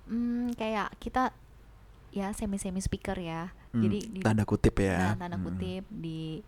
hmm, 0.09 0.57
kayak 0.57 0.89
kita 0.97 1.37
ya 2.11 2.31
semi-semi 2.31 2.79
speaker 2.79 3.15
ya. 3.17 3.55
Hmm, 3.71 3.83
Jadi 3.87 3.99
di 4.11 4.21
tanda 4.21 4.43
kutip 4.43 4.79
ya. 4.79 5.15
nah, 5.15 5.17
tanda 5.17 5.39
Mm-mm. 5.39 5.47
kutip 5.47 5.85
di 5.89 6.43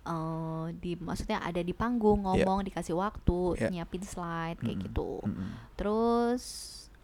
eh, 0.00 0.66
di 0.76 0.92
maksudnya 0.96 1.40
ada 1.40 1.60
di 1.60 1.72
panggung 1.72 2.24
Iya. 2.24 2.44
ngomong 2.44 2.58
dikasih 2.64 2.96
waktu 2.96 3.40
Iya. 3.56 3.68
nyiapin 3.70 4.04
slide 4.04 4.58
kayak 4.60 4.76
Mm-mm. 4.76 4.86
gitu. 4.90 5.10
Mm-mm. 5.24 5.48
Terus 5.76 6.44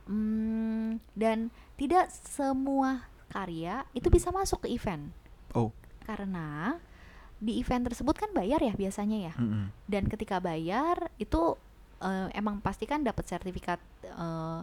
hmm, 0.07 1.01
dan 1.13 1.49
tidak 1.77 2.09
semua 2.11 3.05
karya 3.29 3.85
itu 3.93 4.09
bisa 4.09 4.31
masuk 4.31 4.65
ke 4.65 4.73
event. 4.73 5.13
Oh. 5.53 5.73
Karena 6.05 6.77
di 7.37 7.61
event 7.61 7.85
tersebut 7.85 8.17
kan 8.17 8.33
bayar 8.33 8.61
ya 8.61 8.73
biasanya 8.73 9.19
ya. 9.29 9.35
Mm-mm. 9.37 9.69
Dan 9.85 10.09
ketika 10.09 10.41
bayar 10.41 11.13
itu 11.17 11.57
eh, 11.99 12.29
emang 12.33 12.61
pasti 12.61 12.85
kan 12.85 13.01
dapat 13.01 13.25
sertifikat 13.25 13.81
eh, 14.05 14.61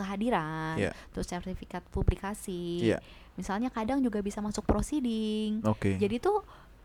kehadiran, 0.00 0.74
Iya. 0.74 0.96
terus 1.12 1.26
sertifikat 1.26 1.84
publikasi. 1.88 2.88
Iya. 2.88 2.98
Misalnya 3.36 3.68
kadang 3.68 4.00
juga 4.00 4.18
bisa 4.18 4.40
masuk 4.40 4.64
proceeding. 4.64 5.60
Oke. 5.62 5.96
Jadi 5.96 6.16
tuh 6.16 6.40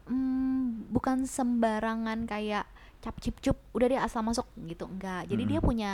mm, 0.05 0.91
bukan 0.91 1.23
sembarangan 1.23 2.23
kayak 2.25 2.67
cap 2.99 3.15
cip 3.19 3.39
cup 3.39 3.55
udah 3.71 3.87
dia 3.87 4.01
asal 4.01 4.19
masuk 4.19 4.43
gitu 4.61 4.85
enggak. 4.85 5.25
Jadi 5.25 5.43
dia 5.45 5.57
Mm-mm. 5.57 5.67
punya 5.67 5.91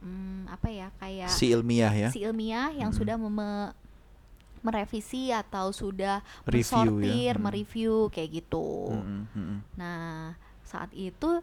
mm, 0.00 0.48
apa 0.48 0.68
ya 0.68 0.88
kayak 0.96 1.30
Si 1.30 1.48
ilmiah 1.48 1.90
ya. 1.90 2.08
si 2.08 2.20
ilmiah 2.20 2.70
yang 2.70 2.90
sudah 2.90 3.16
meme- 3.16 3.72
merevisi 4.60 5.28
atau 5.28 5.70
sudah 5.70 6.22
Review 6.46 7.02
ya. 7.02 7.34
Mm. 7.34 7.40
mereview 7.40 7.94
kayak 8.08 8.42
gitu. 8.42 8.94
Mm-mm. 8.94 9.66
Nah, 9.74 10.38
saat 10.62 10.94
itu 10.94 11.42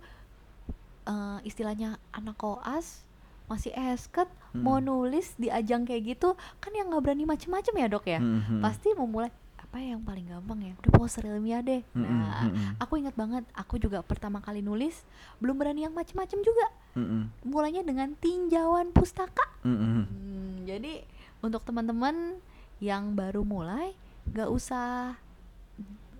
eh, 1.05 1.39
istilahnya 1.43 1.97
anak 2.11 2.37
koas 2.37 3.03
masih 3.49 3.73
esket 3.89 4.29
Mm-mm. 4.53 4.61
mau 4.61 4.77
nulis 4.77 5.33
di 5.35 5.49
ajang 5.49 5.83
kayak 5.83 6.15
gitu 6.15 6.33
kan 6.57 6.71
yang 6.71 6.87
nggak 6.87 7.01
berani 7.01 7.25
macem-macem 7.25 7.73
ya 7.73 7.87
dok 7.89 8.05
ya 8.05 8.21
Mm-mm. 8.21 8.61
pasti 8.61 8.93
memulai 8.93 9.33
apa 9.59 9.77
ya 9.77 9.93
yang 9.93 10.01
paling 10.01 10.25
gampang 10.25 10.59
ya 10.63 10.73
udah 10.77 10.91
poster 10.93 11.25
ilmiah 11.25 11.61
deh 11.61 11.81
Mm-mm, 11.93 12.05
nah 12.05 12.45
mm-mm. 12.45 12.77
aku 12.77 12.97
ingat 12.97 13.13
banget 13.13 13.45
aku 13.53 13.77
juga 13.77 14.01
pertama 14.01 14.37
kali 14.39 14.61
nulis 14.61 15.01
belum 15.37 15.57
berani 15.57 15.85
yang 15.85 15.93
macem-macem 15.93 16.41
juga 16.41 16.67
Mm-mm, 16.93 17.45
mulainya 17.45 17.81
dengan 17.81 18.13
tinjauan 18.15 18.89
pustaka 18.89 19.45
mm-mm. 19.61 20.01
Hmm, 20.05 20.53
jadi 20.65 21.05
untuk 21.41 21.61
teman-teman 21.65 22.37
yang 22.81 23.13
baru 23.13 23.41
mulai 23.41 23.93
gak 24.29 24.49
usah 24.49 25.17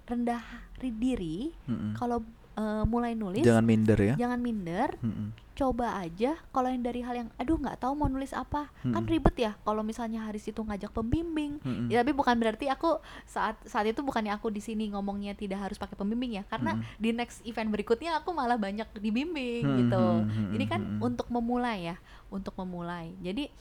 rendah 0.05 0.41
ri- 0.81 0.93
diri 0.93 1.37
Mm-mm. 1.65 1.93
kalau 1.93 2.25
eh, 2.59 2.83
mulai 2.83 3.15
nulis 3.15 3.41
Jangan 3.41 3.63
minder 3.63 3.95
ya. 3.97 4.15
jangan 4.15 4.37
minder 4.37 4.99
Mm-mm. 4.99 5.31
coba 5.53 5.99
aja 5.99 6.39
kalau 6.51 6.67
yang 6.67 6.79
dari 6.79 6.99
hal 6.99 7.15
yang 7.17 7.29
aduh 7.35 7.55
nggak 7.55 7.79
tahu 7.79 7.91
mau 7.93 8.07
nulis 8.07 8.31
apa 8.31 8.67
kan 8.81 8.91
Mm-mm. 8.97 9.07
ribet 9.07 9.35
ya 9.37 9.51
kalau 9.59 9.79
misalnya 9.81 10.23
Haris 10.23 10.43
itu 10.45 10.55
ngajak 10.57 10.87
pembimbing. 10.89 11.59
Ya, 11.87 11.99
tapi 11.99 12.11
bukan 12.11 12.31
berarti 12.33 12.67
aku 12.67 12.95
saat 13.25 13.59
saat 13.63 13.83
itu 13.83 13.99
bukannya 13.99 14.31
aku 14.31 14.47
di 14.47 14.59
sini 14.59 14.87
ngomongnya 14.89 15.31
tidak 15.33 15.59
harus 15.61 15.75
pakai 15.75 15.95
pembimbing 15.95 16.31
ya 16.33 16.43
karena 16.45 16.75
Mm. 16.75 16.83
di 16.95 17.09
next 17.11 17.43
event 17.43 17.67
berikutnya 17.69 18.15
aku 18.15 18.31
malah 18.31 18.55
banyak 18.55 18.87
dibimbing 18.95 19.61
Hmm, 19.61 19.77
gitu 19.79 19.99
hmm, 19.99 20.27
hmm, 20.27 20.51
ini 20.53 20.65
kan 20.65 20.79
hmm, 20.79 20.95
hmm. 20.95 21.05
untuk 21.05 21.27
memulai 21.27 21.79
ya 21.85 21.95
untuk 22.29 22.55
memulai 22.55 23.11
jadi 23.19 23.51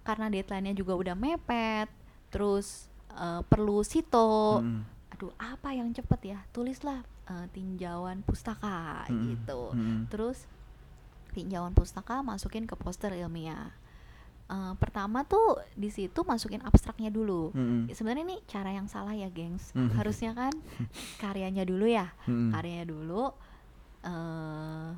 karena 0.00 0.26
deadline-nya 0.28 0.72
juga 0.72 0.94
udah 0.94 1.14
mepet 1.14 1.90
terus 2.28 2.86
eh, 3.10 3.42
perlu 3.44 3.82
sito 3.82 4.62
Mm-mm. 4.62 4.86
aduh 5.10 5.34
apa 5.36 5.74
yang 5.74 5.90
cepet 5.90 6.20
ya 6.28 6.38
tulislah 6.48 7.02
eh, 7.30 7.46
tinjauan 7.48 8.20
pustaka 8.20 9.06
Mm-mm. 9.06 9.22
gitu 9.30 9.70
Mm-mm. 9.70 10.10
terus 10.10 10.44
tinjauan 11.30 11.70
pustaka 11.70 12.20
masukin 12.20 12.66
ke 12.66 12.74
poster 12.74 13.14
ilmiah 13.14 13.70
Eh, 14.50 14.74
pertama 14.76 15.22
tuh 15.22 15.62
di 15.78 15.86
situ 15.88 16.26
masukin 16.26 16.58
abstraknya 16.60 17.06
dulu 17.06 17.54
Mm-mm. 17.54 17.86
Ya, 17.86 17.94
sebenarnya 17.94 18.26
ini 18.26 18.38
cara 18.44 18.74
yang 18.74 18.90
salah 18.90 19.14
ya 19.14 19.30
gengs 19.30 19.70
Mhm. 19.72 19.94
harusnya 19.94 20.34
kan 20.34 20.50
karyanya 21.22 21.62
dulu 21.62 21.86
ya 21.86 22.10
Mm-mm. 22.26 22.50
karyanya 22.50 22.82
dulu 22.84 23.30
eh 24.02 24.88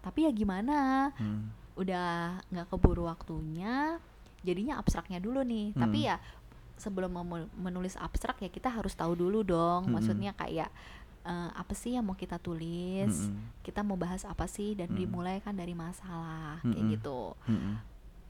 tapi 0.00 0.24
ya 0.24 0.30
gimana 0.30 1.08
Mm. 1.16 1.48
udah 1.76 2.08
nggak 2.46 2.68
keburu 2.68 3.08
waktunya 3.08 3.96
jadinya 4.40 4.76
abstraknya 4.76 5.16
dulu 5.16 5.40
nih 5.40 5.72
tapi 5.72 6.04
Hmm. 6.04 6.08
ya 6.12 6.16
sebelum 6.76 7.12
menulis 7.54 7.96
abstrak 7.96 8.36
ya 8.38 8.48
kita 8.48 8.68
harus 8.68 8.92
tahu 8.92 9.12
dulu 9.12 9.40
dong 9.40 9.84
Mm-mm. 9.84 9.96
maksudnya 9.96 10.32
kayak 10.34 10.68
eh, 11.22 11.50
apa 11.52 11.72
sih 11.72 11.94
yang 11.94 12.02
mau 12.02 12.14
kita 12.14 12.36
tulis 12.36 13.28
Mm-mm. 13.28 13.60
kita 13.60 13.80
mau 13.80 13.94
bahas 13.94 14.24
apa 14.24 14.44
sih 14.44 14.72
dan 14.72 14.88
Mm. 14.90 14.96
dimulai 14.96 15.36
kan 15.40 15.52
dari 15.52 15.72
masalah 15.72 16.58
kayak 16.60 16.74
Mm-mm. 16.76 16.94
gitu 16.94 17.20
Mm-mm. 17.44 17.74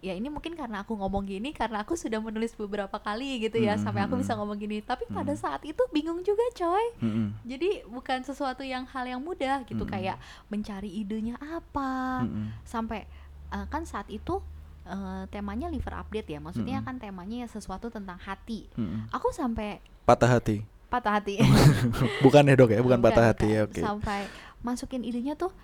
ya 0.01 0.17
ini 0.17 0.27
mungkin 0.27 0.57
karena 0.57 0.81
aku 0.81 0.97
ngomong 0.97 1.23
gini 1.23 1.53
karena 1.53 1.85
aku 1.85 1.93
sudah 1.93 2.19
menulis 2.19 2.57
beberapa 2.57 2.97
kali 2.97 3.45
gitu 3.45 3.61
ya 3.61 3.77
Mm, 3.77 3.85
sampai 3.85 4.01
aku 4.03 4.17
mm, 4.17 4.21
bisa 4.25 4.33
mm. 4.33 4.39
ngomong 4.41 4.59
gini 4.59 4.81
tapi 4.81 5.05
pada 5.07 5.31
Mm. 5.31 5.39
saat 5.39 5.63
itu 5.63 5.83
bingung 5.91 6.19
juga 6.21 6.41
coy 6.51 6.87
Mm-mm. 6.99 7.37
jadi 7.45 7.85
bukan 7.85 8.25
sesuatu 8.25 8.65
yang 8.65 8.89
hal 8.89 9.05
yang 9.05 9.21
mudah 9.21 9.61
gitu 9.65 9.85
Mm. 9.85 9.91
kayak 9.93 10.17
mencari 10.49 10.89
idenya 10.91 11.37
apa 11.37 12.25
Mm-mm. 12.25 12.49
sampai 12.65 13.05
eh, 13.51 13.67
kan 13.69 13.85
saat 13.85 14.09
itu 14.09 14.41
eh, 14.83 15.25
temanya 15.29 15.69
liver 15.69 15.93
update 15.95 16.27
ya 16.27 16.41
maksudnya 16.41 16.81
Mm-mm. 16.81 16.89
kan 16.89 16.97
temanya 16.99 17.45
ya 17.45 17.49
sesuatu 17.53 17.93
tentang 17.93 18.17
hati 18.19 18.67
Mm-mm. 18.75 19.13
aku 19.13 19.31
sampai 19.31 19.79
Patah 20.01 20.41
hati. 20.41 20.65
Patah 20.91 21.17
hati 21.17 21.39
Bukan 22.25 22.43
ya 22.45 22.55
dok 22.55 22.69
ya, 22.69 22.81
bukan, 22.81 22.99
patah 22.99 23.31
hati 23.31 23.47
ya. 23.49 23.65
Oke. 23.65 23.79
sampai 23.79 24.27
masukin 24.61 25.01
idenya 25.01 25.33
tuh 25.33 25.55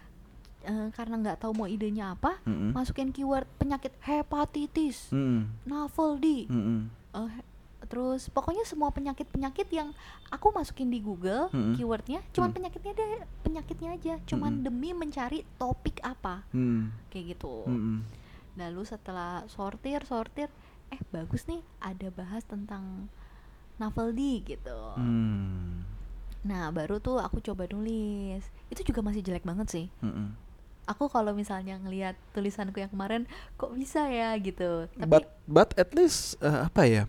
eh, 0.63 0.89
karena 0.91 1.19
nggak 1.19 1.39
tahu 1.39 1.53
mau 1.53 1.67
idenya 1.67 2.15
apa 2.15 2.39
Mm-mm. 2.43 2.71
masukin 2.73 3.11
keyword 3.11 3.45
penyakit 3.57 3.91
hepatitis 4.01 5.11
Mm-mm. 5.11 5.51
navel 5.63 6.17
D 6.17 6.47
Mm-mm. 6.47 6.89
eh, 7.13 7.35
terus 7.87 8.27
pokoknya 8.27 8.63
semua 8.63 8.91
penyakit-penyakit 8.91 9.69
yang 9.71 9.95
aku 10.27 10.51
masukin 10.51 10.89
di 10.89 10.99
Google 10.99 11.47
Mm-mm. 11.51 11.75
keywordnya 11.75 12.19
cuman 12.31 12.51
Mm. 12.51 12.57
penyakitnya 12.57 12.93
deh 12.93 13.11
penyakitnya 13.43 13.91
aja 13.93 14.15
cuman 14.25 14.53
Mm-mm. 14.57 14.65
demi 14.65 14.91
mencari 14.91 15.43
topik 15.57 16.01
apa 16.01 16.43
Mm. 16.51 16.91
kayak 17.09 17.37
gitu 17.37 17.63
Mm-mm. 17.65 18.03
lalu 18.57 18.83
setelah 18.83 19.45
sortir 19.47 20.03
sortir 20.03 20.49
eh 20.89 20.99
bagus 21.11 21.45
nih 21.45 21.61
ada 21.79 22.09
bahas 22.09 22.43
tentang 22.43 23.07
novel 23.77 24.13
D 24.13 24.21
gitu 24.43 24.79
Mm. 24.97 25.85
nah 26.43 26.71
baru 26.71 26.97
tuh 26.97 27.19
aku 27.19 27.43
coba 27.43 27.67
nulis 27.67 28.41
itu 28.69 28.81
juga 28.87 29.03
masih 29.03 29.21
jelek 29.21 29.43
banget 29.43 29.67
sih 29.69 29.87
Mm-mm. 29.99 30.31
aku 30.85 31.11
kalau 31.11 31.35
misalnya 31.35 31.75
ngelihat 31.77 32.15
tulisanku 32.31 32.79
yang 32.79 32.89
kemarin 32.89 33.27
kok 33.55 33.75
bisa 33.75 34.07
ya 34.07 34.31
gitu 34.39 34.87
tapi 34.95 35.11
But 35.11 35.25
but 35.45 35.69
at 35.75 35.91
least 35.93 36.39
eh, 36.39 36.65
apa 36.65 36.87
ya? 36.87 37.05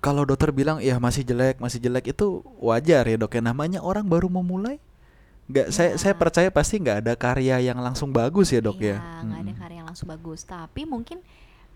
Kalau 0.00 0.24
dokter 0.24 0.48
bilang 0.48 0.80
ya 0.80 0.96
masih 0.96 1.20
jelek, 1.20 1.60
masih 1.60 1.76
jelek 1.76 2.16
itu 2.16 2.40
wajar 2.56 3.04
ya 3.04 3.16
dok 3.20 3.36
ya 3.36 3.44
namanya 3.44 3.84
orang 3.84 4.08
baru 4.08 4.32
memulai. 4.32 4.80
Nggak, 5.44 5.66
saya 5.76 5.90
saya 6.00 6.16
Ya. 6.16 6.20
percaya 6.20 6.48
pasti 6.48 6.80
nggak 6.80 7.04
ada 7.04 7.12
karya 7.20 7.60
yang 7.60 7.76
langsung 7.76 8.08
bagus 8.08 8.48
ya 8.48 8.64
dok 8.64 8.80
ya. 8.80 8.96
Iya, 8.96 9.24
nggak 9.28 9.40
ada 9.44 9.52
karya 9.60 9.76
yang 9.84 9.88
langsung 9.92 10.08
bagus 10.08 10.40
tapi 10.48 10.88
mungkin 10.88 11.20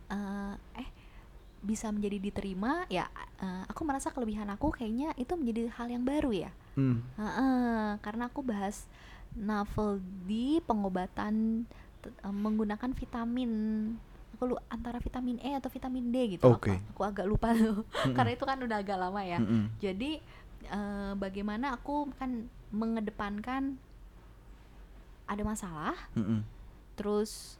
eh, 0.08 0.52
eh 0.80 0.88
bisa 1.64 1.88
menjadi 1.88 2.20
diterima 2.20 2.84
ya 2.92 3.08
eh, 3.40 3.64
aku 3.66 3.82
merasa 3.82 4.12
kelebihan 4.12 4.46
aku 4.52 4.68
kayaknya 4.70 5.16
itu 5.16 5.32
menjadi 5.34 5.72
hal 5.74 5.88
yang 5.88 6.04
baru 6.04 6.30
ya 6.30 6.52
Mm. 6.74 7.06
Heeh, 7.14 8.02
karena 8.02 8.26
aku 8.26 8.42
bahas 8.42 8.90
novel 9.38 10.02
di 10.26 10.58
pengobatan 10.66 11.62
eh, 12.02 12.34
menggunakan 12.34 12.90
vitamin 12.90 13.50
aku 14.34 14.50
lu 14.50 14.56
antara 14.66 14.98
vitamin 14.98 15.38
E 15.38 15.54
atau 15.54 15.70
vitamin 15.70 16.10
D 16.10 16.34
gitu 16.34 16.50
aku, 16.50 16.58
Oke. 16.58 16.74
aku 16.90 17.02
agak 17.06 17.26
lupa 17.30 17.54
tuh 17.54 17.86
Mm-mm. 17.86 18.14
karena 18.18 18.34
itu 18.34 18.42
kan 18.42 18.58
udah 18.58 18.82
agak 18.82 18.98
lama 18.98 19.22
ya 19.22 19.38
Mm-mm. 19.38 19.70
jadi 19.78 20.18
eh, 20.66 21.12
bagaimana 21.14 21.78
aku 21.78 22.10
kan 22.18 22.50
mengedepankan 22.74 23.78
ada 25.30 25.42
masalah 25.46 25.94
Mm-mm. 26.18 26.42
terus 26.98 27.54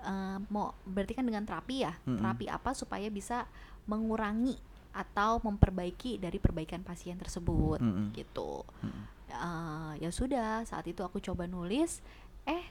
eh, 0.00 0.38
mau 0.48 0.72
berarti 0.88 1.12
kan 1.14 1.24
dengan 1.26 1.44
terapi 1.44 1.76
ya 1.84 1.92
Mm-mm. 2.04 2.18
terapi 2.18 2.46
apa 2.48 2.70
supaya 2.72 3.06
bisa 3.08 3.44
mengurangi 3.84 4.56
atau 4.90 5.38
memperbaiki 5.46 6.18
dari 6.18 6.42
perbaikan 6.42 6.82
pasien 6.82 7.14
tersebut 7.14 7.78
Mm-mm. 7.78 8.10
gitu 8.16 8.66
Mm-mm. 8.82 9.04
Eh, 9.30 9.92
ya 10.02 10.10
sudah 10.10 10.66
saat 10.66 10.90
itu 10.90 11.06
aku 11.06 11.22
coba 11.22 11.46
nulis 11.46 12.02
eh 12.42 12.66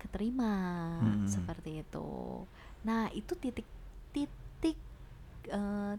keterima 0.00 0.56
Mm-mm. 1.04 1.28
seperti 1.28 1.84
itu 1.84 2.10
nah 2.80 3.12
itu 3.12 3.36
titik 3.36 3.68
titik 4.16 4.78
eh, 5.52 5.94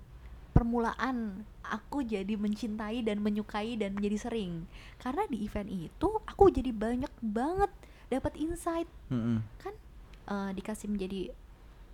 permulaan 0.52 1.46
aku 1.64 2.04
jadi 2.04 2.36
mencintai 2.36 3.06
dan 3.06 3.22
menyukai 3.24 3.78
dan 3.80 3.96
menjadi 3.96 4.28
sering 4.28 4.66
karena 5.00 5.24
di 5.30 5.46
event 5.46 5.70
itu 5.70 6.10
aku 6.28 6.52
jadi 6.52 6.74
banyak 6.76 7.14
banget 7.22 7.72
dapat 8.12 8.34
insight 8.36 8.90
Mm-mm. 9.14 9.40
kan 9.62 9.72
eh, 10.28 10.52
dikasih 10.54 10.92
menjadi 10.92 11.32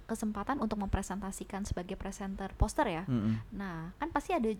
kesempatan 0.08 0.64
untuk 0.64 0.80
mempresentasikan 0.80 1.68
sebagai 1.68 2.00
presenter 2.00 2.50
poster 2.56 2.88
ya 2.88 3.04
Mm-mm. 3.06 3.44
nah 3.52 3.92
kan 4.00 4.10
pasti 4.10 4.32
ada 4.32 4.56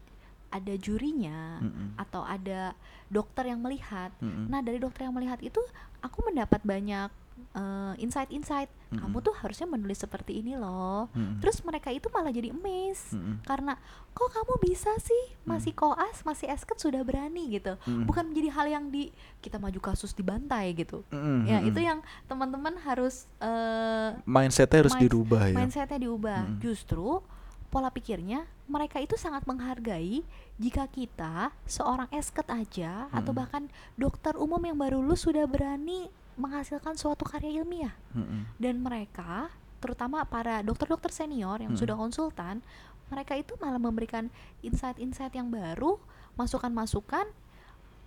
ada 0.48 0.74
jurinya 0.80 1.60
Mm-mm. 1.64 1.96
atau 2.00 2.24
ada 2.24 2.76
dokter 3.08 3.52
yang 3.52 3.64
melihat 3.64 4.12
Mm-mm. 4.20 4.52
nah 4.52 4.60
dari 4.60 4.80
dokter 4.80 5.08
yang 5.08 5.16
melihat 5.16 5.40
itu 5.40 5.60
aku 6.04 6.28
mendapat 6.28 6.60
banyak 6.68 7.08
eh, 7.54 7.94
insight-insight 7.98 8.70
kamu 8.88 9.20
Mm-mm. 9.20 9.26
tuh 9.28 9.36
harusnya 9.44 9.68
menulis 9.68 10.00
seperti 10.00 10.40
ini 10.40 10.56
loh 10.56 11.12
Mm-mm. 11.12 11.44
terus 11.44 11.60
mereka 11.62 11.92
itu 11.92 12.08
malah 12.08 12.32
jadi 12.32 12.56
amazed 12.56 13.12
Mm-mm. 13.14 13.44
karena 13.44 13.76
kok 14.14 14.30
kamu 14.32 14.54
bisa 14.64 14.92
sih 14.98 15.24
masih 15.44 15.76
koas 15.76 16.24
masih 16.24 16.48
esket 16.48 16.80
sudah 16.80 17.04
berani 17.04 17.52
gitu 17.52 17.76
Mm-mm. 17.84 18.08
bukan 18.08 18.32
menjadi 18.32 18.50
hal 18.56 18.66
yang 18.72 18.86
di 18.88 19.12
kita 19.44 19.60
maju 19.60 19.80
kasus 19.84 20.16
dibantai 20.16 20.72
gitu 20.72 21.04
Mm-mm. 21.12 21.46
ya 21.46 21.60
Mm-mm. 21.60 21.70
itu 21.70 21.80
yang 21.84 22.00
teman-teman 22.26 22.80
harus 22.82 23.28
eh, 23.44 24.16
mindsetnya 24.24 24.88
harus 24.88 24.96
minds- 24.96 25.04
dirubah 25.04 25.44
ya. 25.52 25.56
mindsetnya 25.58 26.00
diubah 26.00 26.40
Mm-mm. 26.48 26.60
justru 26.64 27.20
pola 27.68 27.92
pikirnya 27.92 28.48
mereka 28.72 29.04
itu 29.04 29.20
sangat 29.20 29.44
menghargai 29.44 30.24
jika 30.56 30.88
kita 30.88 31.52
seorang 31.68 32.08
esket 32.16 32.48
aja 32.48 33.12
atau 33.12 33.36
Mm-mm. 33.36 33.40
bahkan 33.44 33.64
dokter 34.00 34.40
umum 34.40 34.64
yang 34.64 34.80
baru 34.80 35.04
lulus 35.04 35.28
sudah 35.28 35.44
berani 35.44 36.08
menghasilkan 36.38 36.96
suatu 36.96 37.26
karya 37.26 37.62
ilmiah 37.62 37.94
Mm-mm. 38.14 38.46
dan 38.62 38.80
mereka 38.80 39.50
terutama 39.82 40.26
para 40.26 40.62
dokter-dokter 40.62 41.10
senior 41.10 41.58
yang 41.62 41.74
Mm-mm. 41.74 41.82
sudah 41.82 41.98
konsultan 41.98 42.62
mereka 43.10 43.34
itu 43.38 43.58
malah 43.58 43.82
memberikan 43.82 44.30
insight-insight 44.62 45.34
yang 45.34 45.50
baru 45.50 45.98
masukan-masukan 46.38 47.26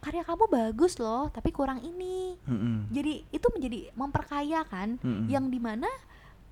karya 0.00 0.24
kamu 0.24 0.48
bagus 0.48 0.96
loh 0.96 1.28
tapi 1.28 1.52
kurang 1.52 1.84
ini 1.84 2.38
Mm-mm. 2.48 2.88
jadi 2.88 3.26
itu 3.28 3.46
menjadi 3.52 3.92
memperkaya 3.92 4.64
kan 4.64 4.96
Mm-mm. 5.02 5.28
yang 5.28 5.52
di 5.52 5.60
mana 5.60 5.90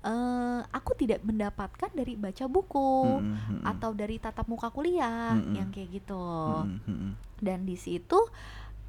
eh, 0.05 0.61
aku 0.69 0.93
tidak 0.99 1.25
mendapatkan 1.25 1.89
dari 1.95 2.13
baca 2.13 2.45
buku 2.45 3.19
Mm-mm. 3.19 3.35
Mm-mm. 3.35 3.63
atau 3.65 3.91
dari 3.97 4.21
tatap 4.21 4.45
muka 4.45 4.69
kuliah 4.69 5.33
Mm-mm. 5.33 5.55
yang 5.57 5.69
kayak 5.73 5.89
gitu 5.97 6.29
Mm-mm. 6.61 6.85
Mm-mm. 6.85 7.11
dan 7.41 7.65
di 7.65 7.75
situ 7.79 8.19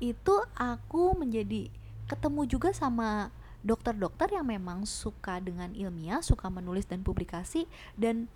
itu 0.00 0.34
aku 0.56 1.16
menjadi 1.16 1.68
ketemu 2.10 2.42
juga 2.48 2.70
sama 2.72 3.30
dokter-dokter 3.60 4.32
yang 4.32 4.44
memang 4.44 4.82
suka 4.82 5.38
dengan 5.38 5.70
ilmiah 5.72 6.18
suka 6.20 6.48
menulis 6.48 6.84
dan 6.84 7.00
publikasi 7.00 7.68
dan 7.94 8.26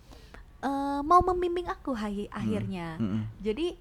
eh, 0.61 1.01
mau 1.01 1.19
membimbing 1.21 1.67
aku 1.67 1.91
hai- 1.93 2.31
akhirnya 2.31 2.95
Mm-mm. 2.95 3.27
jadi 3.39 3.75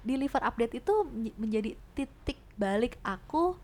di 0.00 0.14
liver 0.16 0.42
update 0.42 0.74
itu 0.76 0.94
menj- 1.06 1.36
menjadi 1.36 1.70
titik 1.94 2.36
balik 2.54 2.98
aku 3.00 3.56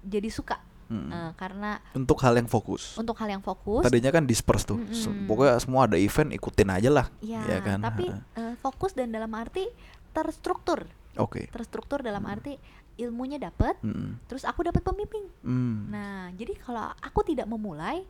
jadi 0.00 0.28
suka 0.28 0.56
Mm-mm. 0.86 1.10
Eh, 1.10 1.32
karena 1.34 1.82
Untuk 1.92 2.14
hal 2.20 2.32
yang 2.32 2.46
fokus. 2.46 2.94
untuk 2.94 3.18
hal 3.18 3.26
yang 3.28 3.42
fokus 3.42 3.82
Tadinya 3.82 4.08
kan 4.08 4.22
disperse 4.22 4.62
tuh. 4.64 4.78
Se- 4.88 5.10
Mm-mm. 5.10 5.26
Pokoknya 5.26 5.58
semua 5.58 5.82
ada 5.84 5.98
event 5.98 6.30
ikutin 6.30 6.70
aja 6.70 6.86
lah. 6.88 7.06
ya, 7.18 7.42
ya 7.42 7.58
kan? 7.58 7.82
tapi 7.82 8.06
eh, 8.06 8.54
fokus 8.56 8.94
dan 8.94 9.10
dalam 9.10 9.34
arti 9.34 9.66
terstruktur 10.12 10.86
Oke. 11.16 11.50
terstruktur 11.50 12.00
dalam 12.00 12.22
Hmm. 12.22 12.30
arti 12.30 12.54
ilmunya 12.96 13.36
dapet 13.36 13.76
Mm-mm. 13.84 14.16
terus 14.24 14.42
aku 14.42 14.64
dapat 14.64 14.80
pembimbing 14.80 15.28
Mm. 15.44 15.76
nah 15.92 16.32
jadi 16.32 16.56
kalau 16.56 16.92
aku 16.98 17.20
tidak 17.22 17.44
memulai 17.44 18.04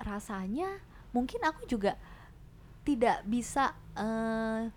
rasanya 0.00 0.80
mungkin 1.12 1.44
aku 1.44 1.68
juga 1.68 1.96
tidak 2.82 3.20
bisa 3.28 3.76
eh, 3.92 4.72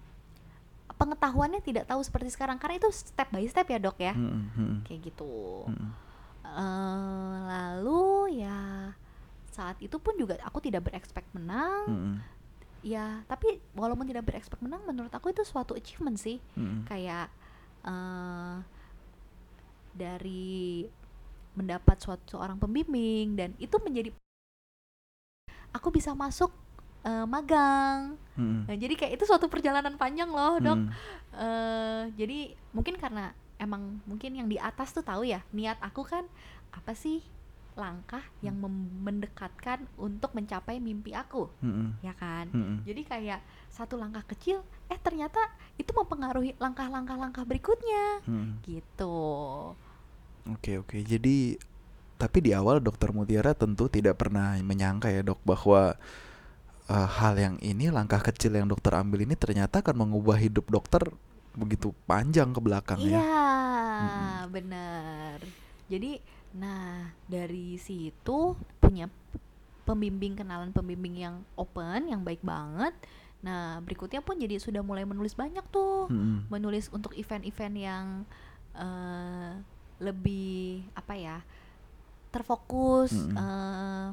pengetahuannya 0.93 1.63
tidak 1.63 1.88
tahu 1.88 2.04
seperti 2.04 2.30
sekarang 2.30 2.60
karena 2.60 2.78
itu 2.78 2.89
step 2.91 3.32
by 3.32 3.48
step 3.48 3.65
ya 3.65 3.80
dok 3.80 3.98
ya 3.98 4.13
Mm-mm. 4.13 4.43
Mm-mm. 4.56 4.78
kayak 4.84 5.00
gitu 5.08 5.67
Mm-mm. 5.67 5.91
Eh, 6.43 7.36
lalu 7.50 8.43
ya 8.43 8.91
saat 9.50 9.80
itu 9.80 9.96
pun 9.98 10.13
juga 10.19 10.38
aku 10.43 10.60
tidak 10.60 10.86
berekspek 10.86 11.24
menang 11.32 11.88
Mm-mm. 11.88 12.15
ya 12.84 13.24
tapi 13.26 13.63
walaupun 13.74 14.04
tidak 14.04 14.28
berekspek 14.28 14.60
menang 14.60 14.84
menurut 14.84 15.10
aku 15.10 15.32
itu 15.32 15.41
suatu 15.48 15.72
achievement 15.74 16.19
sih 16.19 16.43
Mm-mm. 16.60 16.84
kayak 16.84 17.32
eh 17.84 18.56
dari 19.93 20.86
mendapat 21.53 21.97
suatu 22.01 22.38
seorang 22.38 22.58
pembimbing 22.58 23.38
dan 23.38 23.53
itu 23.62 23.77
menjadi 23.82 24.10
aku 25.73 25.88
bisa 25.93 26.13
masuk 26.13 26.49
eh, 27.03 27.25
magang 27.27 28.15
Mm-mm. 28.34 28.65
Nah, 28.65 28.75
jadi 28.79 28.93
kayak 28.97 29.13
itu 29.21 29.23
suatu 29.29 29.45
perjalanan 29.51 29.93
panjang 29.99 30.29
loh 30.32 30.58
dok 30.58 30.79
Mm. 30.79 30.89
eh 31.34 32.03
jadi 32.17 32.39
mungkin 32.73 32.95
karena 32.97 33.34
emang 33.58 34.01
mungkin 34.10 34.34
yang 34.38 34.47
di 34.49 34.58
atas 34.58 34.93
tuh 34.93 35.06
tahu 35.06 35.25
ya 35.25 35.41
niat 35.53 35.77
aku 35.82 36.01
kan 36.06 36.25
apa 36.73 36.93
sih 36.97 37.21
langkah 37.73 38.21
yang 38.45 38.53
mem- 38.53 39.01
mendekatkan 39.01 39.82
untuk 39.97 40.29
mencapai 40.38 40.77
mimpi 40.77 41.13
aku 41.17 41.49
Mm-mm. 41.62 41.97
ya 42.06 42.13
kan 42.13 42.49
Mm-mm. 42.53 42.86
jadi 42.86 43.01
kayak 43.06 43.39
satu 43.69 43.97
langkah 43.97 44.21
kecil 44.29 44.62
eh 44.89 44.97
ternyata 45.01 45.41
itu 45.82 45.89
mempengaruhi 45.93 46.53
langkah-langkah 46.62 47.17
langkah 47.17 47.45
berikutnya 47.45 48.21
Mm. 48.29 48.62
gitu 48.65 49.17
Oke 50.51 50.79
oke. 50.79 50.99
Jadi 51.03 51.56
tapi 52.19 52.39
di 52.39 52.51
awal 52.56 52.79
Dokter 52.79 53.12
Mutiara 53.12 53.51
tentu 53.51 53.91
tidak 53.91 54.15
pernah 54.15 54.56
menyangka 54.63 55.12
ya 55.12 55.19
dok 55.25 55.43
bahwa 55.43 55.99
eh, 56.88 57.08
hal 57.19 57.36
yang 57.36 57.56
ini 57.60 57.91
langkah 57.91 58.23
kecil 58.23 58.56
yang 58.56 58.67
dokter 58.67 58.95
ambil 58.95 59.23
ini 59.27 59.36
ternyata 59.36 59.84
akan 59.84 60.08
mengubah 60.08 60.39
hidup 60.39 60.71
dokter 60.71 61.03
begitu 61.53 61.93
panjang 62.10 62.49
ke 62.49 62.60
belakang 62.60 62.99
iya 63.03 63.21
ya. 63.21 63.23
benar 64.49 65.38
jadi 65.86 66.17
nah 66.53 67.13
dari 67.29 67.77
situ 67.77 68.58
punya 68.82 69.10
pembimbing 69.86 70.34
kenalan 70.34 70.73
pembimbing 70.73 71.17
yang 71.17 71.36
open 71.53 72.10
yang 72.10 72.25
baik 72.25 72.41
banget 72.41 72.93
nah 73.43 73.84
berikutnya 73.84 74.23
pun 74.23 74.39
jadi 74.39 74.58
sudah 74.58 74.82
mulai 74.82 75.03
menulis 75.03 75.36
banyak 75.36 75.65
tuh 75.69 76.08
Mm-mm. 76.08 76.47
menulis 76.47 76.88
untuk 76.89 77.13
event-event 77.13 77.75
yang 77.75 78.06
eh, 78.73 79.51
lebih 80.03 80.83
apa 80.93 81.13
ya 81.15 81.37
terfokus 82.29 83.13
Mm-mm. 83.13 83.33
eh, 83.33 84.07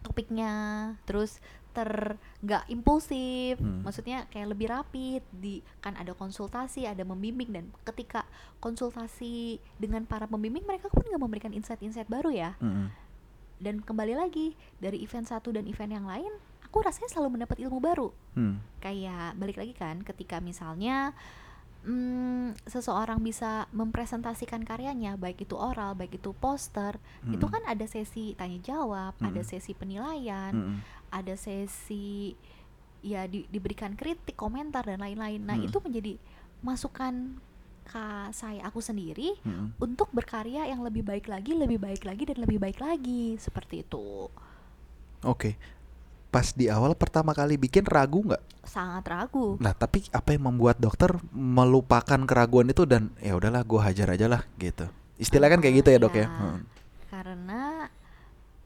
topiknya 0.00 0.52
terus 1.04 1.40
ter 1.74 2.14
nggak 2.38 2.70
impulsif 2.70 3.58
Mm. 3.58 3.82
maksudnya 3.82 4.30
kayak 4.30 4.46
lebih 4.46 4.70
rapid 4.70 5.22
di 5.34 5.58
kan 5.80 5.98
ada 5.98 6.14
konsultasi 6.14 6.86
ada 6.86 7.02
membimbing 7.02 7.50
dan 7.50 7.64
ketika 7.82 8.22
konsultasi 8.58 9.58
dengan 9.76 10.06
para 10.06 10.24
pembimbing 10.24 10.62
mereka 10.62 10.86
pun 10.86 11.02
nggak 11.02 11.18
memberikan 11.18 11.50
insight-insight 11.50 12.06
baru 12.06 12.30
ya 12.30 12.54
Mm-mm. 12.62 12.94
dan 13.58 13.82
kembali 13.82 14.14
lagi 14.14 14.54
dari 14.78 15.02
event 15.02 15.26
satu 15.26 15.50
dan 15.50 15.66
event 15.66 15.90
yang 15.92 16.06
lain 16.06 16.30
aku 16.62 16.78
rasanya 16.78 17.10
selalu 17.10 17.38
mendapat 17.38 17.58
ilmu 17.58 17.82
baru 17.82 18.14
Mm. 18.38 18.62
kayak 18.78 19.34
balik 19.34 19.58
lagi 19.58 19.74
kan 19.74 19.98
ketika 20.00 20.38
misalnya 20.38 21.10
mm, 21.84 22.64
seseorang 22.64 23.20
bisa 23.20 23.68
mempresentasikan 23.70 24.64
karyanya 24.64 25.20
baik 25.20 25.44
itu 25.44 25.54
oral 25.54 25.92
baik 25.92 26.16
itu 26.16 26.32
poster 26.32 26.96
itu 27.28 27.36
Mm-mm. 27.36 27.52
kan 27.52 27.62
ada 27.68 27.84
sesi 27.84 28.32
tanya 28.34 28.58
jawab 28.64 29.12
ada 29.20 29.40
Mm-mm. 29.40 29.46
sesi 29.46 29.76
penilaian 29.76 30.52
Mm-mm. 30.52 30.76
ada 31.12 31.36
sesi 31.36 32.32
ya 33.04 33.28
di- 33.28 33.44
diberikan 33.52 33.92
kritik 33.94 34.34
komentar 34.34 34.82
dan 34.88 35.04
lain-lain 35.04 35.44
nah 35.44 35.54
Mm-mm. 35.54 35.68
itu 35.68 35.78
menjadi 35.84 36.12
masukan 36.64 37.36
ke 37.84 38.04
saya 38.32 38.64
aku 38.64 38.80
sendiri 38.80 39.36
Mm-mm. 39.44 39.76
untuk 39.76 40.08
berkarya 40.08 40.64
yang 40.64 40.80
lebih 40.80 41.04
baik 41.04 41.28
lagi 41.28 41.52
lebih 41.52 41.76
baik 41.76 42.08
lagi 42.08 42.24
dan 42.24 42.40
lebih 42.40 42.56
baik 42.56 42.80
lagi 42.80 43.36
seperti 43.36 43.84
itu 43.84 44.32
Oke. 45.24 45.56
Pas 46.34 46.50
di 46.50 46.66
awal 46.66 46.98
pertama 46.98 47.30
kali 47.30 47.54
bikin 47.54 47.86
ragu 47.86 48.26
nggak? 48.26 48.42
sangat 48.64 49.06
ragu 49.06 49.54
Nah 49.62 49.70
tapi 49.70 50.02
apa 50.10 50.34
yang 50.34 50.50
membuat 50.50 50.82
dokter 50.82 51.14
melupakan 51.30 52.18
keraguan 52.26 52.66
itu 52.66 52.82
dan 52.82 53.14
ya 53.22 53.38
udahlah 53.38 53.62
gue 53.62 53.78
hajar 53.78 54.10
aja 54.10 54.26
lah 54.26 54.42
gitu. 54.58 54.90
Istilah 55.14 55.46
kan 55.46 55.62
kayak 55.62 55.84
gitu 55.84 55.88
ya 55.94 55.98
dok 56.02 56.16
ya. 56.16 56.26
Ya, 56.26 56.28
Mm. 56.34 56.60
karena 57.06 57.60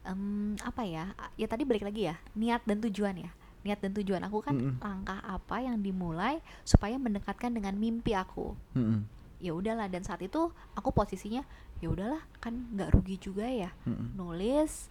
em, 0.01 0.21
apa 0.65 0.81
ya 0.81 1.13
ya 1.37 1.45
tadi 1.45 1.63
balik 1.63 1.85
lagi 1.85 2.09
ya 2.09 2.17
niat 2.33 2.65
dan 2.65 2.81
tujuan 2.81 3.15
ya 3.21 3.29
niat 3.61 3.77
dan 3.77 3.91
tujuan 3.93 4.23
aku 4.25 4.39
kan 4.41 4.55
Mm-mm. 4.55 4.79
langkah 4.79 5.19
apa 5.21 5.61
yang 5.61 5.77
dimulai 5.77 6.39
supaya 6.63 6.95
mendekatkan 6.95 7.53
dengan 7.53 7.75
mimpi 7.75 8.15
aku 8.15 8.55
Mm-mm. 8.73 9.05
ya 9.37 9.51
udahlah 9.53 9.85
dan 9.85 10.01
saat 10.01 10.23
itu 10.23 10.49
aku 10.73 10.89
posisinya 10.89 11.43
ya 11.77 11.91
udahlah 11.91 12.23
kan 12.39 12.55
nggak 12.73 12.89
rugi 12.95 13.19
juga 13.19 13.45
ya 13.45 13.69
Mm-mm. 13.85 14.15
nulis 14.15 14.87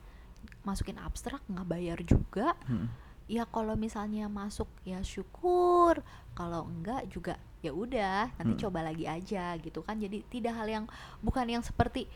masukin 0.62 0.98
abstrak 0.98 1.40
nggak 1.46 1.66
bayar 1.66 1.98
juga 2.01 2.53
Mm-mm. 2.64 2.88
ya 3.27 3.44
kalau 3.44 3.74
misalnya 3.74 4.27
masuk 4.27 4.68
ya 4.83 5.01
syukur 5.01 6.01
kalau 6.33 6.64
enggak 6.64 7.09
juga 7.09 7.35
ya 7.59 7.70
udah 7.70 8.31
nanti 8.37 8.55
Hmm. 8.55 8.62
coba 8.62 8.87
lagi 8.87 9.05
aja 9.05 9.57
gitu 9.59 9.81
kan 9.81 9.96
jadi 9.96 10.22
tidak 10.27 10.55
hal 10.55 10.68
yang 10.68 10.85
bukan 11.18 11.46
yang 11.48 11.61
seperti 11.61 12.07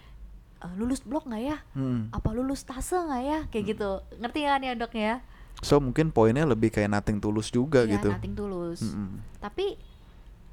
"Eh, 0.59 0.73
lulus 0.77 1.03
blok 1.03 1.27
nggak 1.27 1.43
ya 1.43 1.59
Mm. 1.75 2.11
apa 2.11 2.29
lulus 2.31 2.63
tase 2.63 2.95
nggak 2.95 3.23
ya 3.23 3.39
kayak 3.49 3.65
gitu 3.69 3.91
ngerti 4.17 4.41
kan 4.43 4.63
ya 4.63 4.75
dok 4.75 4.95
ya 4.95 5.15
So 5.61 5.79
mungkin 5.79 6.11
poinnya 6.11 6.43
lebih 6.43 6.71
kayak 6.71 6.91
nothing 6.91 7.19
tulus 7.19 7.47
juga 7.49 7.83
ya 7.83 7.99
gitu. 7.99 8.09
nothing 8.09 8.35
tulus 8.35 8.81
Mm-mm. 8.83 9.19
tapi 9.39 9.75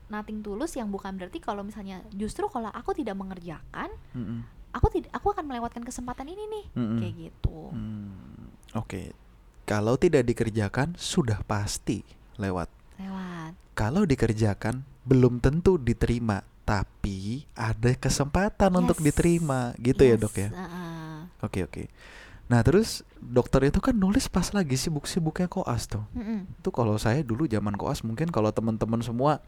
nothing 0.07 0.41
tulus 0.41 0.73
yang 0.73 0.89
bukan 0.89 1.13
berarti 1.13 1.37
kalau 1.37 1.61
misalnya 1.61 2.01
justru 2.11 2.45
kalau 2.45 2.69
aku 2.69 2.93
tidak 2.93 3.13
mengerjakan 3.13 3.89
Mm-mm. 4.11 4.41
Aku 4.69 4.87
tidak 4.89 5.09
aku 5.11 5.31
akan 5.31 5.45
melewatkan 5.45 5.81
kesempatan 5.81 6.27
ini 6.27 6.43
nih 6.45 6.65
Mm-mm. 6.73 6.97
kayak 6.97 7.13
gitu 7.19 7.59
Hmm, 7.69 8.53
Oke, 8.71 9.13
kalau 9.63 9.95
tidak 9.95 10.23
dikerjakan 10.23 10.93
sudah 10.95 11.41
pasti 11.43 12.05
lewat. 12.35 12.69
lewat 12.95 13.53
Kalau 13.73 14.03
dikerjakan 14.03 14.81
belum 15.03 15.39
tentu 15.39 15.75
diterima, 15.75 16.39
tapi 16.61 17.47
ada 17.53 17.93
kesempatan 17.93 18.69
untuk 18.75 18.99
Yes. 18.99 19.05
diterima, 19.07 19.73
gitu 19.77 20.03
ya 20.03 20.13
Yes, 20.13 20.21
dok 20.21 20.35
ya. 20.35 20.49
Oke 21.39 21.59
oke. 21.63 21.83
Nah 22.45 22.61
terus 22.61 23.01
dokter 23.15 23.65
itu 23.65 23.77
kan 23.77 23.93
nulis 23.93 24.25
pas 24.25 24.49
lagi 24.49 24.73
sibuk-sibuknya 24.73 25.45
koas 25.45 25.85
tuh. 25.85 26.01
Mm-mm. 26.11 26.45
Itu 26.57 26.69
kalau 26.69 26.93
saya 26.95 27.21
dulu 27.21 27.45
zaman 27.45 27.73
koas 27.73 28.01
mungkin 28.01 28.29
kalau 28.29 28.49
teman-teman 28.49 28.99
semua 28.99 29.41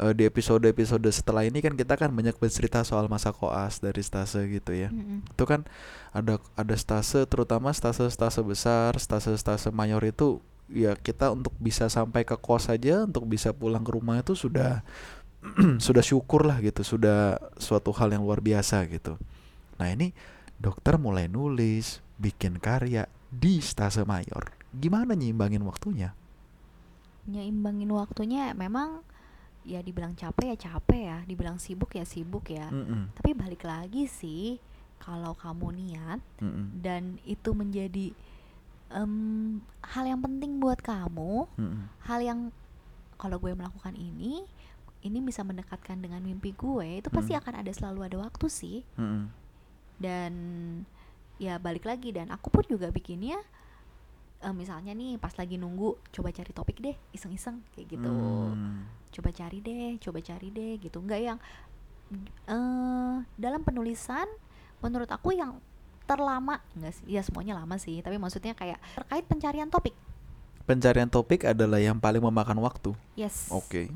eh, 0.00 0.12
di 0.12 0.22
episode-episode 0.26 1.06
setelah 1.10 1.46
ini 1.46 1.62
kan 1.62 1.74
kita 1.74 1.94
kan 1.94 2.10
banyak 2.10 2.36
bercerita 2.38 2.82
soal 2.82 3.06
masa 3.06 3.30
koas 3.30 3.78
dari 3.78 4.00
stase 4.00 4.44
gitu 4.50 4.72
ya. 4.74 4.88
Mm-mm. 4.90 5.26
itu 5.26 5.44
kan 5.44 5.66
ada 6.14 6.38
ada 6.58 6.74
stase 6.74 7.26
terutama 7.26 7.70
stase-stase 7.74 8.40
besar, 8.42 8.96
stase-stase 8.98 9.70
mayor 9.74 10.02
itu 10.02 10.38
ya 10.72 10.96
kita 10.96 11.28
untuk 11.30 11.52
bisa 11.60 11.92
sampai 11.92 12.24
ke 12.24 12.34
kos 12.40 12.72
saja 12.72 13.04
untuk 13.04 13.28
bisa 13.28 13.52
pulang 13.52 13.84
ke 13.84 13.92
rumah 13.92 14.22
itu 14.22 14.32
sudah 14.32 14.80
sudah 15.86 16.00
syukur 16.00 16.48
lah 16.48 16.58
gitu, 16.64 16.80
sudah 16.80 17.36
suatu 17.60 17.92
hal 17.92 18.14
yang 18.16 18.24
luar 18.24 18.40
biasa 18.40 18.88
gitu. 18.88 19.20
Nah, 19.76 19.92
ini 19.92 20.16
dokter 20.56 20.96
mulai 20.96 21.28
nulis, 21.28 22.00
bikin 22.16 22.56
karya 22.56 23.04
di 23.28 23.60
stase 23.60 24.08
mayor. 24.08 24.56
Gimana 24.72 25.12
nyimbangin 25.12 25.60
waktunya? 25.68 26.16
nyeimbangin 27.24 27.88
waktunya 27.92 28.52
memang 28.52 29.00
ya 29.64 29.80
dibilang 29.80 30.12
capek 30.12 30.52
ya 30.52 30.56
capek 30.68 31.02
ya 31.08 31.18
dibilang 31.24 31.56
sibuk 31.56 31.92
ya 31.92 32.04
sibuk 32.04 32.46
ya. 32.48 32.68
Mm-mm, 32.68 33.16
tapi 33.16 33.32
balik 33.32 33.64
lagi 33.64 34.04
sih 34.04 34.60
kalau 35.00 35.32
kamu 35.34 35.72
niat 35.74 36.20
mm-mm, 36.40 36.80
dan 36.80 37.16
itu 37.24 37.50
menjadi 37.52 38.12
em, 38.92 39.12
hal 39.82 40.04
yang 40.04 40.20
penting 40.20 40.60
buat 40.60 40.80
kamu 40.80 41.48
mm-mm, 41.56 41.82
hal 42.04 42.20
yang 42.20 42.40
kalau 43.16 43.40
gue 43.40 43.56
melakukan 43.56 43.96
ini 43.96 44.44
ini 45.00 45.18
bisa 45.20 45.44
mendekatkan 45.44 46.00
dengan 46.00 46.20
mimpi 46.20 46.52
gue 46.52 47.00
itu 47.00 47.08
pasti 47.08 47.32
Mm. 47.32 47.40
akan 47.40 47.54
ada 47.60 47.72
selalu 47.72 48.00
ada 48.04 48.16
waktu 48.24 48.46
sih. 48.48 48.78
Mm-mm, 48.96 49.28
dan 49.96 50.32
ya 51.36 51.58
balik 51.58 51.84
lagi 51.84 52.14
dan 52.14 52.30
aku 52.30 52.46
pun 52.50 52.64
juga 52.64 52.88
bikinnya 52.90 53.38
eh, 54.44 54.54
misalnya 54.54 54.92
nih 54.92 55.16
pas 55.16 55.32
lagi 55.40 55.56
nunggu 55.56 55.96
coba 56.12 56.28
cari 56.28 56.52
topik 56.52 56.78
deh 56.84 56.96
iseng-iseng 57.16 57.64
kayak 57.72 57.96
gitu. 57.96 58.12
Mm, 58.52 58.84
coba 59.08 59.30
cari 59.32 59.58
deh 59.64 59.96
coba 59.98 60.18
cari 60.20 60.48
deh 60.52 60.76
gitu. 60.76 61.00
Nggak 61.00 61.20
yang 61.24 61.38
eh 62.46 63.16
dalam 63.40 63.64
penulisan 63.64 64.28
menurut 64.84 65.08
aku 65.08 65.32
yang 65.32 65.56
terlama 66.04 66.60
enggak 66.76 67.00
sih? 67.00 67.06
Ya 67.08 67.24
semuanya 67.24 67.56
lama 67.56 67.80
sih 67.80 68.04
tapi 68.04 68.20
maksudnya 68.20 68.52
kayak 68.52 68.76
terkait 68.92 69.24
pencarian 69.24 69.72
topik. 69.72 69.96
Pencarian 70.68 71.08
topik 71.08 71.44
adalah 71.48 71.80
yang 71.80 71.96
paling 72.00 72.24
memakan 72.24 72.60
waktu. 72.60 72.92
yes. 73.16 73.48
Oke. 73.52 73.88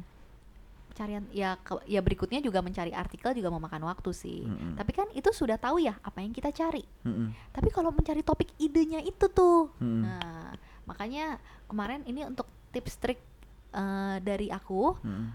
Pencarian 0.98 1.22
ya 1.30 1.54
ke- 1.62 1.86
ya 1.86 2.02
berikutnya 2.02 2.42
juga 2.42 2.58
mencari 2.58 2.90
artikel 2.90 3.30
juga 3.30 3.54
memakan 3.54 3.86
waktu 3.86 4.10
sih. 4.10 4.42
Mm-mm. 4.42 4.74
Tapi 4.74 4.90
kan 4.90 5.06
itu 5.14 5.30
sudah 5.30 5.54
tahu 5.54 5.78
ya 5.78 5.94
apa 6.02 6.18
yang 6.18 6.34
kita 6.34 6.50
cari. 6.50 6.82
Mm-mm. 7.06 7.30
Tapi 7.54 7.70
kalau 7.70 7.94
mencari 7.94 8.26
topik 8.26 8.50
idenya 8.58 8.98
itu 8.98 9.30
tuh. 9.30 9.70
Mm-mm. 9.78 10.02
Nah, 10.02 10.58
makanya 10.90 11.38
kemarin 11.70 12.02
ini 12.02 12.26
untuk 12.26 12.50
tips 12.74 12.98
trik 12.98 13.22
eh, 13.70 14.16
dari 14.26 14.50
aku 14.50 14.98
Mm-mm. 15.06 15.26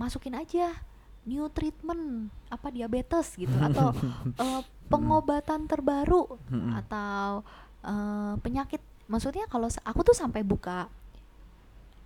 masukin 0.00 0.32
aja 0.32 0.80
new 1.28 1.52
treatment 1.52 2.32
apa 2.48 2.72
diabetes 2.72 3.36
gitu 3.36 3.52
atau 3.68 3.92
eh, 4.40 4.62
pengobatan 4.88 5.68
terbaru 5.68 6.40
atau 6.80 7.44
eh, 7.84 8.34
penyakit 8.40 8.80
maksudnya 9.12 9.44
kalau 9.44 9.68
aku 9.68 10.00
tuh 10.08 10.16
sampai 10.16 10.40
buka 10.40 10.88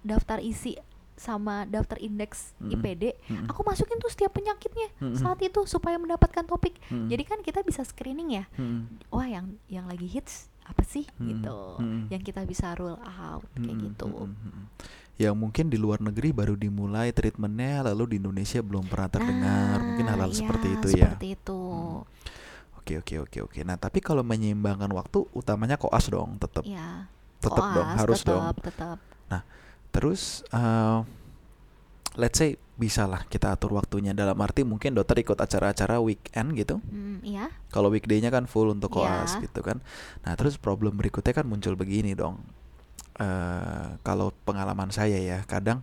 daftar 0.02 0.42
isi 0.42 0.74
sama 1.16 1.64
daftar 1.66 1.96
indeks 1.98 2.52
Mm-mm. 2.60 2.76
IPD 2.76 3.16
Mm-mm. 3.26 3.48
aku 3.48 3.64
masukin 3.64 3.96
tuh 3.98 4.12
setiap 4.12 4.36
penyakitnya 4.36 4.92
Mm-mm. 5.00 5.16
saat 5.16 5.40
itu 5.40 5.64
supaya 5.64 5.96
mendapatkan 5.96 6.44
topik 6.44 6.76
Mm-mm. 6.92 7.08
jadi 7.08 7.24
kan 7.24 7.40
kita 7.40 7.64
bisa 7.64 7.82
screening 7.82 8.36
ya 8.36 8.44
Mm-mm. 8.60 9.08
wah 9.08 9.26
yang 9.26 9.56
yang 9.66 9.88
lagi 9.88 10.04
hits 10.06 10.52
apa 10.68 10.84
sih 10.84 11.08
Mm-mm. 11.16 11.26
gitu 11.32 11.58
Mm-mm. 11.80 12.02
yang 12.12 12.22
kita 12.22 12.44
bisa 12.44 12.76
rule 12.76 13.00
out 13.00 13.42
kayak 13.56 13.74
Mm-mm. 13.74 13.86
gitu 13.92 14.06
Mm-mm. 14.06 14.30
Mm-mm. 14.30 14.64
Yang 15.16 15.32
mungkin 15.32 15.72
di 15.72 15.80
luar 15.80 16.04
negeri 16.04 16.28
baru 16.28 16.60
dimulai 16.60 17.08
treatmentnya, 17.08 17.88
lalu 17.88 18.04
di 18.04 18.16
Indonesia 18.20 18.60
belum 18.60 18.84
pernah 18.84 19.08
terdengar. 19.08 19.80
mungkin 19.80 20.04
Nah, 20.04 20.12
hal-hal 20.12 20.28
iya, 20.28 20.38
seperti 20.44 20.66
itu 20.68 20.88
ya. 20.92 21.08
seperti 21.08 21.26
itu 21.40 21.60
Oke 22.76 23.00
oke 23.00 23.14
oke 23.24 23.38
oke. 23.48 23.60
Nah 23.64 23.80
tapi 23.80 24.04
kalau 24.04 24.20
menyeimbangkan 24.20 24.92
waktu, 24.92 25.24
utamanya 25.32 25.80
koas 25.80 26.06
dong, 26.12 26.36
tetap 26.36 26.68
ya 26.68 27.08
tetap 27.40 27.64
dong, 27.64 27.88
harus 27.96 28.20
dong. 28.22 28.44
tetap, 28.44 28.56
tetap 28.60 28.98
Terus, 29.96 30.44
eh, 30.52 30.98
let's 32.20 32.36
say 32.36 32.60
bisa 32.76 33.08
lah 33.08 33.24
kita 33.24 33.56
atur 33.56 33.72
waktunya. 33.72 34.12
Dalam 34.12 34.36
arti 34.44 34.60
mungkin 34.60 34.92
dokter 34.92 35.24
ikut 35.24 35.40
acara-acara 35.40 35.96
weekend 36.04 36.52
gitu. 36.52 36.76
Hmm, 36.84 37.24
iya 37.24 37.48
Kalau 37.72 37.88
weekday-nya 37.88 38.28
kan 38.28 38.44
full 38.44 38.68
untuk 38.68 39.00
koas 39.00 39.40
Iya. 39.40 39.48
gitu 39.48 39.64
kan. 39.64 39.80
Nah 40.28 40.36
terus 40.36 40.60
problem 40.60 41.00
berikutnya 41.00 41.32
kan 41.32 41.48
muncul 41.48 41.72
begini 41.74 42.12
dong. 42.12 42.44
eh 43.16 43.96
kalau 44.04 44.28
pengalaman 44.44 44.92
saya 44.92 45.16
ya, 45.16 45.40
kadang 45.48 45.80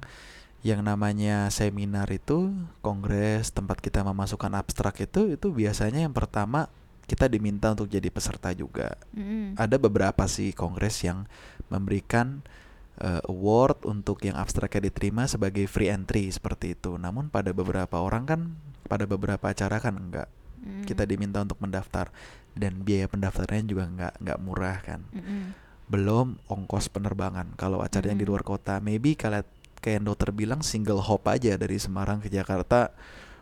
yang 0.62 0.86
namanya 0.86 1.50
seminar 1.50 2.06
itu, 2.14 2.54
kongres, 2.86 3.50
tempat 3.50 3.82
kita 3.82 4.06
memasukkan 4.06 4.54
abstrak 4.54 5.02
itu, 5.02 5.34
itu 5.34 5.50
biasanya 5.50 6.06
yang 6.06 6.14
pertama 6.14 6.70
kita 7.10 7.26
diminta 7.26 7.74
untuk 7.74 7.90
jadi 7.90 8.06
peserta 8.14 8.54
juga. 8.54 8.96
Mm-mm. 9.18 9.58
Ada 9.58 9.82
beberapa 9.82 10.24
sih 10.30 10.54
kongres 10.54 11.02
yang 11.02 11.26
memberikan 11.74 12.46
eh, 13.02 13.22
award 13.26 13.88
untuk 13.88 14.22
yang 14.26 14.38
abstraknya 14.38 14.90
diterima 14.92 15.26
sebagai 15.26 15.66
free 15.66 15.90
entry 15.90 16.30
seperti 16.30 16.78
itu. 16.78 16.98
Namun 16.98 17.34
pada 17.34 17.50
beberapa 17.56 18.02
orang 18.02 18.24
kan, 18.30 18.42
pada 18.86 19.08
beberapa 19.08 19.50
acara 19.50 19.80
kan 19.80 19.96
enggak 19.98 20.30
Mm. 20.64 20.88
kita 20.88 21.04
diminta 21.04 21.44
untuk 21.44 21.60
mendaftar 21.60 22.08
dan 22.56 22.88
biaya 22.88 23.12
pendaftarannya 23.12 23.68
juga 23.68 23.84
nggak 23.84 24.14
nggak 24.24 24.40
murah 24.40 24.80
kan 24.80 25.04
Mm-mm. 25.12 25.52
belum 25.92 26.40
ongkos 26.48 26.88
penerbangan 26.88 27.52
kalau 27.60 27.84
acara 27.84 28.08
yang 28.08 28.16
di 28.16 28.24
Mm. 28.24 28.32
luar 28.32 28.44
kota 28.48 28.80
maybe 28.80 29.12
kalian 29.20 29.44
kayak 29.84 30.00
yang 30.00 30.08
dokter 30.08 30.32
bilang 30.32 30.64
single 30.64 31.04
hop 31.04 31.28
aja 31.28 31.60
dari 31.60 31.76
Semarang 31.76 32.24
ke 32.24 32.32
Jakarta 32.32 32.96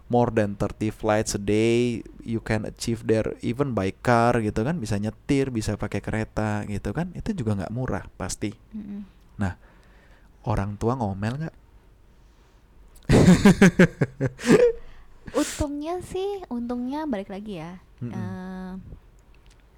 more 0.10 0.34
than 0.34 0.58
30 0.58 0.89
flights 0.89 1.38
a 1.38 1.41
day 1.41 2.02
you 2.26 2.41
can 2.41 2.66
achieve 2.66 3.06
there 3.06 3.38
even 3.45 3.78
by 3.78 3.93
car 4.02 4.41
gitu 4.41 4.66
kan 4.66 4.82
bisa 4.82 4.97
nyetir 4.97 5.54
bisa 5.54 5.78
pakai 5.78 6.02
kereta 6.02 6.66
gitu 6.66 6.89
kan 6.89 7.14
itu 7.14 7.38
juga 7.38 7.54
nggak 7.62 7.70
murah 7.70 8.10
pasti 8.18 8.58
Mm-mm. 9.50 10.46
orang 10.46 10.78
tua 10.78 10.94
ngomel 10.98 11.34
nggak 11.42 11.56
untungnya 15.42 15.96
sih 16.06 16.44
untungnya 16.52 17.08
balik 17.08 17.32
lagi 17.32 17.60
ya 17.62 17.80
Mm-mm. 18.02 18.14
eh, 18.14 18.74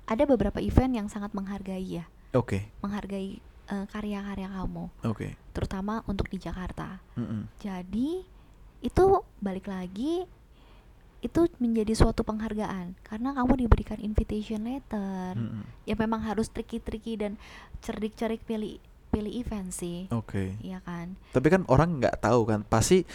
ada 0.03 0.23
beberapa 0.27 0.59
event 0.59 0.93
yang 1.03 1.07
sangat 1.07 1.31
menghargai 1.31 2.03
ya 2.03 2.05
oke 2.35 2.59
menghargai 2.83 3.39
eh, 3.69 3.85
karya-karya 3.91 4.47
kamu 4.49 4.85
oke 5.05 5.27
terutama 5.53 6.01
untuk 6.09 6.27
di 6.29 6.37
Jakarta 6.41 6.99
Mm-mm. 7.19 7.47
jadi 7.61 8.09
itu 8.83 9.03
balik 9.39 9.71
lagi 9.71 10.27
itu 11.23 11.47
menjadi 11.55 11.95
suatu 11.95 12.27
penghargaan 12.27 12.99
karena 13.07 13.31
kamu 13.31 13.63
diberikan 13.63 13.95
invitation 14.03 14.67
letter 14.67 15.39
Mm-mm. 15.39 15.63
ya 15.87 15.95
memang 15.95 16.19
harus 16.19 16.51
tricky-tricky 16.51 17.15
dan 17.15 17.39
cerdik-cerdik 17.79 18.43
pilih 18.43 18.79
pilih 19.13 19.29
event 19.29 19.69
sih 19.69 20.09
oke 20.09 20.57
iya 20.59 20.81
kan 20.81 21.13
Tapi 21.29 21.47
kan 21.47 21.61
orang 21.69 22.01
nggak 22.01 22.17
tahu 22.19 22.49
kan, 22.49 22.65
pasti 22.65 23.05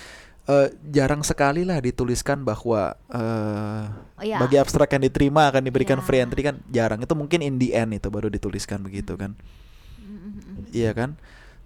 eh, 0.47 0.69
jarang 0.89 1.21
sekali 1.21 1.67
lah 1.67 1.77
dituliskan 1.77 2.41
bahwa 2.41 2.95
eh, 3.11 3.85
oh 4.17 4.25
ya 4.25 4.39
bagi 4.39 4.57
abstrak 4.57 4.95
yang 4.95 5.05
diterima 5.05 5.51
akan 5.51 5.61
diberikan 5.61 5.99
Iya. 5.99 6.07
free 6.07 6.23
entry 6.23 6.41
kan 6.41 6.57
jarang. 6.71 7.03
Itu 7.03 7.13
mungkin 7.13 7.43
in 7.43 7.59
the 7.59 7.75
end 7.75 7.93
itu 7.93 8.09
baru 8.09 8.31
dituliskan 8.31 8.81
begitu 8.81 9.13
kan, 9.15 9.35
iya 10.73 10.95
kan? 10.95 11.19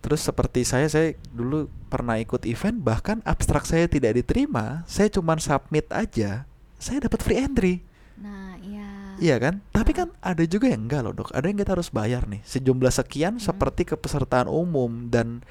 Terus 0.02 0.18
seperti 0.18 0.66
saya, 0.66 0.90
saya 0.90 1.14
dulu 1.30 1.70
pernah 1.86 2.18
ikut 2.18 2.42
event 2.42 2.74
bahkan 2.82 3.22
abstrak 3.22 3.62
saya 3.62 3.86
tidak 3.86 4.18
diterima, 4.18 4.82
saya 4.90 5.06
cuman 5.06 5.38
submit 5.38 5.86
aja, 5.94 6.42
saya 6.74 6.98
dapat 7.06 7.22
free 7.22 7.38
entry. 7.38 7.74
nah 8.18 8.58
iya 8.60 8.81
Iya 9.22 9.38
kan? 9.38 9.62
Tapi 9.70 9.94
kan 9.94 10.10
ada 10.18 10.42
juga 10.42 10.66
yang 10.66 10.90
enggak 10.90 11.06
loh 11.06 11.14
dok. 11.14 11.30
Ada 11.30 11.46
yang 11.46 11.58
kita 11.62 11.78
harus 11.78 11.94
bayar 11.94 12.26
nih 12.26 12.42
sejumlah 12.42 12.90
sekian 12.90 13.38
Hmm. 13.38 13.44
seperti 13.46 13.86
kepesertaan 13.86 14.50
umum 14.50 15.06
dan 15.06 15.46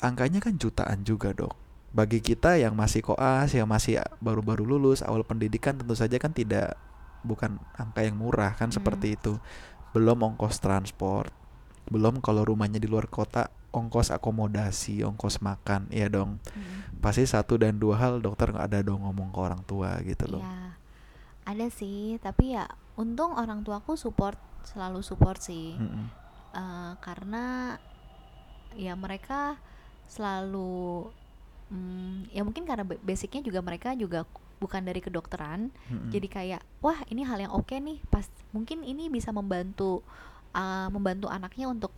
angkanya 0.00 0.40
kan 0.40 0.56
jutaan 0.56 1.04
juga 1.04 1.36
dok. 1.36 1.52
Bagi 1.92 2.24
kita 2.24 2.56
yang 2.56 2.72
masih 2.72 3.04
koas, 3.04 3.52
yang 3.52 3.68
masih 3.68 4.00
baru-baru 4.20 4.64
lulus 4.64 5.04
awal 5.04 5.28
pendidikan 5.28 5.76
tentu 5.76 5.92
saja 5.92 6.16
kan 6.16 6.32
tidak 6.32 6.76
bukan 7.20 7.60
angka 7.76 8.00
yang 8.00 8.16
murah 8.16 8.56
kan 8.56 8.72
Hmm. 8.72 8.76
seperti 8.80 9.20
itu. 9.20 9.36
Belum 9.92 10.16
ongkos 10.16 10.60
transport, 10.60 11.32
belum 11.88 12.24
kalau 12.24 12.48
rumahnya 12.48 12.80
di 12.80 12.88
luar 12.88 13.08
kota 13.08 13.52
ongkos 13.76 14.08
akomodasi, 14.08 15.04
ongkos 15.04 15.44
makan, 15.44 15.84
iya 15.92 16.08
dong. 16.08 16.40
Mm. 16.56 16.96
Pasti 17.04 17.28
satu 17.28 17.60
dan 17.60 17.76
dua 17.76 18.00
hal 18.00 18.24
dokter 18.24 18.48
nggak 18.48 18.72
ada 18.72 18.80
dong 18.80 19.04
ngomong 19.04 19.28
ke 19.28 19.36
orang 19.36 19.60
tua 19.68 20.00
gitu 20.00 20.24
loh. 20.32 20.40
Iya, 20.40 20.75
ada 21.46 21.70
sih, 21.70 22.18
tapi 22.18 22.52
ya 22.52 22.66
untung 22.98 23.32
orang 23.32 23.62
tuaku 23.62 23.94
support, 23.94 24.34
selalu 24.66 25.00
support 25.00 25.38
sih, 25.38 25.78
Mm-mm. 25.78 26.06
Eh, 26.50 26.92
karena 26.98 27.76
ya 28.74 28.96
mereka 28.96 29.60
selalu, 30.08 31.06
mm, 31.68 32.32
ya 32.32 32.42
mungkin 32.42 32.64
karena 32.64 32.82
ba- 32.82 32.98
basicnya 32.98 33.44
juga 33.44 33.60
mereka 33.60 33.92
juga 33.94 34.24
bukan 34.56 34.82
dari 34.82 34.98
kedokteran, 34.98 35.68
Mm-mm. 35.86 36.08
jadi 36.08 36.26
kayak 36.26 36.62
wah 36.80 36.96
ini 37.06 37.22
hal 37.22 37.38
yang 37.38 37.52
oke 37.52 37.76
nih, 37.76 38.00
pas 38.08 38.24
mungkin 38.50 38.82
ini 38.82 39.06
bisa 39.06 39.30
membantu, 39.30 40.00
eh, 40.50 40.88
membantu 40.88 41.28
anaknya 41.28 41.68
untuk 41.68 41.92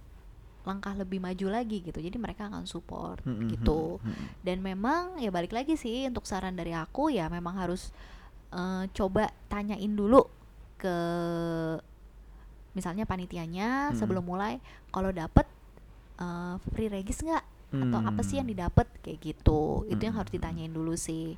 langkah 0.67 0.93
lebih 0.93 1.23
maju 1.23 1.47
lagi 1.49 1.81
gitu, 1.81 1.97
jadi 1.97 2.19
mereka 2.21 2.51
akan 2.51 2.67
support 2.69 3.23
Mm-mm, 3.25 3.49
gitu 3.49 4.03
mm-mm. 4.03 4.27
dan 4.45 4.61
memang 4.61 5.17
ya 5.17 5.33
balik 5.33 5.55
lagi 5.55 5.79
sih 5.79 6.05
untuk 6.05 6.29
saran 6.29 6.53
dari 6.53 6.77
aku 6.77 7.09
ya 7.09 7.31
memang 7.33 7.57
harus 7.57 7.89
eh, 8.51 8.85
coba 8.91 9.29
tanyain 9.47 9.91
dulu 9.91 10.25
ke 10.77 10.97
misalnya 12.71 13.03
panitianya 13.03 13.91
Mm. 13.91 13.97
sebelum 13.97 14.23
mulai 14.23 14.63
kalau 14.89 15.11
dapet 15.11 15.45
eh, 16.17 16.55
free 16.71 16.89
regis 16.89 17.21
nggak 17.21 17.45
atau 17.69 18.01
apa 18.01 18.25
sih 18.25 18.41
yang 18.41 18.49
Hmm. 18.49 18.57
didapat 18.57 18.89
kayak 19.05 19.19
gitu 19.21 19.85
itu 19.87 20.01
yang 20.01 20.17
harus 20.17 20.33
Mm. 20.33 20.37
ditanyain 20.41 20.73
dulu 20.73 20.97
sih 20.97 21.37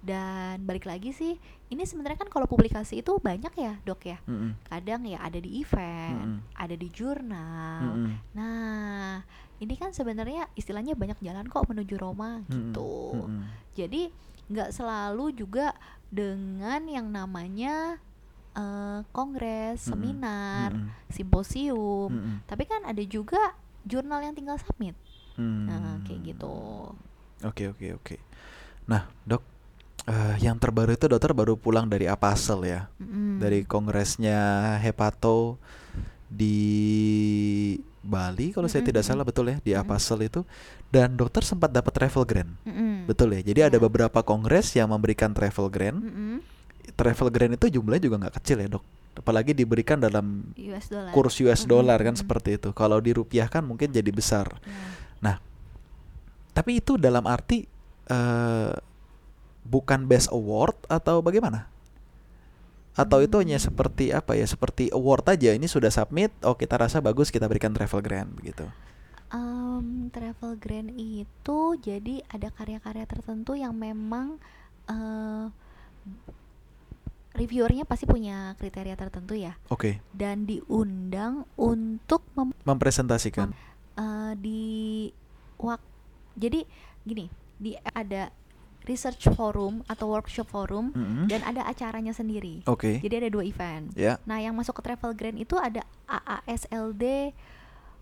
dan 0.00 0.60
balik 0.62 0.84
lagi 0.84 1.10
sih 1.10 1.36
ini 1.68 1.84
sebenarnya 1.84 2.16
kan 2.16 2.28
kalau 2.28 2.44
publikasi 2.44 3.00
itu 3.00 3.16
banyak 3.16 3.52
ya 3.54 3.76
dok 3.82 4.00
ya 4.02 4.16
Mm-mm. 4.24 4.56
kadang 4.64 5.04
ya 5.04 5.20
ada 5.20 5.36
di 5.36 5.60
event 5.60 6.40
Mm-mm. 6.40 6.56
ada 6.56 6.72
di 6.72 6.88
jurnal 6.88 7.80
Mm-mm. 7.96 8.12
Nah, 8.32 9.20
ini 9.56 9.74
kan 9.76 9.92
sebenarnya 9.92 10.48
istilahnya 10.54 10.96
banyak 10.96 11.20
jalan 11.20 11.44
kok 11.44 11.64
menuju 11.64 11.96
Roma 11.96 12.40
Mm-mm. 12.40 12.48
gitu. 12.48 13.12
Mm-mm. 13.16 13.44
Jadi 13.72 14.02
nggak 14.50 14.70
selalu 14.74 15.32
juga 15.34 15.72
dengan 16.10 16.82
yang 16.90 17.08
namanya 17.10 17.98
eh, 18.54 19.00
kongres, 19.14 19.86
Mm-mm. 19.86 19.90
seminar, 19.94 20.70
Mm-mm. 20.74 20.90
simposium. 21.08 22.10
Mm-mm. 22.10 22.36
Tapi 22.50 22.64
kan 22.66 22.82
ada 22.86 23.02
juga 23.06 23.54
jurnal 23.86 24.20
yang 24.26 24.34
tinggal 24.36 24.58
submit. 24.60 24.96
Nah, 25.68 26.02
kayak 26.04 26.20
Hmm. 26.20 26.28
gitu. 26.30 26.54
Oke 27.40 27.72
oke 27.72 27.86
oke. 27.96 28.16
Nah 28.90 29.08
dok, 29.24 29.42
eh, 30.08 30.36
yang 30.44 30.56
terbaru 30.60 30.92
itu 30.96 31.06
dokter 31.08 31.32
baru 31.32 31.56
pulang 31.56 31.88
dari 31.88 32.06
Apasel 32.10 32.60
ya, 32.68 32.88
Mm-mm. 33.00 33.40
dari 33.40 33.64
kongresnya 33.64 34.38
Hepato 34.84 35.56
di 36.30 36.56
Bali 38.00 38.52
kalau 38.56 38.68
saya 38.68 38.80
Mm-mm, 38.80 38.88
tidak 38.88 39.04
mm-mm. 39.04 39.08
salah 39.08 39.24
betul 39.26 39.52
ya 39.52 39.56
di. 39.60 39.72
Apasel 39.76 40.24
itu. 40.24 40.40
Dan 40.90 41.14
dokter 41.14 41.46
sempat 41.46 41.70
dapat 41.70 41.94
travel 41.94 42.26
grant, 42.26 42.50
Mm-mm. 42.66 43.06
betul 43.06 43.30
ya. 43.30 43.40
Jadi 43.46 43.60
ada 43.62 43.78
Iya. 43.78 43.84
beberapa 43.86 44.26
kongres 44.26 44.74
yang 44.74 44.90
memberikan 44.90 45.30
travel 45.30 45.70
grant. 45.70 46.02
Mm-mm. 46.02 46.42
Travel 46.98 47.30
grant 47.30 47.54
itu 47.54 47.78
jumlahnya 47.78 48.02
juga 48.02 48.16
nggak 48.26 48.34
kecil 48.42 48.58
ya 48.58 48.68
dok. 48.68 48.82
Apalagi 49.14 49.54
diberikan 49.54 50.02
dalam 50.02 50.50
US 50.58 50.90
dollar. 50.90 51.10
kurs 51.14 51.38
US 51.40 51.62
dollar 51.62 51.98
kan 52.02 52.14
mm-mm. 52.14 52.22
seperti 52.26 52.58
itu. 52.58 52.74
Kalau 52.74 52.98
dirupiahkan 52.98 53.62
mungkin 53.62 53.94
jadi 53.94 54.10
besar. 54.10 54.50
Ya. 55.22 55.38
Tapi 56.50 56.82
itu 56.82 56.98
dalam 56.98 57.24
arti 57.30 57.64
eh 58.10 58.72
bukan 59.62 60.10
best 60.10 60.34
award 60.34 60.74
atau 60.90 61.22
bagaimana? 61.22 61.70
Atau 62.98 63.22
itu 63.22 63.38
hanya 63.38 63.56
Hmm. 63.56 63.70
seperti 63.70 64.10
apa 64.10 64.34
ya? 64.34 64.42
Seperti 64.44 64.90
award 64.90 65.30
aja. 65.30 65.54
Ini 65.54 65.62
sudah 65.70 65.94
submit, 65.94 66.34
oh 66.42 66.58
kita 66.58 66.74
rasa 66.74 66.98
bagus, 66.98 67.30
kita 67.30 67.46
berikan 67.46 67.70
travel 67.70 68.02
grant 68.02 68.34
begitu. 68.34 68.66
Em, 69.30 70.10
travel 70.10 70.58
grant 70.58 70.90
itu 70.90 71.58
jadi 71.78 72.18
ada 72.26 72.50
karya-karya 72.50 73.06
tertentu 73.06 73.54
yang 73.54 73.70
memang 73.72 74.42
eh 74.84 75.46
reviewernya 77.30 77.86
pasti 77.86 78.04
punya 78.04 78.58
kriteria 78.58 78.98
tertentu 78.98 79.38
ya 79.38 79.54
Oke, 79.68 80.02
dan 80.10 80.44
diundang 80.44 81.46
untuk 81.54 82.26
mem- 82.34 82.58
mempresentasikan. 82.60 83.54
eh, 83.94 84.32
di 84.34 84.62
wak 85.56 85.78
jadi 86.34 86.66
gini 87.00 87.30
di 87.54 87.78
ada 87.86 88.34
research 88.82 89.30
forum 89.30 89.86
atau 89.86 90.10
workshop 90.10 90.48
forum 90.48 90.90
Mm-mm. 90.90 91.28
dan 91.28 91.44
ada 91.44 91.62
acaranya 91.64 92.10
sendiri 92.10 92.66
Oke. 92.66 92.98
jadi 92.98 93.22
ada 93.22 93.30
dua 93.30 93.44
event 93.44 93.94
Ya. 93.94 94.18
Nah, 94.24 94.40
yang 94.40 94.52
masuk 94.52 94.74
ke 94.74 94.82
travel 94.82 95.14
grant 95.14 95.38
itu 95.38 95.54
ada 95.54 95.86
AASLD 96.08 97.30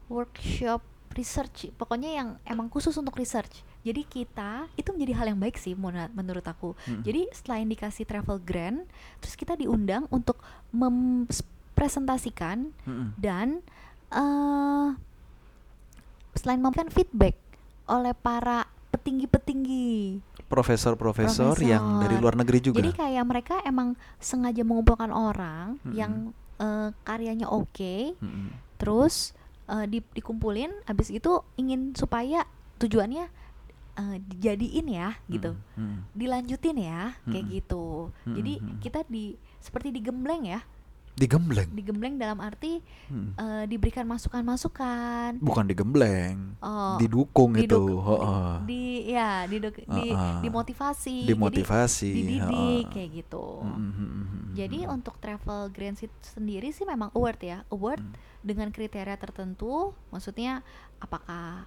workshop 0.08 0.80
research. 1.18 1.74
Pokoknya 1.74 2.14
yang 2.14 2.38
emang 2.46 2.70
khusus 2.70 2.94
untuk 2.94 3.18
research. 3.18 3.66
Jadi 3.82 4.06
kita 4.06 4.70
itu 4.78 4.94
menjadi 4.94 5.12
hal 5.18 5.26
yang 5.34 5.40
baik 5.42 5.58
sih 5.58 5.74
menurut 6.14 6.46
aku. 6.46 6.78
Mm. 6.86 7.02
Jadi 7.02 7.20
selain 7.34 7.66
dikasih 7.66 8.06
travel 8.06 8.38
grant, 8.38 8.86
terus 9.18 9.34
kita 9.34 9.58
diundang 9.58 10.06
untuk 10.14 10.38
mempresentasikan 10.70 12.70
Mm-mm. 12.86 13.18
dan 13.18 13.58
eh 14.08 14.88
selain 16.38 16.62
memberikan 16.62 16.88
feedback 16.88 17.34
oleh 17.90 18.14
para 18.14 18.70
petinggi-petinggi 18.94 20.22
Profesor-profesor 20.48 21.60
yang 21.60 22.00
dari 22.00 22.16
luar 22.16 22.32
negeri 22.32 22.64
juga. 22.64 22.80
Jadi 22.80 22.96
kayak 22.96 23.24
mereka 23.28 23.60
emang 23.68 23.92
sengaja 24.16 24.64
mengumpulkan 24.64 25.12
orang 25.12 25.76
Mm-mm. 25.84 25.92
yang 25.92 26.32
eh, 26.56 26.88
karyanya 27.04 27.52
oke, 27.52 28.16
Mm-mm. 28.16 28.48
terus 28.80 29.36
eh, 29.68 29.86
di- 29.86 30.12
dikumpulin, 30.12 30.72
habis 30.84 31.08
itu 31.08 31.38
ingin 31.54 31.92
supaya 31.92 32.44
tujuannya 32.76 33.28
eh, 33.94 34.16
dijadiin 34.24 34.88
ya, 34.88 35.18
gitu, 35.26 35.58
Mm-mm. 35.74 36.06
dilanjutin 36.14 36.78
ya, 36.78 37.18
kayak 37.24 37.44
Mm-mm. 37.44 37.56
gitu. 37.56 37.84
Jadi 38.24 38.52
Mm-mm. 38.58 38.78
kita 38.78 39.02
di 39.06 39.34
seperti 39.58 39.90
digembleng 39.90 40.46
ya, 40.46 40.62
Digembleng. 41.18 41.68
digembleng 41.70 42.14
dalam 42.14 42.38
arti 42.38 42.78
Mm. 43.06 43.34
eh, 43.34 43.64
diberikan 43.66 44.06
masukan-masukan. 44.06 45.36
Bukan 45.38 45.66
digembleng. 45.66 46.54
Oh, 46.58 46.94
Didukung 46.96 47.52
itu. 47.54 47.66
diduk- 47.66 48.00
heeh. 48.00 48.50
di 48.64 48.82
ya 49.08 49.44
diduk- 49.44 49.82
di 49.82 50.04
Heeh. 50.08 50.38
dimotivasi, 50.40 51.16
jadi 51.22 51.28
Dimotivasi. 51.28 52.10
dididik 52.10 52.48
heeh. 52.48 52.82
kayak 52.88 53.10
gitu. 53.16 53.46
Mm, 53.60 53.70
mm, 53.70 53.90
mm, 53.90 54.08
mm, 54.14 54.44
Jadi 54.54 54.78
mm. 54.80 54.90
untuk 54.90 55.14
travel 55.16 55.68
grant 55.68 55.96
sit- 55.96 56.14
sendiri 56.24 56.70
sih 56.70 56.82
memang 56.82 57.10
award 57.12 57.38
ya, 57.40 57.58
award 57.68 57.98
Hmm. 57.98 58.14
dengan 58.40 58.70
kriteria 58.70 59.14
tertentu, 59.14 59.90
maksudnya 60.08 60.62
apakah 60.98 61.66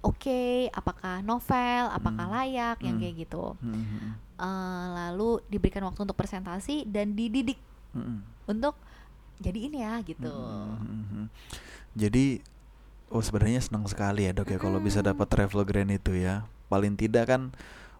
oke, 0.00 0.42
apakah 0.70 1.20
novel, 1.20 1.82
apakah 1.88 2.24
Hmm. 2.24 2.34
layak, 2.36 2.78
yang 2.80 2.96
Hmm. 2.96 3.02
kayak 3.02 3.16
gitu. 3.20 3.44
Eh, 4.36 4.46
lalu 4.88 5.42
diberikan 5.44 5.82
waktu 5.82 6.00
untuk 6.00 6.14
presentasi 6.14 6.86
dan 6.86 7.12
dididik 7.12 7.58
Mm, 7.92 8.00
mm. 8.00 8.18
untuk 8.48 8.74
jadiin 9.38 9.74
ya 9.74 9.92
gitu. 10.02 10.28
Mm, 10.28 10.76
mm, 10.78 11.04
mm. 11.14 11.26
Jadi 11.94 12.24
oh 13.08 13.22
sebenarnya 13.22 13.60
senang 13.60 13.86
sekali 13.86 14.26
ya 14.26 14.32
dok 14.32 14.50
ya 14.50 14.58
kalau 14.58 14.78
bisa 14.78 15.00
dapat 15.00 15.26
travel 15.26 15.62
grant 15.62 15.90
itu 15.90 16.12
ya. 16.14 16.44
Paling 16.68 16.94
tidak 16.94 17.32
kan 17.32 17.54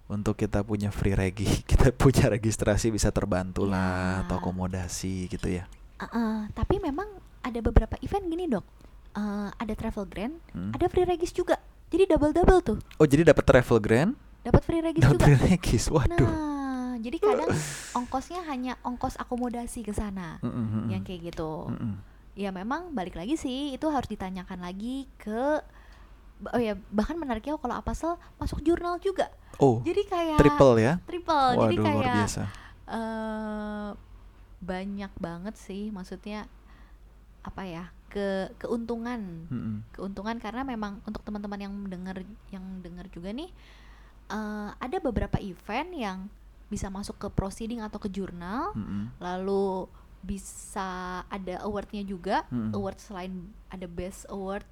untuk 0.06 0.34
kita 0.34 0.60
punya 0.60 0.88
free 0.88 1.12
regi, 1.12 1.48
kita 1.70 1.92
punya 1.92 2.28
registrasi 2.28 2.88
bisa 2.88 3.08
terbantu 3.08 3.64
lah 3.64 4.24
atau 4.24 4.36
akomodasi 4.36 5.28
gitu 5.28 5.48
ya. 5.48 5.64
Eh, 5.98 6.04
eh, 6.04 6.38
tapi 6.52 6.78
memang 6.78 7.08
ada 7.40 7.60
beberapa 7.60 7.96
event 8.00 8.24
gini 8.26 8.46
dok, 8.46 8.64
Eh, 9.10 9.48
ada 9.50 9.74
travel 9.74 10.04
grant, 10.04 10.36
Mm. 10.52 10.70
ada 10.76 10.86
free 10.86 11.02
regis 11.02 11.32
juga, 11.32 11.56
jadi 11.88 12.06
double 12.06 12.30
double 12.30 12.60
tuh, 12.62 12.78
Oh 12.96 13.04
jadi 13.04 13.24
dapat 13.24 13.42
travel 13.42 13.80
grant, 13.80 14.12
dapat 14.40 14.62
free 14.62 14.78
regis 14.78 15.00
dapat 15.00 15.16
juga. 15.16 15.24
free 15.26 15.38
regis, 15.48 15.84
waduh. 15.88 16.22
Nah, 16.22 16.57
jadi 16.98 17.18
kadang 17.18 17.48
ongkosnya 17.94 18.42
hanya 18.44 18.74
ongkos 18.82 19.16
akomodasi 19.16 19.82
ke 19.82 19.90
sana, 19.90 20.36
Mm, 20.40 20.50
mm, 20.50 20.66
mm, 20.66 20.86
yang 20.90 21.02
kayak 21.02 21.32
gitu. 21.32 21.70
Mm, 21.70 21.78
mm. 21.78 21.94
Ya 22.34 22.50
memang 22.50 22.94
balik 22.94 23.14
lagi 23.14 23.34
sih, 23.34 23.72
itu 23.72 23.86
harus 23.88 24.06
ditanyakan 24.06 24.62
lagi 24.62 25.06
ke 25.16 25.58
oh 26.54 26.60
ya 26.62 26.78
bahkan 26.94 27.18
menariknya 27.18 27.58
kalau 27.58 27.74
Apasel 27.74 28.14
masuk 28.38 28.62
jurnal 28.62 29.02
juga. 29.02 29.26
Oh 29.58 29.82
Jadi 29.82 30.06
kayak 30.06 30.38
triple 30.38 30.78
ya. 30.78 30.94
triple. 31.02 31.48
jadi 31.56 31.74
Waduh 31.74 31.82
luar 31.82 31.94
kayak 31.98 32.14
biasa. 32.14 32.42
eh 32.88 33.88
banyak 34.58 35.12
banget 35.18 35.54
sih 35.54 35.90
maksudnya 35.90 36.46
apa 37.42 37.62
ya? 37.62 37.84
ke 38.08 38.48
keuntungan. 38.56 39.44
Mm, 39.52 39.60
mm. 39.60 39.76
Keuntungan 39.92 40.40
karena 40.40 40.64
memang 40.64 41.04
untuk 41.04 41.20
teman-teman 41.20 41.60
yang 41.60 41.74
dengar 41.92 42.16
yang 42.48 42.64
dengar 42.80 43.04
juga 43.12 43.36
nih 43.36 43.52
eh 44.28 44.70
ada 44.78 44.96
beberapa 45.02 45.36
event 45.36 45.90
yang 45.92 46.18
bisa 46.68 46.86
masuk 46.86 47.16
ke 47.16 47.28
proceeding 47.28 47.80
atau 47.80 47.96
ke 47.96 48.08
jurnal 48.08 48.72
Mm, 48.72 48.84
mm. 48.84 49.04
lalu 49.18 49.88
bisa 50.18 50.88
ada 51.24 51.62
awardnya 51.62 52.02
juga 52.02 52.42
Mm-mm. 52.48 52.72
award 52.72 52.98
selain 52.98 53.32
ada 53.66 53.86
best 53.86 54.26
award 54.28 54.66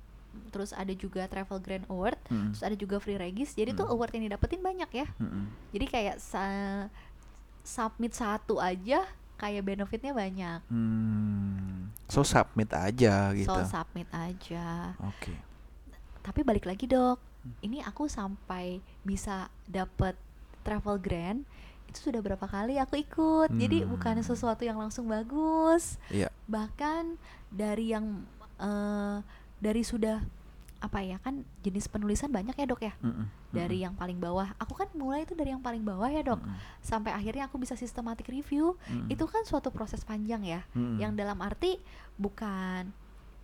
terus 0.47 0.71
ada 0.71 0.91
juga 0.91 1.25
travel 1.25 1.57
grand 1.59 1.87
award 1.87 2.19
Mm, 2.25 2.35
mm. 2.35 2.49
terus 2.51 2.63
ada 2.63 2.77
juga 2.77 2.97
free 2.99 3.17
regis 3.17 3.53
jadi 3.53 3.73
tuh 3.73 3.85
Mm. 3.85 3.93
award 3.93 4.13
yang 4.13 4.25
didapetin 4.27 4.61
banyak 4.61 4.91
ya 4.95 5.07
Mm, 5.17 5.25
mm. 5.27 5.45
jadi 5.73 5.87
kayak 5.87 6.17
sa- 6.19 6.91
submit 7.63 8.13
satu 8.13 8.59
aja 8.59 9.03
kayak 9.37 9.63
benefitnya 9.63 10.13
banyak 10.13 10.61
Hmm. 10.67 11.91
So 12.07 12.23
submit 12.23 12.71
aja 12.71 13.35
gitu. 13.35 13.45
so 13.45 13.59
submit 13.63 14.07
aja 14.09 14.95
Oke. 15.03 15.35
tapi 16.21 16.41
balik 16.41 16.65
lagi 16.65 16.87
dok 16.87 17.19
Hmm. 17.39 17.55
ini 17.61 17.79
aku 17.79 18.07
sampai 18.07 18.79
bisa 19.03 19.47
dapet 19.65 20.15
travel 20.63 20.97
grant 20.97 21.43
itu 21.97 22.13
sudah 22.13 22.21
berapa 22.21 22.45
kali 22.45 22.77
aku 22.77 23.01
ikut 23.01 23.49
jadi 23.51 23.83
Hmm. 23.83 23.91
bukan 23.91 24.21
sesuatu 24.21 24.61
yang 24.61 24.77
langsung 24.77 25.09
bagus 25.09 25.97
Iya. 26.09 26.29
bahkan 26.45 27.17
dari 27.49 27.91
yang 27.91 28.21
eh, 28.57 29.17
dari 29.57 29.81
sudah 29.81 30.21
apa 30.77 31.01
ya 31.01 31.17
kan 31.19 31.41
jenis 31.61 31.89
penulisan 31.89 32.29
banyak 32.29 32.53
ya 32.53 32.67
dok 32.67 32.83
ya 32.83 32.93
Mm, 33.01 33.09
mm. 33.09 33.27
dari 33.51 33.81
Mm, 33.81 33.85
yang 33.89 33.95
paling 33.97 34.19
bawah 34.19 34.53
aku 34.57 34.77
kan 34.77 34.89
mulai 34.93 35.25
itu 35.25 35.33
dari 35.33 35.51
yang 35.51 35.61
paling 35.61 35.81
bawah 35.81 36.07
ya 36.07 36.21
dok 36.21 36.37
mm. 36.39 36.53
sampai 36.81 37.11
akhirnya 37.11 37.49
aku 37.49 37.57
bisa 37.57 37.73
systematic 37.75 38.29
review 38.29 38.77
Mm, 38.85 39.09
mm. 39.09 39.09
itu 39.11 39.25
kan 39.25 39.41
suatu 39.43 39.73
proses 39.73 40.05
panjang 40.05 40.45
ya 40.45 40.61
Mm, 40.73 40.81
mm. 40.85 40.97
yang 41.01 41.13
dalam 41.13 41.41
arti 41.41 41.81
bukan 42.15 42.93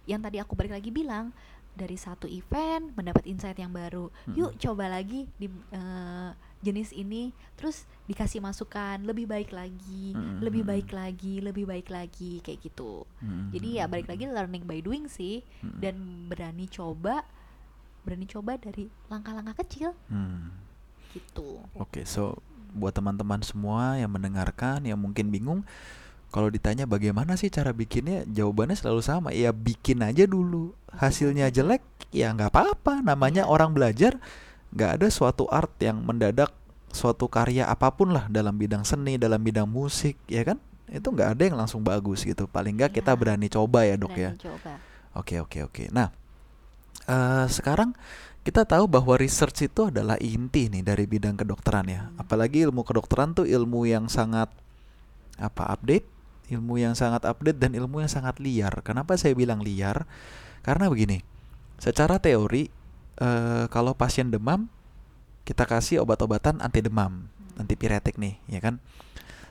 yang 0.05 0.21
tadi 0.21 0.37
aku 0.39 0.53
balik 0.53 0.73
lagi 0.73 0.91
bilang 0.91 1.33
dari 1.73 1.97
satu 1.97 2.29
event 2.29 2.93
mendapat 2.93 3.25
insight 3.25 3.57
yang 3.57 3.73
baru 3.73 4.13
Mm-mm. 4.29 4.37
yuk 4.37 4.53
coba 4.59 4.93
lagi 4.93 5.25
di 5.35 5.49
eh, 5.73 6.31
jenis 6.63 6.95
ini 6.95 7.35
terus 7.55 7.85
dikasih 8.07 8.39
masukan 8.39 9.03
lebih 9.03 9.27
baik 9.27 9.51
lagi 9.51 10.15
Mm-mm. 10.15 10.39
lebih 10.39 10.63
baik 10.63 10.95
lagi 10.95 11.43
lebih 11.43 11.67
baik 11.67 11.91
lagi 11.91 12.39
kayak 12.41 12.63
gitu 12.63 13.03
Mm, 13.19 13.51
jadi 13.51 13.69
mm, 13.69 13.77
ya 13.79 13.85
mm, 13.85 13.91
balik 13.91 14.07
mm. 14.07 14.13
lagi 14.15 14.25
learning 14.31 14.65
by 14.65 14.79
doing 14.79 15.05
sih 15.07 15.43
Mm, 15.61 15.79
dan 15.83 15.95
berani 16.31 16.67
coba 16.67 17.27
berani 18.03 18.27
coba 18.27 18.59
dari 18.59 18.87
langkah-langkah 19.07 19.63
kecil 19.63 19.95
Hmm. 20.07 20.51
gitu 21.13 21.63
Oke, 21.77 22.03
so 22.03 22.39
buat 22.73 22.91
teman-teman 22.91 23.43
semua 23.45 24.01
yang 24.01 24.11
mendengarkan 24.11 24.83
yang 24.83 24.97
mungkin 24.97 25.29
bingung 25.29 25.61
kalau 26.33 26.49
ditanya 26.49 26.89
bagaimana 26.89 27.37
sih 27.37 27.53
cara 27.53 27.77
bikinnya, 27.77 28.25
jawabannya 28.25 28.73
selalu 28.73 29.05
sama. 29.05 29.29
Ya 29.37 29.53
bikin 29.53 30.01
aja 30.01 30.25
dulu. 30.25 30.73
Hasilnya 30.89 31.53
jelek, 31.53 31.85
ya 32.09 32.33
nggak 32.33 32.49
apa-apa. 32.49 33.05
Namanya 33.05 33.45
Iya. 33.45 33.53
orang 33.53 33.77
belajar. 33.77 34.17
Nggak 34.73 34.91
ada 35.01 35.07
suatu 35.13 35.45
art 35.53 35.73
yang 35.81 36.01
mendadak 36.01 36.53
suatu 36.93 37.29
karya 37.29 37.65
apa 37.69 37.89
pun 37.93 38.13
lah 38.13 38.29
dalam 38.29 38.57
bidang 38.57 38.85
seni, 38.85 39.17
dalam 39.17 39.41
bidang 39.41 39.65
musik, 39.69 40.21
ya 40.29 40.45
kan? 40.45 40.61
Itu 40.93 41.09
nggak 41.09 41.29
ada 41.39 41.43
yang 41.49 41.57
langsung 41.57 41.81
bagus 41.81 42.25
gitu. 42.25 42.45
Paling 42.45 42.77
nggak 42.77 42.93
kita 43.01 43.17
Iya. 43.17 43.21
berani 43.21 43.49
coba 43.49 43.89
ya 43.89 43.97
dok 43.97 44.13
ya. 44.13 44.37
berani 44.37 44.45
coba 44.45 44.73
Oke 45.13 45.41
oke 45.41 45.59
oke. 45.69 45.85
Nah 45.93 46.09
eh 47.09 47.47
sekarang 47.49 47.93
kita 48.43 48.67
tahu 48.67 48.91
bahwa 48.91 49.15
research 49.15 49.71
itu 49.71 49.87
adalah 49.87 50.19
inti 50.19 50.67
nih 50.67 50.83
dari 50.83 51.07
bidang 51.07 51.39
kedokteran 51.39 51.87
ya. 51.87 52.01
Hmm. 52.11 52.21
Apalagi 52.27 52.67
ilmu 52.67 52.83
kedokteran 52.83 53.33
tuh 53.39 53.47
ilmu 53.47 53.87
yang 53.87 54.11
sangat 54.11 54.51
apa 55.39 55.63
update, 55.73 56.05
ilmu 56.51 56.77
yang 56.83 56.93
sangat 56.99 57.23
update 57.23 57.57
dan 57.63 57.73
ilmu 57.73 58.03
yang 58.03 58.11
sangat 58.11 58.43
liar. 58.43 58.73
Kenapa 58.83 59.15
saya 59.15 59.33
bilang 59.39 59.63
liar? 59.63 60.05
Karena 60.67 60.91
begini, 60.91 61.23
secara 61.79 62.19
teori 62.19 62.67
eh 63.21 63.65
kalau 63.69 63.93
pasien 63.93 64.33
demam 64.33 64.69
kita 65.43 65.67
kasih 65.67 66.01
obat-obatan 66.01 66.63
anti 66.63 66.79
demam, 66.79 67.27
antipiretik 67.59 68.15
nih, 68.15 68.39
ya 68.47 68.63
kan? 68.63 68.79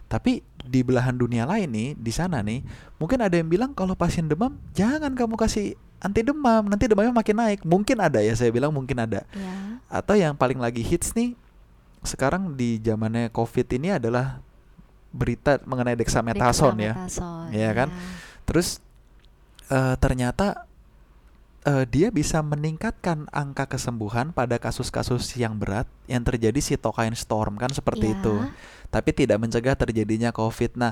Tapi 0.08 0.44
di 0.64 0.84
belahan 0.84 1.16
dunia 1.16 1.44
lain 1.48 1.68
nih, 1.72 1.90
di 2.00 2.12
sana 2.12 2.40
nih, 2.44 2.64
mungkin 3.00 3.20
ada 3.20 3.36
yang 3.36 3.48
bilang 3.48 3.72
kalau 3.76 3.96
pasien 3.96 4.28
demam 4.28 4.56
jangan 4.72 5.12
kamu 5.16 5.36
kasih 5.36 5.76
anti 6.00 6.24
demam, 6.24 6.68
nanti 6.68 6.88
demamnya 6.88 7.12
makin 7.12 7.36
naik. 7.38 7.60
Mungkin 7.68 8.00
ada 8.00 8.24
ya, 8.24 8.32
saya 8.36 8.52
bilang 8.56 8.72
mungkin 8.72 8.98
ada. 9.04 9.24
ya 9.36 9.56
Atau 9.92 10.16
yang 10.16 10.36
paling 10.36 10.60
lagi 10.60 10.80
hits 10.80 11.12
nih, 11.12 11.36
sekarang 12.08 12.56
di 12.56 12.80
zamannya 12.80 13.30
COVID 13.36 13.68
ini 13.76 14.00
adalah 14.00 14.40
berita 15.12 15.60
mengenai 15.68 16.00
dexamethasone 16.00 16.80
ya. 16.82 16.94
Dexamethasone, 16.96 17.52
Iya 17.52 17.72
kan? 17.76 17.90
ya. 17.92 18.00
Terus 18.48 18.68
eh, 19.68 19.96
ternyata 20.00 20.71
eh, 21.66 21.86
dia 21.90 22.10
bisa 22.10 22.42
meningkatkan 22.42 23.30
angka 23.30 23.70
kesembuhan 23.70 24.34
pada 24.34 24.58
kasus-kasus 24.58 25.38
yang 25.38 25.58
berat 25.62 25.86
yang 26.10 26.26
terjadi 26.26 26.58
cytokine 26.58 27.14
storm 27.18 27.58
kan 27.58 27.70
seperti 27.70 28.12
Ya. 28.12 28.18
itu. 28.18 28.36
Tapi 28.92 29.10
tidak 29.16 29.38
mencegah 29.40 29.76
terjadinya 29.78 30.34
COVID. 30.36 30.76
Nah, 30.76 30.92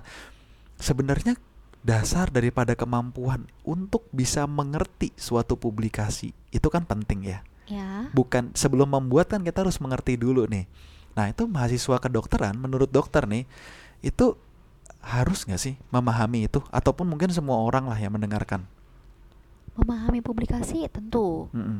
sebenarnya 0.79 1.35
dasar 1.79 2.27
daripada 2.27 2.75
kemampuan 2.75 3.47
untuk 3.63 4.03
bisa 4.11 4.43
mengerti 4.43 5.15
suatu 5.15 5.55
publikasi 5.55 6.35
itu 6.51 6.67
kan 6.67 6.83
penting 6.83 7.23
ya. 7.23 7.39
Ya. 7.69 8.09
Bukan 8.11 8.51
sebelum 8.57 8.89
membuat 8.89 9.29
kan 9.31 9.45
kita 9.45 9.61
harus 9.63 9.77
mengerti 9.79 10.17
dulu 10.17 10.49
nih. 10.49 10.65
Nah, 11.13 11.29
itu 11.29 11.45
mahasiswa 11.45 11.97
kedokteran 12.01 12.55
menurut 12.57 12.89
dokter 12.89 13.25
nih 13.27 13.45
itu 13.99 14.35
harus 14.99 15.47
nggak 15.47 15.59
sih 15.61 15.75
memahami 15.91 16.47
itu 16.51 16.59
ataupun 16.71 17.07
mungkin 17.07 17.31
semua 17.31 17.59
orang 17.59 17.87
lah 17.87 17.95
yang 17.99 18.15
mendengarkan. 18.15 18.67
Memahami 19.79 20.19
publikasi 20.19 20.85
tentu. 20.87 21.47
Mm-mm. 21.51 21.79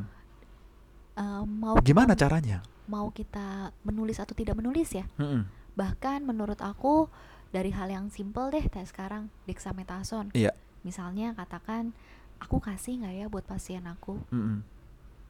Eh, 1.12 1.42
mau 1.44 1.76
Gimana 1.80 2.12
kita, 2.12 2.26
caranya? 2.26 2.58
mau 2.86 3.06
kita 3.08 3.70
menulis 3.80 4.16
atau 4.16 4.32
tidak 4.32 4.56
menulis 4.56 4.90
ya. 4.90 5.04
Mm-mm. 5.14 5.46
Bahkan 5.72 6.24
menurut 6.24 6.58
aku 6.58 7.06
dari 7.48 7.70
hal 7.70 7.86
yang 7.86 8.06
simple 8.08 8.48
deh 8.48 8.64
kayak 8.64 8.86
sekarang 8.86 9.28
dexamethasone. 9.44 10.32
Iya. 10.32 10.50
Misalnya 10.80 11.30
katakan 11.32 11.92
aku 12.38 12.58
kasih 12.58 12.98
nggak 12.98 13.14
ya 13.14 13.26
buat 13.26 13.44
pasien 13.44 13.84
aku 13.84 14.18
Mm-mm. 14.30 14.64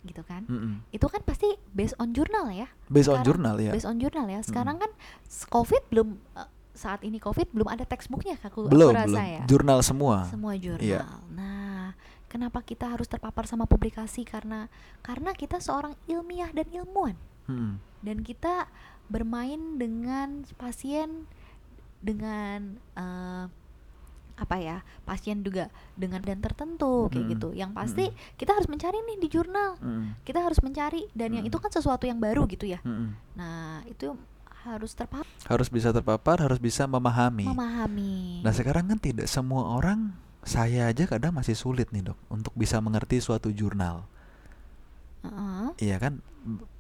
gitu 0.02 0.22
kan. 0.22 0.46
Mm-mm. 0.46 0.80
Itu 0.88 1.04
kan 1.06 1.20
pasti 1.20 1.48
based 1.68 1.98
on 1.98 2.12
jurnal 2.12 2.48
ya. 2.48 2.70
Based 2.86 3.06
on 3.06 3.20
Sekarang- 3.20 3.26
jurnal 3.26 3.56
ya. 3.58 3.72
Based 3.72 3.84
on 3.84 3.96
jurnal 3.98 4.26
ya. 4.26 4.40
Sekarang 4.40 4.76
kan 4.78 4.90
s- 5.22 5.44
COVID 5.44 5.82
belum 5.90 6.08
eh, 6.34 6.48
saat 6.70 7.02
ini 7.02 7.18
COVID 7.18 7.52
belum 7.52 7.68
ada 7.68 7.84
textbooknya 7.84 8.38
aku, 8.38 8.64
aku 8.64 8.72
belum 8.72 8.94
rasa 8.94 9.04
belum. 9.10 9.20
ya. 9.26 9.42
Jurnal 9.44 9.78
semua. 9.82 10.16
Semua 10.24 10.54
jurnal. 10.56 10.80
Iya. 10.80 11.02
Nah, 11.30 11.69
kenapa 12.31 12.62
kita 12.62 12.87
harus 12.95 13.11
terpapar 13.11 13.45
sama 13.51 13.66
publikasi 13.66 14.22
karena 14.22 14.70
karena 15.03 15.35
kita 15.35 15.59
seorang 15.59 15.99
ilmiah 16.07 16.49
dan 16.55 16.70
ilmuwan 16.70 17.18
Mm-mm. 17.51 17.83
dan 18.07 18.22
kita 18.22 18.70
bermain 19.11 19.76
dengan 19.76 20.47
pasien 20.55 21.26
dengan 21.99 22.78
eh, 22.95 23.47
apa 24.41 24.57
ya 24.57 24.81
pasien 25.05 25.45
juga 25.45 25.68
dengan 26.01 26.24
dan 26.24 26.41
tertentu 26.41 27.12
kayak 27.12 27.28
Mm-mm. 27.28 27.33
gitu 27.37 27.49
yang 27.53 27.76
pasti 27.76 28.09
Mm-mm. 28.09 28.39
kita 28.41 28.57
harus 28.57 28.72
mencari 28.72 28.97
nih 29.05 29.18
di 29.20 29.28
jurnal 29.28 29.76
Mm-mm. 29.83 30.24
kita 30.24 30.41
harus 30.41 30.62
mencari 30.64 31.05
dan 31.12 31.37
yang 31.37 31.45
Mm-mm. 31.45 31.53
itu 31.53 31.59
kan 31.61 31.68
sesuatu 31.68 32.09
yang 32.09 32.16
baru 32.16 32.49
gitu 32.49 32.64
ya 32.64 32.81
Mm-mm. 32.81 33.12
nah 33.37 33.85
itu 33.85 34.16
harus 34.64 34.93
terpapar 34.93 35.24
Harus 35.49 35.72
bisa 35.72 35.89
terpapar, 35.89 36.37
harus 36.37 36.61
bisa 36.61 36.85
memahami. 36.85 37.49
memahami 37.49 38.45
Nah 38.45 38.53
sekarang 38.53 38.93
kan 38.93 39.01
tidak 39.01 39.24
semua 39.24 39.64
orang, 39.76 40.12
saya 40.45 40.88
aja 40.91 41.05
kadang 41.07 41.36
masih 41.36 41.55
sulit 41.55 41.93
nih 41.93 42.12
dok 42.12 42.18
untuk 42.32 42.53
bisa 42.57 42.80
mengerti 42.80 43.20
suatu 43.20 43.53
jurnal. 43.53 44.05
Iya 45.80 45.97
kan, 45.97 46.20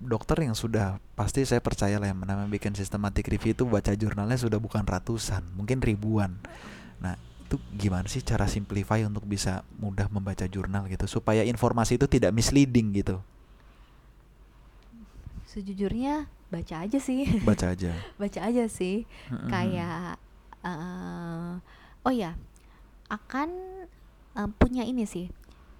dokter 0.00 0.44
yang 0.44 0.52
sudah 0.56 1.00
pasti 1.16 1.44
saya 1.48 1.60
percaya 1.64 1.96
lah 2.00 2.12
yang 2.12 2.20
namanya 2.20 2.48
bikin 2.52 2.72
systematic 2.76 3.28
review 3.32 3.52
itu 3.56 3.64
baca 3.64 3.92
jurnalnya 3.96 4.36
sudah 4.36 4.60
bukan 4.60 4.84
ratusan, 4.84 5.44
mungkin 5.56 5.80
ribuan. 5.80 6.36
Nah 7.00 7.16
itu 7.48 7.56
gimana 7.74 8.06
sih 8.06 8.22
cara 8.22 8.46
simplify 8.46 9.02
untuk 9.04 9.24
bisa 9.26 9.64
mudah 9.80 10.06
membaca 10.12 10.44
jurnal 10.46 10.86
gitu 10.86 11.04
supaya 11.10 11.42
informasi 11.42 11.98
itu 11.98 12.06
tidak 12.06 12.30
misleading 12.36 12.92
gitu. 12.94 13.18
sejujurnya 15.50 16.30
baca 16.50 16.86
aja 16.86 16.98
sih 17.02 17.26
Baca 17.42 17.74
aja. 17.74 18.06
baca 18.22 18.40
aja 18.42 18.64
sih 18.70 19.02
kayak 19.50 20.18
eh 20.62 21.52
oh 22.06 22.12
ya 22.14 22.38
akan 23.10 23.48
eh, 24.34 24.48
punya 24.56 24.82
ini 24.82 25.04
sih 25.04 25.26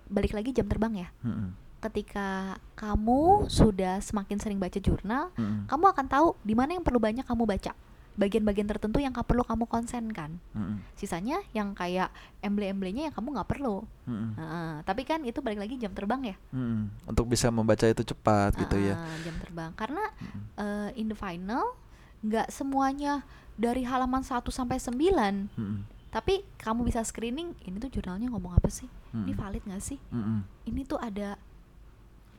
balik 0.06 0.34
lagi 0.34 0.50
jam 0.50 0.66
terbang 0.66 0.92
ya 0.96 1.08
Mm-mm. 1.22 1.54
ketika 1.80 2.58
kamu 2.74 3.46
sudah 3.46 3.98
semakin 4.00 4.36
sering 4.36 4.58
baca 4.58 4.76
jurnal 4.76 5.30
Mm-mm. 5.34 5.64
kamu 5.64 5.84
akan 5.88 6.06
tahu 6.06 6.28
di 6.42 6.52
mana 6.52 6.74
yang 6.74 6.82
perlu 6.82 6.98
banyak 6.98 7.22
kamu 7.22 7.46
baca 7.46 7.72
bagian-bagian 8.10 8.66
tertentu 8.66 8.98
yang 8.98 9.14
ka- 9.14 9.22
perlu 9.22 9.40
kamu 9.40 9.64
konsenkan 9.64 10.34
Mm-mm. 10.52 10.82
sisanya 10.92 11.40
yang 11.50 11.72
kayak 11.72 12.10
emble-emblenya 12.40 13.08
yang 13.08 13.14
kamu 13.14 13.32
nggak 13.32 13.48
perlu 13.48 13.86
Mm-mm. 14.04 14.34
Heeh, 14.34 14.70
tapi 14.82 15.06
kan 15.06 15.22
itu 15.22 15.38
balik 15.38 15.62
lagi 15.62 15.78
jam 15.78 15.94
terbang 15.94 16.34
ya 16.34 16.36
Mm-mm. 16.50 17.06
Untuk 17.06 17.30
bisa 17.30 17.48
membaca 17.48 17.86
itu 17.86 18.02
cepat 18.02 18.58
gitu 18.58 18.76
ya. 18.76 18.98
Jam 19.22 19.38
terbang 19.38 19.70
karena 19.72 20.02
Mm-mm. 20.18 20.42
eh, 20.58 20.90
in 20.98 21.06
the 21.06 21.16
final 21.16 21.78
nggak 22.20 22.50
semuanya 22.50 23.22
dari 23.54 23.86
halaman 23.86 24.20
1 24.20 24.42
sampai 24.50 24.76
9 24.76 24.98
Mm-mm. 25.54 25.99
Tapi 26.10 26.42
kamu 26.58 26.82
bisa 26.82 27.06
screening 27.06 27.54
ini 27.62 27.78
tuh 27.78 27.86
jurnalnya 27.88 28.26
ngomong 28.34 28.58
apa 28.58 28.66
sih 28.66 28.90
ini 29.14 29.30
Mm-mm. 29.30 29.38
valid 29.38 29.62
nggak 29.62 29.82
sih 29.82 29.98
Mm-mm. 30.10 30.42
ini 30.66 30.82
tuh 30.82 30.98
ada 30.98 31.38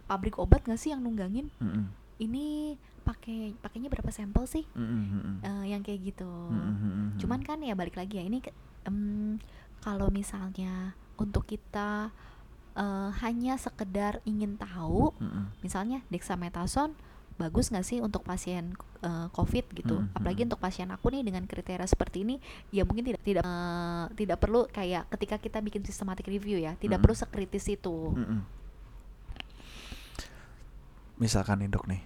pabrik 0.06 0.36
obat 0.36 0.68
nggak 0.68 0.76
sih 0.76 0.92
yang 0.92 1.00
nunggangin 1.00 1.48
Mm-mm. 1.64 1.88
ini 2.20 2.76
pakai 3.02 3.56
pakainya 3.64 3.88
berapa 3.88 4.12
sampel 4.12 4.44
sih 4.44 4.68
Mm-mm. 4.76 5.04
Mm-mm. 5.08 5.36
Eh, 5.42 5.66
yang 5.72 5.82
kayak 5.82 6.04
gitu 6.04 6.28
Mm-mm. 6.28 6.76
Mm-mm. 6.84 7.08
cuman 7.16 7.40
kan 7.42 7.64
ya 7.64 7.72
balik 7.72 7.96
lagi 7.96 8.20
ya 8.20 8.24
ini 8.28 8.44
em, 8.84 9.40
kalau 9.80 10.12
misalnya 10.12 10.92
untuk 11.16 11.48
kita 11.48 12.12
eh, 12.76 13.10
hanya 13.24 13.56
sekedar 13.56 14.20
ingin 14.28 14.60
tahu 14.60 15.16
Mm-mm. 15.16 15.48
misalnya 15.64 16.04
dexamethasone 16.12 16.92
bagus 17.42 17.74
nggak 17.74 17.82
sih 17.82 17.98
untuk 17.98 18.22
pasien 18.22 18.78
eh, 19.02 19.28
COVID 19.34 19.66
gitu 19.74 19.98
Mm, 19.98 20.14
apalagi 20.14 20.46
mm. 20.46 20.48
untuk 20.54 20.62
pasien 20.62 20.88
aku 20.94 21.10
nih 21.10 21.26
dengan 21.26 21.44
kriteria 21.50 21.90
seperti 21.90 22.22
ini 22.22 22.36
ya 22.70 22.86
mungkin 22.86 23.02
tidak 23.10 23.22
tidak 23.26 23.42
eh, 23.42 24.06
tidak 24.14 24.38
perlu 24.38 24.70
kayak 24.70 25.10
ketika 25.18 25.42
kita 25.42 25.58
bikin 25.66 25.82
systematic 25.82 26.30
review 26.30 26.62
ya 26.62 26.78
tidak 26.78 27.02
Mm. 27.02 27.04
perlu 27.10 27.16
sekritis 27.18 27.66
itu 27.66 28.14
Mm-mm. 28.14 28.62
Misalkan 31.22 31.62
nih 31.62 31.70
dok 31.70 31.86
nih, 31.86 32.02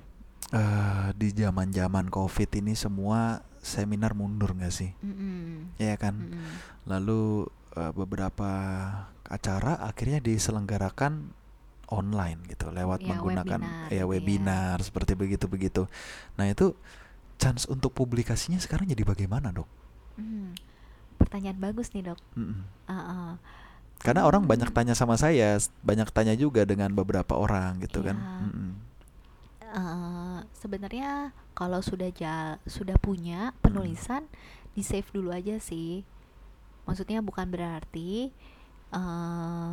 eh 0.51 1.07
di 1.15 1.31
zaman-zaman 1.31 2.11
covid 2.11 2.51
ini 2.59 2.75
semua 2.75 3.39
seminar 3.63 4.11
mundur 4.11 4.51
nggak 4.51 4.73
sih? 4.75 4.91
Mm-mm. 4.99 5.79
Iya 5.79 5.95
kan? 5.95 6.19
Mm-mm. 6.19 6.51
Lalu 6.83 7.47
eh, 7.79 7.91
beberapa 7.95 8.51
acara 9.23 9.79
akhirnya 9.81 10.19
diselenggarakan 10.19 11.31
online 11.87 12.39
gitu 12.47 12.69
lewat 12.69 12.99
Ya, 12.99 13.13
menggunakan 13.13 13.59
webinar 13.59 13.87
ya 13.87 13.89
gitu 13.89 13.95
ya. 13.95 14.05
webinar 14.05 14.75
seperti 14.79 15.11
begitu 15.13 15.45
begitu. 15.45 15.81
Nah 16.35 16.45
itu 16.45 16.73
chance 17.35 17.65
untuk 17.65 17.91
publikasinya 17.91 18.57
sekarang 18.57 18.87
jadi 18.87 19.03
bagaimana 19.03 19.51
dok? 19.51 19.67
Mm. 20.15 20.55
pertanyaan 21.15 21.55
bagus 21.57 21.91
nih 21.91 22.07
dok 22.07 22.19
Mm-mm. 22.33 22.63
Ah, 22.85 22.95
ah. 22.95 23.31
Karena 23.99 24.23
orang 24.23 24.43
banyak 24.45 24.69
Hmm. 24.69 24.77
tanya 24.77 24.93
sama 24.93 25.15
saya, 25.15 25.55
banyak 25.81 26.11
tanya 26.11 26.35
juga 26.35 26.61
dengan 26.63 26.91
beberapa 26.91 27.33
orang 27.33 27.79
gitu 27.79 27.99
kan. 27.99 28.15
Iya. 28.15 28.43
Mm-mm. 28.45 28.71
Eh, 29.65 30.39
sebenarnya 30.53 31.09
kalau 31.51 31.79
sudah 31.79 32.07
ja- 32.09 32.59
sudah 32.63 32.95
punya 32.95 33.51
penulisan 33.59 34.23
di 34.71 34.83
save 34.83 35.07
dulu 35.09 35.31
aja 35.31 35.55
sih 35.57 36.03
maksudnya 36.85 37.19
bukan 37.19 37.49
berarti 37.49 38.29
eh 38.91 39.71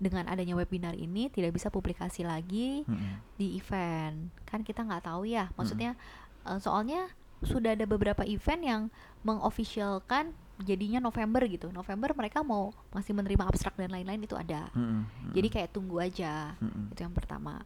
dengan 0.00 0.24
adanya 0.26 0.56
webinar 0.56 0.96
ini 0.96 1.28
tidak 1.28 1.52
bisa 1.54 1.68
publikasi 1.68 2.24
lagi 2.24 2.82
Mm-mm. 2.88 3.36
di 3.36 3.60
event 3.60 4.32
kan 4.48 4.64
kita 4.64 4.80
nggak 4.80 5.04
tahu 5.04 5.28
ya 5.28 5.52
maksudnya 5.60 5.92
eh, 6.48 6.58
soalnya 6.58 7.12
sudah 7.44 7.76
ada 7.76 7.84
beberapa 7.84 8.24
event 8.24 8.62
yang 8.64 8.82
mengofficialkan 9.24 10.32
jadinya 10.60 11.00
November 11.00 11.44
gitu 11.48 11.72
November 11.72 12.12
mereka 12.12 12.44
mau 12.44 12.72
masih 12.92 13.16
menerima 13.16 13.48
abstrak 13.48 13.76
dan 13.76 13.92
lain-lain 13.92 14.24
itu 14.24 14.36
ada 14.36 14.68
Mm-mm. 14.72 15.32
jadi 15.36 15.48
kayak 15.48 15.72
tunggu 15.76 16.00
aja 16.00 16.56
Mm-mm. 16.60 16.92
itu 16.96 17.00
yang 17.04 17.14
pertama 17.16 17.64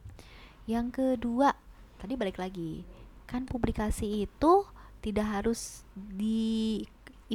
yang 0.67 0.91
kedua 0.91 1.55
tadi 1.99 2.15
balik 2.19 2.39
lagi 2.39 2.83
kan 3.31 3.47
publikasi 3.47 4.27
itu 4.27 4.53
tidak 5.03 5.27
harus 5.27 5.85
di 5.95 6.81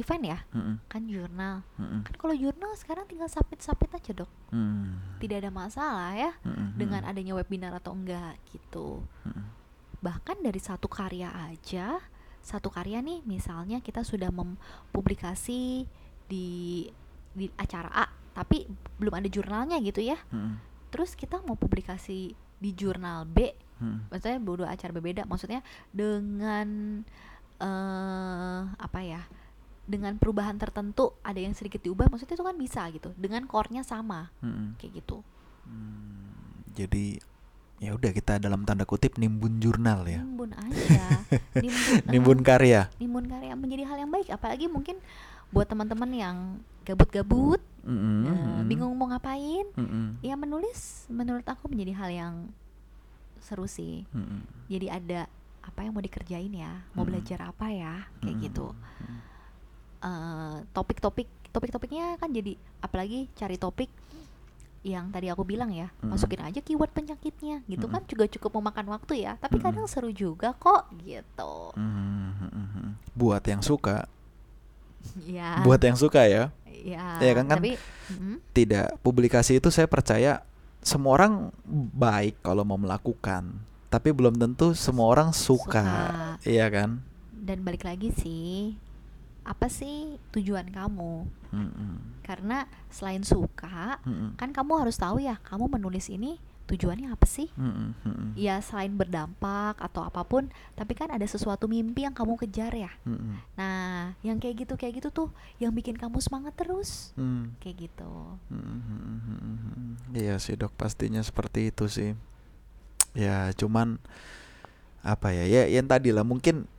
event 0.00 0.24
ya 0.24 0.38
Mm-mm. 0.50 0.80
kan 0.88 1.04
jurnal 1.04 1.60
Mm-mm. 1.76 2.00
kan 2.02 2.14
kalau 2.16 2.32
jurnal 2.32 2.72
sekarang 2.74 3.04
tinggal 3.04 3.28
submit 3.28 3.60
submit 3.60 3.92
aja 3.92 4.12
dok 4.16 4.30
Mm. 4.50 4.98
tidak 5.22 5.46
ada 5.46 5.50
masalah 5.52 6.10
ya 6.16 6.32
Mm-mm. 6.42 6.74
dengan 6.74 7.06
adanya 7.06 7.36
webinar 7.36 7.70
atau 7.76 7.94
enggak 7.94 8.34
gitu 8.50 9.04
Mm-mm. 9.22 9.46
bahkan 10.00 10.34
dari 10.40 10.58
satu 10.58 10.88
karya 10.88 11.28
aja 11.30 12.00
satu 12.40 12.72
karya 12.72 12.98
nih 12.98 13.20
misalnya 13.22 13.78
kita 13.78 14.00
sudah 14.00 14.32
mempublikasi 14.32 15.84
di 16.26 16.48
di 17.30 17.46
acara 17.54 17.90
A 17.94 18.06
tapi 18.32 18.64
belum 18.98 19.22
ada 19.22 19.28
jurnalnya 19.28 19.78
gitu 19.84 20.00
ya 20.02 20.16
Mm-mm. 20.32 20.56
terus 20.90 21.14
kita 21.14 21.38
mau 21.44 21.54
publikasi 21.54 22.32
di 22.34 22.70
jurnal 22.74 23.22
B 23.28 23.54
Mm-mm. 23.78 24.10
maksudnya 24.10 24.40
dua 24.42 24.68
acara 24.72 24.90
berbeda 24.90 25.22
maksudnya 25.30 25.62
dengan 25.94 27.00
eh 27.60 28.60
apa 28.66 29.00
ya 29.04 29.22
dengan 29.90 30.14
perubahan 30.16 30.54
tertentu 30.54 31.18
ada 31.20 31.36
yang 31.36 31.50
sedikit 31.50 31.82
diubah 31.82 32.06
maksudnya 32.06 32.38
itu 32.38 32.46
kan 32.46 32.54
bisa 32.54 32.82
gitu 32.88 33.10
dengan 33.18 33.42
core-nya 33.44 33.82
sama 33.82 34.30
Mm-mm. 34.40 34.78
kayak 34.78 35.02
gitu 35.02 35.20
Hmm, 35.60 36.34
Jadi 36.72 37.20
ya 37.78 37.94
udah 37.94 38.10
kita 38.10 38.36
dalam 38.36 38.62
tanda 38.62 38.82
kutip 38.84 39.16
nimbun 39.16 39.56
jurnal 39.58 40.02
ya. 40.04 40.18
nimbun 40.20 40.50
aja 40.52 41.06
nimbun, 41.64 41.94
Nimbun 42.06 42.38
karya. 42.42 42.90
nimbun 42.98 43.24
karya 43.24 43.54
menjadi 43.54 43.84
hal 43.86 43.96
yang 43.98 44.10
baik 44.10 44.28
apalagi 44.28 44.66
mungkin 44.66 44.98
buat 45.48 45.64
teman-teman 45.64 46.10
yang 46.10 46.36
gabut-gabut 46.82 47.60
Mm-mm, 47.80 48.18
eh, 48.26 48.30
mm-mm. 48.30 48.66
bingung 48.66 48.92
mau 48.92 49.08
ngapain 49.08 49.64
Mm-mm, 49.72 50.20
ya 50.20 50.34
menulis 50.34 51.06
menurut 51.08 51.44
aku 51.44 51.66
menjadi 51.66 51.92
hal 51.96 52.10
yang 52.10 52.34
seru 53.40 53.64
sih 53.64 54.04
mm-mm. 54.10 54.44
jadi 54.66 54.98
ada 54.98 55.20
apa 55.60 55.80
yang 55.80 55.92
mau 55.92 56.02
dikerjain 56.02 56.50
ya 56.50 56.84
mau 56.92 57.02
Mm-mm. 57.02 57.08
belajar 57.08 57.46
apa 57.46 57.66
ya 57.70 57.94
kayak 58.18 58.36
Mm-mm, 58.36 58.44
gitu 58.44 58.66
mm-mm. 58.72 59.18
Eh, 60.00 60.56
topik-topik 60.72 61.28
topik-topiknya 61.52 62.16
kan 62.16 62.32
jadi 62.32 62.56
apalagi 62.80 63.28
cari 63.36 63.60
topik 63.60 63.92
yang 64.80 65.12
tadi 65.12 65.28
aku 65.28 65.44
bilang 65.44 65.68
ya 65.68 65.92
masukin 66.00 66.40
aja 66.40 66.64
keyword 66.64 66.88
penyakitnya 66.96 67.60
gitu 67.68 67.84
kan 67.84 68.00
juga 68.08 68.24
cukup 68.24 68.64
memakan 68.64 68.96
waktu 68.96 69.28
ya 69.28 69.36
tapi 69.36 69.60
kadang 69.60 69.84
seru 69.84 70.08
juga 70.08 70.56
kok 70.56 70.88
gitu. 71.04 71.76
Mm. 71.76 72.96
Buat 73.12 73.44
yang 73.44 73.60
suka, 73.60 74.08
ya 75.28 75.60
buat 75.60 75.84
yang 75.84 76.00
suka 76.00 76.24
ya, 76.24 76.48
ya 76.80 77.20
Ya 77.20 77.32
kan, 77.36 77.44
kan? 77.44 77.60
tapi 77.60 77.76
mm, 78.08 78.40
tidak 78.56 78.96
publikasi 79.04 79.60
itu 79.60 79.68
saya 79.68 79.84
percaya 79.84 80.40
semua 80.80 81.20
orang 81.20 81.52
baik 81.92 82.40
kalau 82.40 82.64
mau 82.64 82.80
melakukan, 82.80 83.52
tapi 83.92 84.16
belum 84.16 84.40
tentu 84.40 84.72
semua 84.72 85.12
orang 85.12 85.36
suka, 85.36 85.84
Suka. 85.84 86.48
iya 86.48 86.72
kan? 86.72 87.04
dan 87.36 87.60
balik 87.60 87.84
lagi 87.84 88.16
sih 88.16 88.80
apa 89.50 89.66
sih 89.66 90.14
tujuan 90.30 90.70
kamu? 90.70 91.26
Mm-mm, 91.50 92.22
karena 92.22 92.70
selain 92.86 93.26
suka 93.26 93.98
mm-mm, 94.06 94.38
kan 94.38 94.54
kamu 94.54 94.86
harus 94.86 94.94
tahu 94.94 95.18
ya 95.18 95.34
kamu 95.42 95.66
menulis 95.66 96.06
ini 96.06 96.38
tujuannya 96.70 97.10
apa 97.10 97.26
sih? 97.26 97.50
Mm-mm, 97.58 98.38
ya 98.38 98.62
selain 98.62 98.94
berdampak 98.94 99.74
atau 99.82 100.06
apa 100.06 100.22
pun 100.22 100.46
tapi 100.78 100.94
kan 100.94 101.10
ada 101.10 101.26
sesuatu 101.26 101.66
mimpi 101.66 102.06
yang 102.06 102.14
kamu 102.14 102.38
kejar 102.38 102.70
ya. 102.78 102.94
Mm-mm, 103.02 103.42
nah 103.58 104.14
yang 104.22 104.38
kayak 104.38 104.62
gitu 104.62 104.78
kayak 104.78 105.02
gitu 105.02 105.10
tuh 105.10 105.28
yang 105.58 105.74
bikin 105.74 105.98
kamu 105.98 106.22
semangat 106.22 106.54
terus. 106.54 107.10
Mm. 107.18 107.58
kayak 107.58 107.90
gitu. 107.90 108.38
Hmm, 108.46 109.98
Iya 110.14 110.38
sih 110.38 110.54
dok 110.54 110.70
pastinya 110.78 111.18
seperti 111.26 111.74
itu 111.74 111.90
sih. 111.90 112.14
Ya 113.18 113.50
cuman 113.58 113.98
apa 115.02 115.34
ya 115.34 115.50
ya 115.50 115.66
yang 115.66 115.90
tadi 115.90 116.14
lah 116.14 116.22
mungkin 116.22 116.70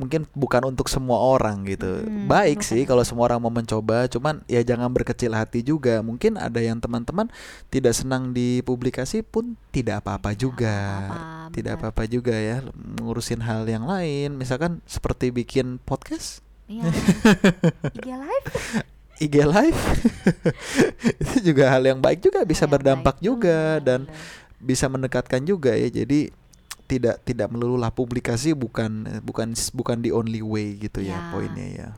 mungkin 0.00 0.24
bukan 0.32 0.72
untuk 0.72 0.88
semua 0.88 1.20
orang 1.20 1.68
gitu. 1.68 2.00
Hmm, 2.00 2.24
Baik 2.24 2.64
bukan. 2.64 2.70
sih 2.72 2.82
kalau 2.88 3.04
semua 3.04 3.28
orang 3.28 3.44
mau 3.44 3.52
mencoba, 3.52 4.08
cuman 4.08 4.40
ya 4.48 4.64
jangan 4.64 4.88
berkecil 4.88 5.36
hati 5.36 5.60
juga. 5.60 6.00
Mungkin 6.00 6.40
ada 6.40 6.56
yang 6.58 6.80
teman-teman 6.80 7.28
tidak 7.68 7.92
senang 7.92 8.32
di 8.32 8.64
publikasi 8.64 9.20
pun 9.20 9.60
tidak 9.68 10.00
apa-apa 10.00 10.32
Tidak 10.32 10.40
juga. 10.40 10.74
apa-apa, 11.04 11.52
Tidak 11.52 11.72
benar. 11.76 11.82
apa-apa 11.92 12.02
juga 12.08 12.32
ya 12.32 12.64
ngurusin 12.98 13.44
hal 13.44 13.68
yang 13.68 13.84
lain. 13.84 14.40
Misalkan 14.40 14.80
seperti 14.88 15.28
bikin 15.28 15.76
podcast, 15.84 16.40
Iya. 16.64 16.86
IG 17.98 18.08
live 18.08 18.46
IG 19.20 19.34
live. 19.44 19.80
itu 21.22 21.52
juga 21.52 21.68
hal 21.68 21.82
yang 21.84 22.00
baik 22.00 22.24
juga 22.24 22.40
bisa 22.42 22.64
Hal 22.64 22.72
berdampak 22.72 23.20
juga 23.20 23.76
dan 23.82 24.08
bisa 24.56 24.88
mendekatkan 24.88 25.40
juga 25.42 25.72
ya 25.72 25.88
jadi 25.88 26.32
tidak 26.90 27.22
tidak 27.22 27.46
melulu 27.54 27.78
lah 27.78 27.94
publikasi 27.94 28.50
bukan 28.50 29.22
bukan 29.22 29.54
bukan 29.70 29.96
the 30.02 30.10
only 30.10 30.42
way 30.42 30.74
gitu 30.74 30.98
ya, 30.98 31.14
Ya. 31.14 31.30
poinnya 31.30 31.66
ya. 31.70 31.88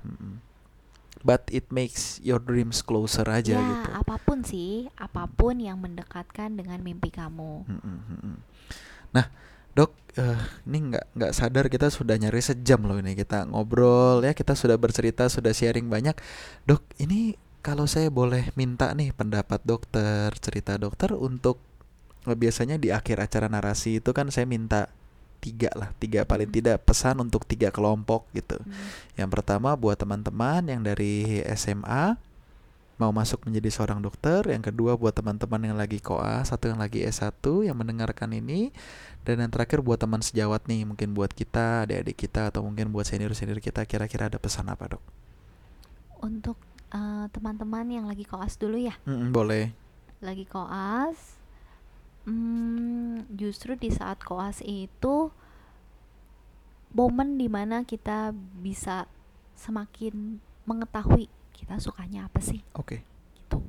But 1.23 1.47
it 1.55 1.71
makes 1.71 2.19
your 2.21 2.43
dreams 2.43 2.83
closer 2.83 3.23
aja 3.25 3.55
ya 3.55 3.63
gitu. 3.63 3.89
apa 3.95 4.19
pun 4.21 4.43
sih 4.43 4.91
apa 4.99 5.31
pun 5.31 5.57
yang 5.63 5.79
mendekatkan 5.81 6.59
dengan 6.59 6.83
mimpi 6.83 7.09
kamu. 7.15 7.63
Nah 9.15 9.27
dok 9.73 9.95
eh, 10.19 10.37
ini 10.69 10.93
nggak 10.93 11.17
nggak 11.17 11.33
sadar 11.33 11.71
kita 11.73 11.89
sudah 11.89 12.19
nyari 12.21 12.43
sejam 12.45 12.85
loh 12.85 13.01
ini 13.01 13.17
kita 13.17 13.49
ngobrol 13.49 14.21
ya 14.21 14.37
kita 14.37 14.53
sudah 14.53 14.77
bercerita 14.77 15.31
sudah 15.31 15.55
sharing 15.55 15.87
banyak. 15.89 16.19
Dok 16.67 16.83
ini 17.01 17.39
kalau 17.63 17.87
saya 17.87 18.11
boleh 18.11 18.51
minta 18.59 18.91
nih 18.91 19.15
pendapat 19.15 19.63
dokter 19.63 20.35
cerita 20.43 20.75
dokter 20.75 21.15
untuk 21.15 21.63
biasanya 22.25 22.79
di 22.79 22.95
akhir 22.95 23.19
acara 23.19 23.51
narasi 23.51 23.99
itu 23.99 24.11
kan 24.15 24.31
saya 24.31 24.47
minta 24.47 24.87
tiga 25.43 25.75
lah 25.75 25.91
tiga 25.99 26.23
paling 26.23 26.47
Hmm. 26.47 26.55
tidak 26.55 26.77
pesan 26.87 27.19
untuk 27.19 27.43
tiga 27.43 27.75
kelompok 27.75 28.31
gitu 28.31 28.63
Hmm. 28.63 28.71
yang 29.19 29.27
pertama 29.27 29.75
buat 29.75 29.99
teman-teman 29.99 30.63
yang 30.71 30.87
dari 30.87 31.43
SMA 31.51 32.15
mau 33.01 33.11
masuk 33.11 33.43
menjadi 33.51 33.67
seorang 33.75 33.99
dokter, 33.99 34.47
yang 34.47 34.63
kedua 34.63 34.95
buat 34.95 35.11
teman-teman 35.11 35.59
yang 35.67 35.75
lagi 35.75 35.99
koas 35.99 36.55
atau 36.55 36.71
yang 36.71 36.79
lagi 36.79 37.03
S1 37.03 37.43
yang 37.67 37.75
mendengarkan 37.75 38.31
ini 38.31 38.71
dan 39.27 39.43
yang 39.43 39.51
terakhir 39.51 39.83
buat 39.83 39.99
teman 39.99 40.23
sejawat 40.23 40.71
nih, 40.71 40.87
mungkin 40.87 41.11
buat 41.11 41.35
kita, 41.35 41.83
adik-adik 41.83 42.15
kita 42.15 42.55
atau 42.55 42.63
mungkin 42.63 42.95
buat 42.95 43.03
senior-senior 43.03 43.59
kita 43.59 43.91
kira-kira 43.91 44.31
ada 44.31 44.39
pesan 44.39 44.71
apa, 44.71 44.87
Dok? 44.95 45.03
untuk 46.23 46.55
eh, 46.95 47.27
teman-teman 47.35 47.87
yang 47.91 48.07
lagi 48.07 48.23
koas 48.23 48.55
dulu 48.55 48.79
ya 48.79 48.95
Mm-mm, 49.03 49.35
boleh. 49.35 49.75
lagi 50.23 50.47
koas 50.47 51.42
hmm, 52.25 53.33
justru 53.35 53.75
di 53.75 53.91
saat 53.91 54.21
koas 54.23 54.61
itu 54.63 55.31
momen 56.93 57.41
di 57.41 57.49
mana 57.49 57.83
kita 57.89 58.37
bisa 58.61 59.09
semakin 59.57 60.39
mengetahui 60.69 61.27
kita 61.57 61.79
sukanya 61.81 62.29
apa 62.29 62.43
sih. 62.43 62.61
Oke. 62.77 63.01
gitu. 63.39 63.63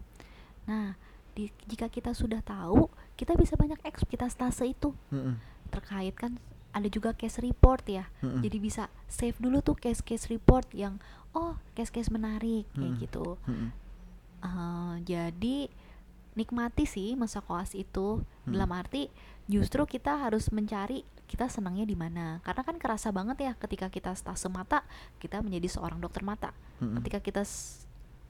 Nah 0.67 0.97
di, 1.33 1.49
jika 1.65 1.89
kita 1.89 2.13
sudah 2.13 2.41
tahu 2.45 2.89
kita 3.17 3.33
bisa 3.37 3.57
banyak 3.57 3.79
eks 3.85 4.05
kita 4.05 4.27
stase 4.29 4.69
itu. 4.69 4.93
Mm-mm, 5.13 5.37
terkait 5.73 6.13
kan 6.13 6.37
ada 6.73 6.89
juga 6.89 7.13
case 7.13 7.41
report 7.41 7.85
ya. 7.85 8.09
Mm-mm, 8.21 8.41
jadi 8.41 8.57
bisa 8.57 8.83
save 9.05 9.37
dulu 9.37 9.61
tuh 9.61 9.77
case-case 9.77 10.29
report 10.29 10.65
yang 10.73 10.97
oh 11.33 11.57
case-case 11.77 12.09
menarik 12.09 12.65
kayak 12.73 12.97
Mm-mm. 12.97 13.03
gitu. 13.05 13.25
Mm-mm, 13.45 13.69
Eh, 14.43 14.95
jadi 15.07 15.71
nikmati 16.33 16.85
sih 16.89 17.13
masa 17.17 17.41
koas 17.41 17.73
itu. 17.77 18.21
Hmm. 18.43 18.51
dalam 18.51 18.75
arti 18.75 19.07
justru 19.47 19.87
kita 19.87 20.19
harus 20.19 20.51
mencari 20.51 21.07
kita 21.31 21.47
senangnya 21.47 21.87
di 21.87 21.95
mana. 21.95 22.43
Karena 22.43 22.61
kan 22.61 22.75
kerasa 22.75 23.09
banget 23.09 23.39
ya 23.39 23.51
ketika 23.55 23.87
kita 23.87 24.11
stase 24.13 24.51
mata 24.51 24.83
kita 25.17 25.39
menjadi 25.39 25.79
seorang 25.79 25.97
dokter 26.03 26.21
mata. 26.21 26.51
Mm-mm, 26.83 26.99
ketika 27.01 27.23
kita 27.23 27.43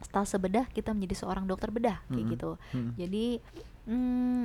stase 0.03 0.35
bedah 0.37 0.67
kita 0.69 0.91
menjadi 0.91 1.25
seorang 1.25 1.47
dokter 1.47 1.71
bedah 1.73 1.99
kayak 2.07 2.15
Mm-mm. 2.15 2.33
gitu. 2.37 2.51
Mm-mm, 2.75 2.91
jadi 2.99 3.25
mm, 3.89 4.43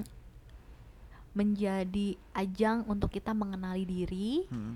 menjadi 1.37 2.09
ajang 2.35 2.89
untuk 2.91 3.15
kita 3.15 3.31
mengenali 3.37 3.85
diri 3.87 4.49
mm-mm, 4.49 4.75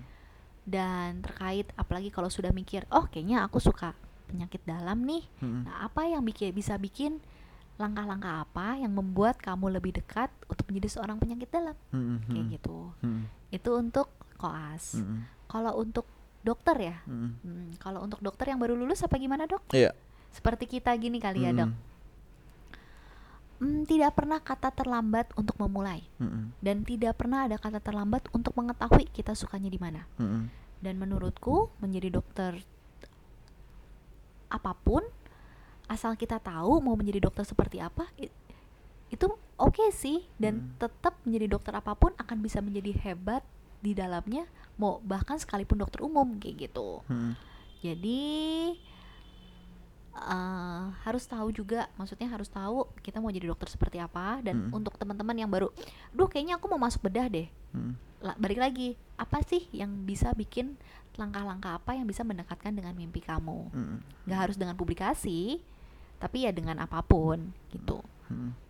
dan 0.63 1.19
terkait 1.25 1.67
apalagi 1.75 2.15
kalau 2.15 2.31
sudah 2.31 2.55
mikir 2.55 2.87
oh 2.95 3.11
kayaknya 3.11 3.43
aku 3.43 3.59
suka 3.59 3.97
penyakit 4.31 4.63
dalam 4.63 5.03
nih. 5.03 5.25
Mm-mm, 5.43 5.67
Nah, 5.67 5.89
apa 5.91 6.07
yang 6.07 6.23
bikin 6.23 6.55
bisa 6.55 6.79
bikin 6.79 7.19
langkah-langkah 7.81 8.45
apa 8.45 8.77
yang 8.79 8.93
membuat 8.93 9.41
kamu 9.41 9.73
lebih 9.81 9.97
dekat 9.97 10.29
untuk 10.47 10.69
menjadi 10.69 10.99
seorang 11.01 11.17
penyakit 11.17 11.49
dalam 11.49 11.77
mm-mm, 11.91 12.19
kayak 12.29 12.37
mm-mm, 12.45 12.55
gitu. 12.59 12.79
mm-mm, 13.01 13.23
Itu 13.49 13.71
untuk 13.81 14.09
koas. 14.37 15.01
mm-mm, 15.01 15.49
Kalau 15.49 15.73
untuk 15.81 16.05
dokter 16.45 16.77
ya, 16.93 16.97
mm-mm. 17.09 17.31
hmm, 17.43 17.69
kalau 17.81 18.05
untuk 18.05 18.21
dokter 18.21 18.53
yang 18.53 18.61
baru 18.61 18.77
lulus 18.77 19.01
apa 19.03 19.17
gimana 19.17 19.49
dok? 19.49 19.63
Iya. 19.73 19.97
Seperti 20.33 20.69
kita 20.69 20.93
gini 20.97 21.21
kali 21.21 21.49
ya 21.49 21.53
dok. 21.53 21.73
Hmm, 23.63 23.87
tidak 23.87 24.19
pernah 24.19 24.43
kata 24.43 24.75
terlambat 24.75 25.31
untuk 25.39 25.55
memulai 25.63 26.03
mm-mm, 26.19 26.59
dan 26.59 26.83
tidak 26.83 27.15
pernah 27.15 27.47
ada 27.47 27.57
kata 27.63 27.79
terlambat 27.79 28.27
untuk 28.35 28.53
mengetahui 28.59 29.07
kita 29.15 29.39
sukanya 29.39 29.71
di 29.71 29.79
mana. 29.79 30.03
mm-mm, 30.19 30.51
Dan 30.83 30.99
menurutku 30.99 31.71
menjadi 31.79 32.11
dokter 32.11 32.59
apa 34.53 34.77
pun 34.77 35.01
asal 35.93 36.17
kita 36.17 36.41
tahu 36.41 36.81
mau 36.81 36.97
menjadi 36.97 37.21
dokter 37.21 37.45
seperti 37.45 37.77
apa 37.79 38.09
itu 39.09 39.29
oke 39.55 39.85
sih. 39.93 40.25
Dan 40.35 40.55
Hmm. 40.57 40.69
tetap 40.81 41.21
menjadi 41.23 41.47
dokter 41.51 41.73
apa 41.73 41.93
pun 41.93 42.17
akan 42.17 42.41
bisa 42.41 42.59
menjadi 42.59 42.97
hebat 42.99 43.45
di 43.79 43.93
dalamnya 43.93 44.49
mau 44.75 44.97
bahkan 44.99 45.37
sekalipun 45.37 45.77
dokter 45.77 46.01
umum 46.01 46.39
kayak 46.39 46.67
gitu. 46.67 47.05
mm-mm, 47.05 47.37
Jadi 47.83 48.25
eh, 50.13 50.83
harus 51.03 51.25
tahu 51.25 51.49
juga 51.51 51.89
maksudnya 51.95 52.29
harus 52.29 52.47
tahu 52.47 52.85
kita 53.01 53.17
mau 53.17 53.29
jadi 53.29 53.49
dokter 53.49 53.67
seperti 53.67 53.97
apa. 53.97 54.41
Dan 54.41 54.69
Hmm. 54.69 54.79
untuk 54.79 54.97
teman-teman 54.97 55.35
yang 55.35 55.49
baru 55.49 55.69
duh 56.11 56.27
kayaknya 56.27 56.57
aku 56.57 56.69
mau 56.69 56.79
masuk 56.79 57.03
bedah 57.03 57.27
deh. 57.27 57.49
Mm-mm, 57.73 57.97
La- 58.23 58.39
balik 58.39 58.57
lagi 58.57 58.95
apa 59.17 59.43
sih 59.43 59.67
yang 59.73 60.05
bisa 60.05 60.31
bikin 60.33 60.79
langkah-langkah 61.13 61.75
apa 61.75 61.93
yang 61.93 62.07
bisa 62.07 62.23
mendekatkan 62.23 62.71
dengan 62.71 62.95
mimpi 62.95 63.19
kamu? 63.19 63.67
Nggak 64.25 64.39
harus 64.39 64.57
dengan 64.57 64.73
publikasi 64.73 65.59
tapi 66.23 66.47
ya 66.47 66.55
dengan 66.55 66.79
apa 66.79 67.03
pun 67.03 67.51
gitu 67.75 67.99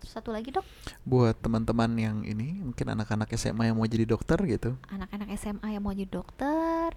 terus 0.01 0.11
satu 0.11 0.35
lagi 0.35 0.51
dok 0.51 0.67
Buat 1.07 1.39
teman-teman 1.39 1.95
yang 1.95 2.17
ini 2.27 2.59
mungkin 2.59 2.89
anak-anak 2.99 3.31
SMA 3.39 3.71
yang 3.71 3.79
mau 3.79 3.87
jadi 3.87 4.11
dokter 4.11 4.35
gitu. 4.43 4.75
anak-anak 4.91 5.31
SMA 5.39 5.79
yang 5.79 5.83
mau 5.87 5.95
jadi 5.95 6.11
dokter 6.11 6.91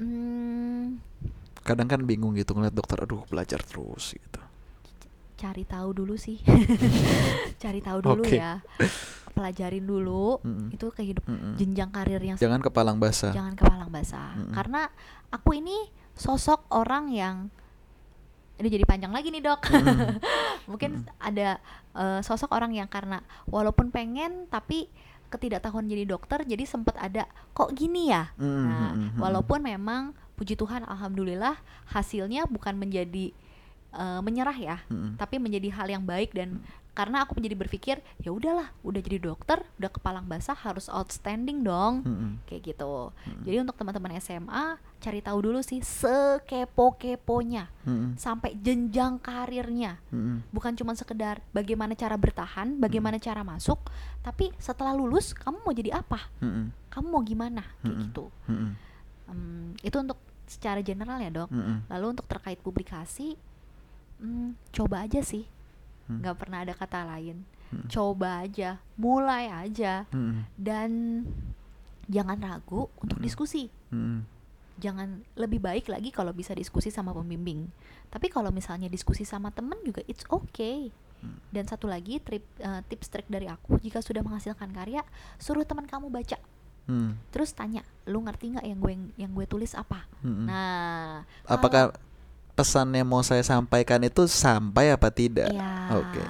hmm, 0.00 0.96
kadang 1.62 1.84
kan 1.90 2.00
bingung 2.08 2.32
gitu 2.32 2.56
ngeliat 2.56 2.72
dokter 2.72 2.96
aduh 3.04 3.28
belajar 3.28 3.60
terus 3.60 4.16
gitu 4.16 4.40
cari 5.36 5.66
tahu 5.66 5.90
dulu 5.90 6.14
sih 6.16 6.38
cari 7.62 7.82
tahu 7.82 7.98
dulu 7.98 8.22
Oke. 8.22 8.38
ya 8.38 8.62
pelajarin 9.34 9.82
dulu 9.84 10.38
Mm-mm. 10.40 10.70
itu 10.70 10.86
kehidupan 10.88 11.28
Mm-mm. 11.28 11.54
jenjang 11.58 11.90
karir 11.90 12.22
yang 12.22 12.38
Jangan 12.38 12.62
kepalang 12.62 12.96
basah. 13.02 13.34
jangan 13.34 13.58
kepalang 13.58 13.90
basah 13.90 14.38
Mm-mm. 14.38 14.54
karena 14.54 14.86
aku 15.34 15.58
ini 15.58 15.76
sosok 16.14 16.70
orang 16.70 17.10
yang 17.10 17.36
ini 18.62 18.78
jadi 18.78 18.86
panjang 18.86 19.10
lagi 19.10 19.34
nih 19.34 19.42
dok 19.42 19.60
Mm-mm. 19.66 20.22
mungkin 20.70 21.02
ada 21.18 21.58
eh, 21.98 22.20
sosok 22.22 22.54
orang 22.54 22.70
yang 22.72 22.86
karena 22.86 23.18
walaupun 23.50 23.90
pengen 23.90 24.46
tapi 24.46 24.86
ketidaktahuan 25.34 25.90
jadi 25.90 26.06
dokter 26.06 26.46
jadi 26.46 26.62
sempat 26.62 26.94
ada 27.02 27.26
kok 27.52 27.74
gini 27.74 28.14
ya 28.14 28.30
Mm-mm. 28.38 28.64
nah 28.70 28.90
Mm-mm. 28.94 29.18
walaupun 29.18 29.58
memang 29.58 30.14
puji 30.38 30.54
Tuhan 30.54 30.86
alhamdulillah 30.86 31.58
hasilnya 31.90 32.46
bukan 32.46 32.78
menjadi 32.78 33.34
eh, 33.92 34.20
menyerah 34.22 34.54
ya 34.54 34.76
Mm-mm. 34.86 35.18
tapi 35.18 35.42
menjadi 35.42 35.68
hal 35.74 35.90
yang 35.90 36.04
baik 36.06 36.30
dan 36.30 36.62
karena 36.92 37.24
aku 37.24 37.32
menjadi 37.40 37.56
berpikir 37.56 37.96
ya 38.20 38.28
udahlah 38.36 38.68
udah 38.84 39.00
jadi 39.00 39.16
dokter 39.16 39.64
udah 39.80 39.88
kepalang 39.88 40.28
basah 40.28 40.52
harus 40.52 40.92
outstanding 40.92 41.64
dong 41.64 42.04
Mm-mm. 42.04 42.30
kayak 42.44 42.76
gitu 42.76 43.08
Mm-mm. 43.08 43.42
jadi 43.48 43.56
untuk 43.64 43.80
teman-teman 43.80 44.20
SMA 44.20 44.76
cari 45.00 45.24
tahu 45.24 45.38
dulu 45.40 45.64
sih 45.64 45.80
sekepo-keponya 45.80 47.72
Mm-mm. 47.88 48.20
sampai 48.20 48.52
jenjang 48.60 49.16
karirnya 49.24 49.96
Mm-mm. 50.12 50.44
bukan 50.52 50.76
cuma 50.76 50.92
sekedar 50.92 51.40
bagaimana 51.56 51.96
cara 51.96 52.20
bertahan 52.20 52.76
bagaimana 52.76 53.16
cara 53.16 53.40
masuk 53.40 53.80
tapi 54.20 54.52
setelah 54.60 54.92
lulus 54.92 55.32
kamu 55.32 55.64
mau 55.64 55.72
jadi 55.72 55.96
apa 55.96 56.28
Mm-mm. 56.44 56.92
kamu 56.92 57.06
mau 57.08 57.24
gimana 57.24 57.64
kayak 57.80 57.88
Mm-mm. 57.88 58.04
gitu 58.12 58.24
Mm-mm. 58.52 58.70
Em, 59.32 59.72
itu 59.80 59.96
untuk 59.96 60.20
secara 60.44 60.84
general 60.84 61.16
ya 61.24 61.32
dok 61.32 61.48
Mm-mm. 61.48 61.88
lalu 61.88 62.06
untuk 62.12 62.28
terkait 62.28 62.60
publikasi 62.60 63.40
hmm, 64.20 64.60
coba 64.76 65.08
aja 65.08 65.24
sih 65.24 65.48
Hmm. 66.12 66.20
nggak 66.20 66.36
pernah 66.36 66.58
ada 66.60 66.72
kata 66.72 67.08
lain 67.08 67.40
Hmm. 67.68 67.88
coba 67.88 68.44
aja 68.44 68.76
mulai 68.94 69.48
aja 69.48 70.04
Mm-mm. 70.12 70.44
dan 70.54 71.24
jangan 72.04 72.36
ragu 72.36 72.92
untuk 72.98 73.16
Mm-mm. 73.16 73.24
diskusi 73.24 73.72
Mm-mm. 73.88 74.28
jangan 74.76 75.08
lebih 75.34 75.56
baik 75.56 75.88
lagi 75.88 76.12
kalau 76.12 76.30
bisa 76.30 76.52
diskusi 76.52 76.92
sama 76.92 77.10
pembimbing 77.10 77.72
tapi 78.08 78.28
kalau 78.28 78.52
misalnya 78.52 78.86
diskusi 78.86 79.24
sama 79.24 79.48
temen 79.50 79.80
juga 79.80 80.04
it's 80.04 80.28
okay 80.28 80.92
Hmm. 81.22 81.38
dan 81.48 81.64
satu 81.64 81.86
lagi 81.86 82.18
trip, 82.18 82.42
eh, 82.58 82.82
tips 82.84 83.06
trik 83.06 83.30
dari 83.30 83.46
aku 83.46 83.78
jika 83.78 84.02
sudah 84.02 84.20
menghasilkan 84.20 84.68
karya 84.68 85.06
suruh 85.38 85.62
teman 85.62 85.86
kamu 85.86 86.10
baca 86.10 86.34
Mm. 86.82 87.14
terus 87.30 87.54
tanya 87.54 87.86
lu 88.04 88.18
ngerti 88.20 88.50
nggak 88.50 88.66
yang 88.66 88.76
gue 88.76 88.92
yang 89.16 89.30
gue 89.30 89.46
tulis 89.46 89.70
apa 89.72 90.02
Mm-mm. 90.20 90.50
nah 90.50 91.22
Apakah 91.46 91.94
pesan 92.52 92.92
yang 92.92 93.08
mau 93.08 93.24
saya 93.24 93.40
sampaikan 93.40 94.02
itu 94.04 94.28
sampai 94.28 94.92
apa 94.92 95.08
tidak? 95.08 95.48
ya 95.50 95.96
Oke. 95.96 96.22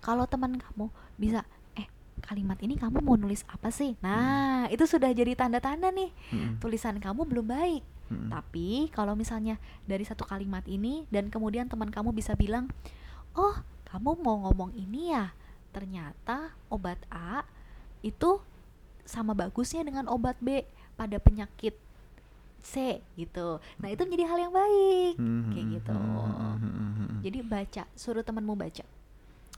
kalau 0.00 0.24
teman 0.24 0.56
kamu 0.56 0.86
bisa 1.18 1.42
eh 1.74 1.86
kalimat 2.22 2.58
ini 2.62 2.78
kamu 2.78 3.02
mau 3.02 3.18
nulis 3.18 3.42
apa 3.50 3.68
sih 3.74 3.98
nah 3.98 4.70
itu 4.70 4.86
sudah 4.86 5.10
jadi 5.10 5.34
tanda-tanda 5.34 5.90
nih 5.90 6.10
Mm-mm. 6.30 6.62
tulisan 6.62 6.96
kamu 7.02 7.26
belum 7.26 7.46
baik 7.50 7.82
Mm-mm. 8.08 8.32
Tapi 8.32 8.88
kalau 8.88 9.12
misalnya 9.12 9.60
dari 9.84 10.00
satu 10.00 10.24
kalimat 10.24 10.64
ini 10.64 11.04
dan 11.12 11.28
kemudian 11.28 11.68
teman 11.68 11.92
kamu 11.92 12.16
bisa 12.16 12.32
bilang, 12.32 12.72
"Oh, 13.36 13.52
kamu 13.92 14.20
mau 14.24 14.48
ngomong 14.48 14.72
ini 14.76 15.12
ya? 15.12 15.36
Ternyata 15.76 16.56
obat 16.72 16.96
A 17.12 17.44
itu 18.00 18.40
sama 19.04 19.36
bagusnya 19.36 19.84
dengan 19.84 20.08
obat 20.08 20.36
B 20.40 20.64
pada 20.96 21.16
penyakit 21.20 21.76
C 22.68 23.00
gitu." 23.16 23.56
Nah, 23.80 23.88
itu 23.88 24.04
menjadi 24.04 24.24
hal 24.28 24.38
yang 24.44 24.52
baik. 24.52 25.14
Mm-mm. 25.16 25.52
Kayak 25.56 25.66
gitu. 25.80 25.96
Mm-mm. 25.96 27.24
Jadi 27.24 27.38
baca, 27.40 27.82
suruh 27.96 28.20
temanmu 28.20 28.52
baca. 28.52 28.84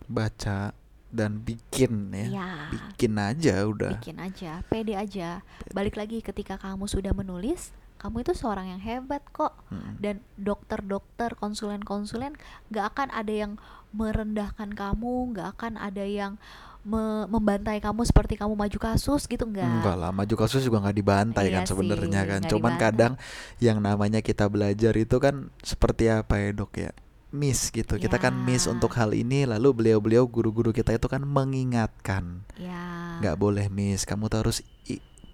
Baca 0.07 0.71
dan 1.11 1.43
bikin 1.43 2.15
ya. 2.15 2.27
Iya. 2.31 2.51
Bikin 2.71 3.13
aja 3.19 3.55
udah. 3.67 3.99
Bikin 3.99 4.23
aja, 4.23 4.63
pede 4.71 4.95
aja. 4.95 5.43
Balik 5.75 5.99
lagi 5.99 6.23
ketika 6.23 6.55
kamu 6.55 6.87
sudah 6.87 7.11
menulis, 7.11 7.75
kamu 7.99 8.23
itu 8.23 8.33
seorang 8.33 8.71
yang 8.71 8.81
hebat 8.81 9.27
kok. 9.35 9.59
Mm-mm. 9.75 9.99
dan 9.99 10.23
dokter-dokter, 10.39 11.35
konsulen-konsulen 11.35 12.39
gak 12.71 12.95
akan 12.95 13.09
ada 13.11 13.35
yang 13.35 13.53
merendahkan 13.91 14.71
kamu, 14.71 15.35
gak 15.35 15.59
akan 15.59 15.75
ada 15.75 16.07
yang 16.07 16.39
me- 16.83 17.27
membantai 17.27 17.79
kamu 17.79 18.03
seperti 18.03 18.35
kamu 18.35 18.55
maju 18.55 18.79
kasus 18.79 19.25
gitu 19.25 19.45
Enggak 19.45 19.69
enggak. 19.69 19.97
lah, 19.97 20.11
maju 20.11 20.35
kasus 20.37 20.61
juga 20.61 20.81
nggak 20.81 20.97
dibantai 20.97 21.47
Iya 21.47 21.57
kan 21.57 21.65
sebenarnya 21.67 22.21
kan. 22.25 22.41
Cuman 22.43 22.73
dibantai. 22.73 22.85
kadang 22.89 23.13
yang 23.59 23.79
namanya 23.79 24.21
kita 24.21 24.47
belajar 24.47 24.93
itu 24.95 25.17
kan 25.17 25.49
seperti 25.61 26.09
apa 26.09 26.37
ya 26.37 26.51
dok 26.53 26.73
ya? 26.75 26.91
Miss 27.31 27.71
gitu. 27.71 27.95
Kita 27.95 28.19
kan 28.19 28.35
miss 28.35 28.67
Ya. 28.67 28.75
untuk 28.75 28.91
hal 28.93 29.15
ini, 29.15 29.47
lalu 29.47 29.71
beliau-beliau 29.71 30.27
guru-guru 30.27 30.75
kita 30.75 30.91
itu 30.91 31.07
kan 31.07 31.23
mengingatkan, 31.23 32.43
Ya. 32.59 33.23
nggak 33.23 33.37
boleh 33.37 33.71
miss. 33.71 34.03
Kamu 34.03 34.27
tuh 34.27 34.43
harus 34.43 34.59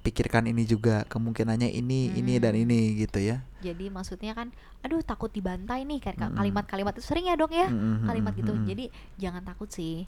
pikirkan 0.06 0.46
ini 0.46 0.62
juga, 0.62 1.02
kemungkinannya 1.10 1.66
ini, 1.74 2.14
ini 2.14 2.38
dan 2.38 2.54
Hmm. 2.54 2.62
ini 2.62 2.80
gitu 3.02 3.18
ya. 3.18 3.42
Jadi 3.58 3.90
maksudnya 3.90 4.38
kan 4.38 4.54
aduh 4.86 5.02
takut 5.02 5.34
dibantai 5.34 5.82
nih 5.82 5.98
kayak 5.98 6.22
Mm-mm. 6.22 6.38
kalimat-kalimat 6.38 6.94
itu 6.94 7.02
sering 7.02 7.26
ya, 7.26 7.34
Dok 7.34 7.50
ya. 7.50 7.66
Mm-mm, 7.66 8.06
Kalimat 8.06 8.32
gitu. 8.38 8.54
mm-mm, 8.54 8.70
Jadi 8.70 8.84
jangan 9.18 9.42
takut 9.42 9.66
sih. 9.66 10.06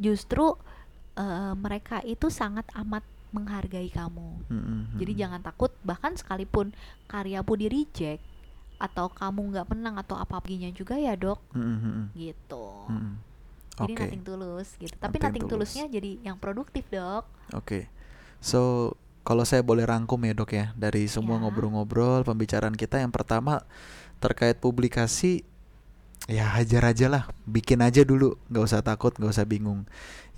Justru 0.00 0.56
eh, 1.20 1.52
mereka 1.52 2.00
itu 2.08 2.32
sangat 2.32 2.64
amat 2.72 3.04
menghargai 3.36 3.92
kamu. 3.92 4.48
Jadi 4.96 5.12
jangan 5.16 5.40
takut 5.44 5.72
bahkan 5.84 6.16
sekalipun 6.16 6.72
karyamu 7.08 7.52
di 7.56 7.66
reject 7.68 8.20
atau 8.80 9.08
kamu 9.12 9.54
nggak 9.54 9.66
menang 9.72 9.94
atau 10.00 10.18
apa 10.18 10.40
apaginya 10.40 10.68
juga 10.74 10.96
ya 10.98 11.14
dok 11.16 11.38
gitu. 12.16 12.66
Jadi 13.72 13.92
Oke. 13.96 14.02
nothing 14.04 14.24
tulus 14.24 14.68
gitu. 14.76 14.92
Tapi 15.00 15.16
tulus. 15.16 15.48
tulusnya 15.48 15.84
jadi 15.88 16.20
yang 16.20 16.36
produktif 16.36 16.84
dok. 16.92 17.24
Oke. 17.56 17.88
So, 18.42 18.92
kalau 19.22 19.46
saya 19.46 19.62
boleh 19.62 19.86
rangkum 19.86 20.18
ya, 20.26 20.34
Dok 20.34 20.50
ya, 20.54 20.66
dari 20.74 21.06
semua 21.06 21.38
Ya. 21.38 21.46
ngobrol-ngobrol 21.46 22.26
pembicaraan 22.26 22.74
kita 22.74 22.98
yang 22.98 23.14
pertama 23.14 23.62
terkait 24.22 24.58
publikasi 24.58 25.42
ya 26.30 26.46
hajar 26.54 26.86
aja 26.86 27.06
lah, 27.10 27.24
bikin 27.46 27.82
aja 27.82 28.06
dulu, 28.06 28.38
nggak 28.50 28.64
usah 28.66 28.82
takut, 28.82 29.10
nggak 29.14 29.32
usah 29.34 29.46
bingung. 29.46 29.86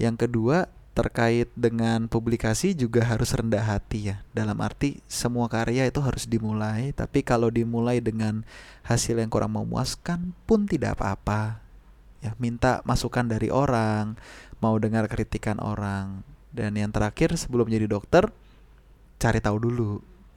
Yang 0.01 0.28
kedua, 0.28 0.72
terkait 0.95 1.51
dengan 1.59 2.07
publikasi 2.07 2.72
juga 2.72 3.03
harus 3.03 3.35
rendah 3.35 3.66
hati 3.66 4.14
ya. 4.14 4.16
Dalam 4.30 4.62
arti 4.62 5.03
semua 5.11 5.51
karya 5.51 5.91
itu 5.91 5.99
harus 5.99 6.24
dimulai, 6.24 6.95
tapi 6.95 7.26
kalau 7.26 7.51
dimulai 7.51 7.99
dengan 7.99 8.47
hasil 8.87 9.18
yang 9.18 9.28
kurang 9.28 9.59
memuaskan 9.59 10.32
pun 10.47 10.70
tidak 10.70 10.97
apa-apa. 10.97 11.59
Ya, 12.22 12.32
minta 12.41 12.80
masukan 12.89 13.26
dari 13.26 13.53
orang, 13.53 14.16
mau 14.62 14.78
dengar 14.80 15.11
kritikan 15.11 15.61
orang. 15.61 16.24
Dan 16.55 16.78
yang 16.78 16.95
terakhir 16.95 17.35
sebelum 17.35 17.66
jadi 17.66 17.91
dokter, 17.91 18.30
cari 19.18 19.38
tahu 19.40 19.56
dulu 19.58 19.90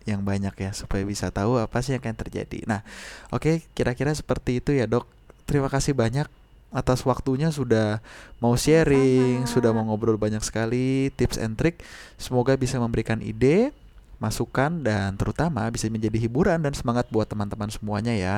yang 0.08 0.24
banyak 0.24 0.56
ya 0.56 0.72
supaya 0.72 1.04
bisa 1.04 1.28
tahu 1.30 1.60
apa 1.60 1.84
sih 1.84 1.94
yang 1.94 2.02
akan 2.02 2.16
terjadi. 2.16 2.64
Nah, 2.64 2.82
oke, 3.30 3.68
kira-kira 3.76 4.16
seperti 4.16 4.64
itu 4.64 4.72
ya, 4.72 4.88
Dok. 4.88 5.04
Terima 5.44 5.68
kasih 5.68 5.92
banyak 5.92 6.28
atas 6.72 7.04
waktunya 7.08 7.52
sudah 7.52 8.04
mau 8.44 8.56
sharing, 8.56 9.44
Sama-sama. 9.44 9.52
sudah 9.52 9.70
mau 9.76 9.84
ngobrol 9.88 10.20
banyak 10.20 10.44
sekali 10.44 11.12
tips 11.16 11.40
and 11.40 11.60
trick. 11.60 11.84
Semoga 12.16 12.56
bisa 12.56 12.80
memberikan 12.80 13.20
ide, 13.20 13.76
masukan 14.18 14.84
dan 14.84 15.16
terutama 15.16 15.68
bisa 15.72 15.88
menjadi 15.92 16.18
hiburan 16.18 16.64
dan 16.64 16.74
semangat 16.76 17.08
buat 17.12 17.28
teman-teman 17.28 17.72
semuanya 17.72 18.16
ya. 18.16 18.38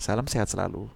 Salam 0.00 0.24
sehat 0.24 0.48
selalu. 0.48 0.88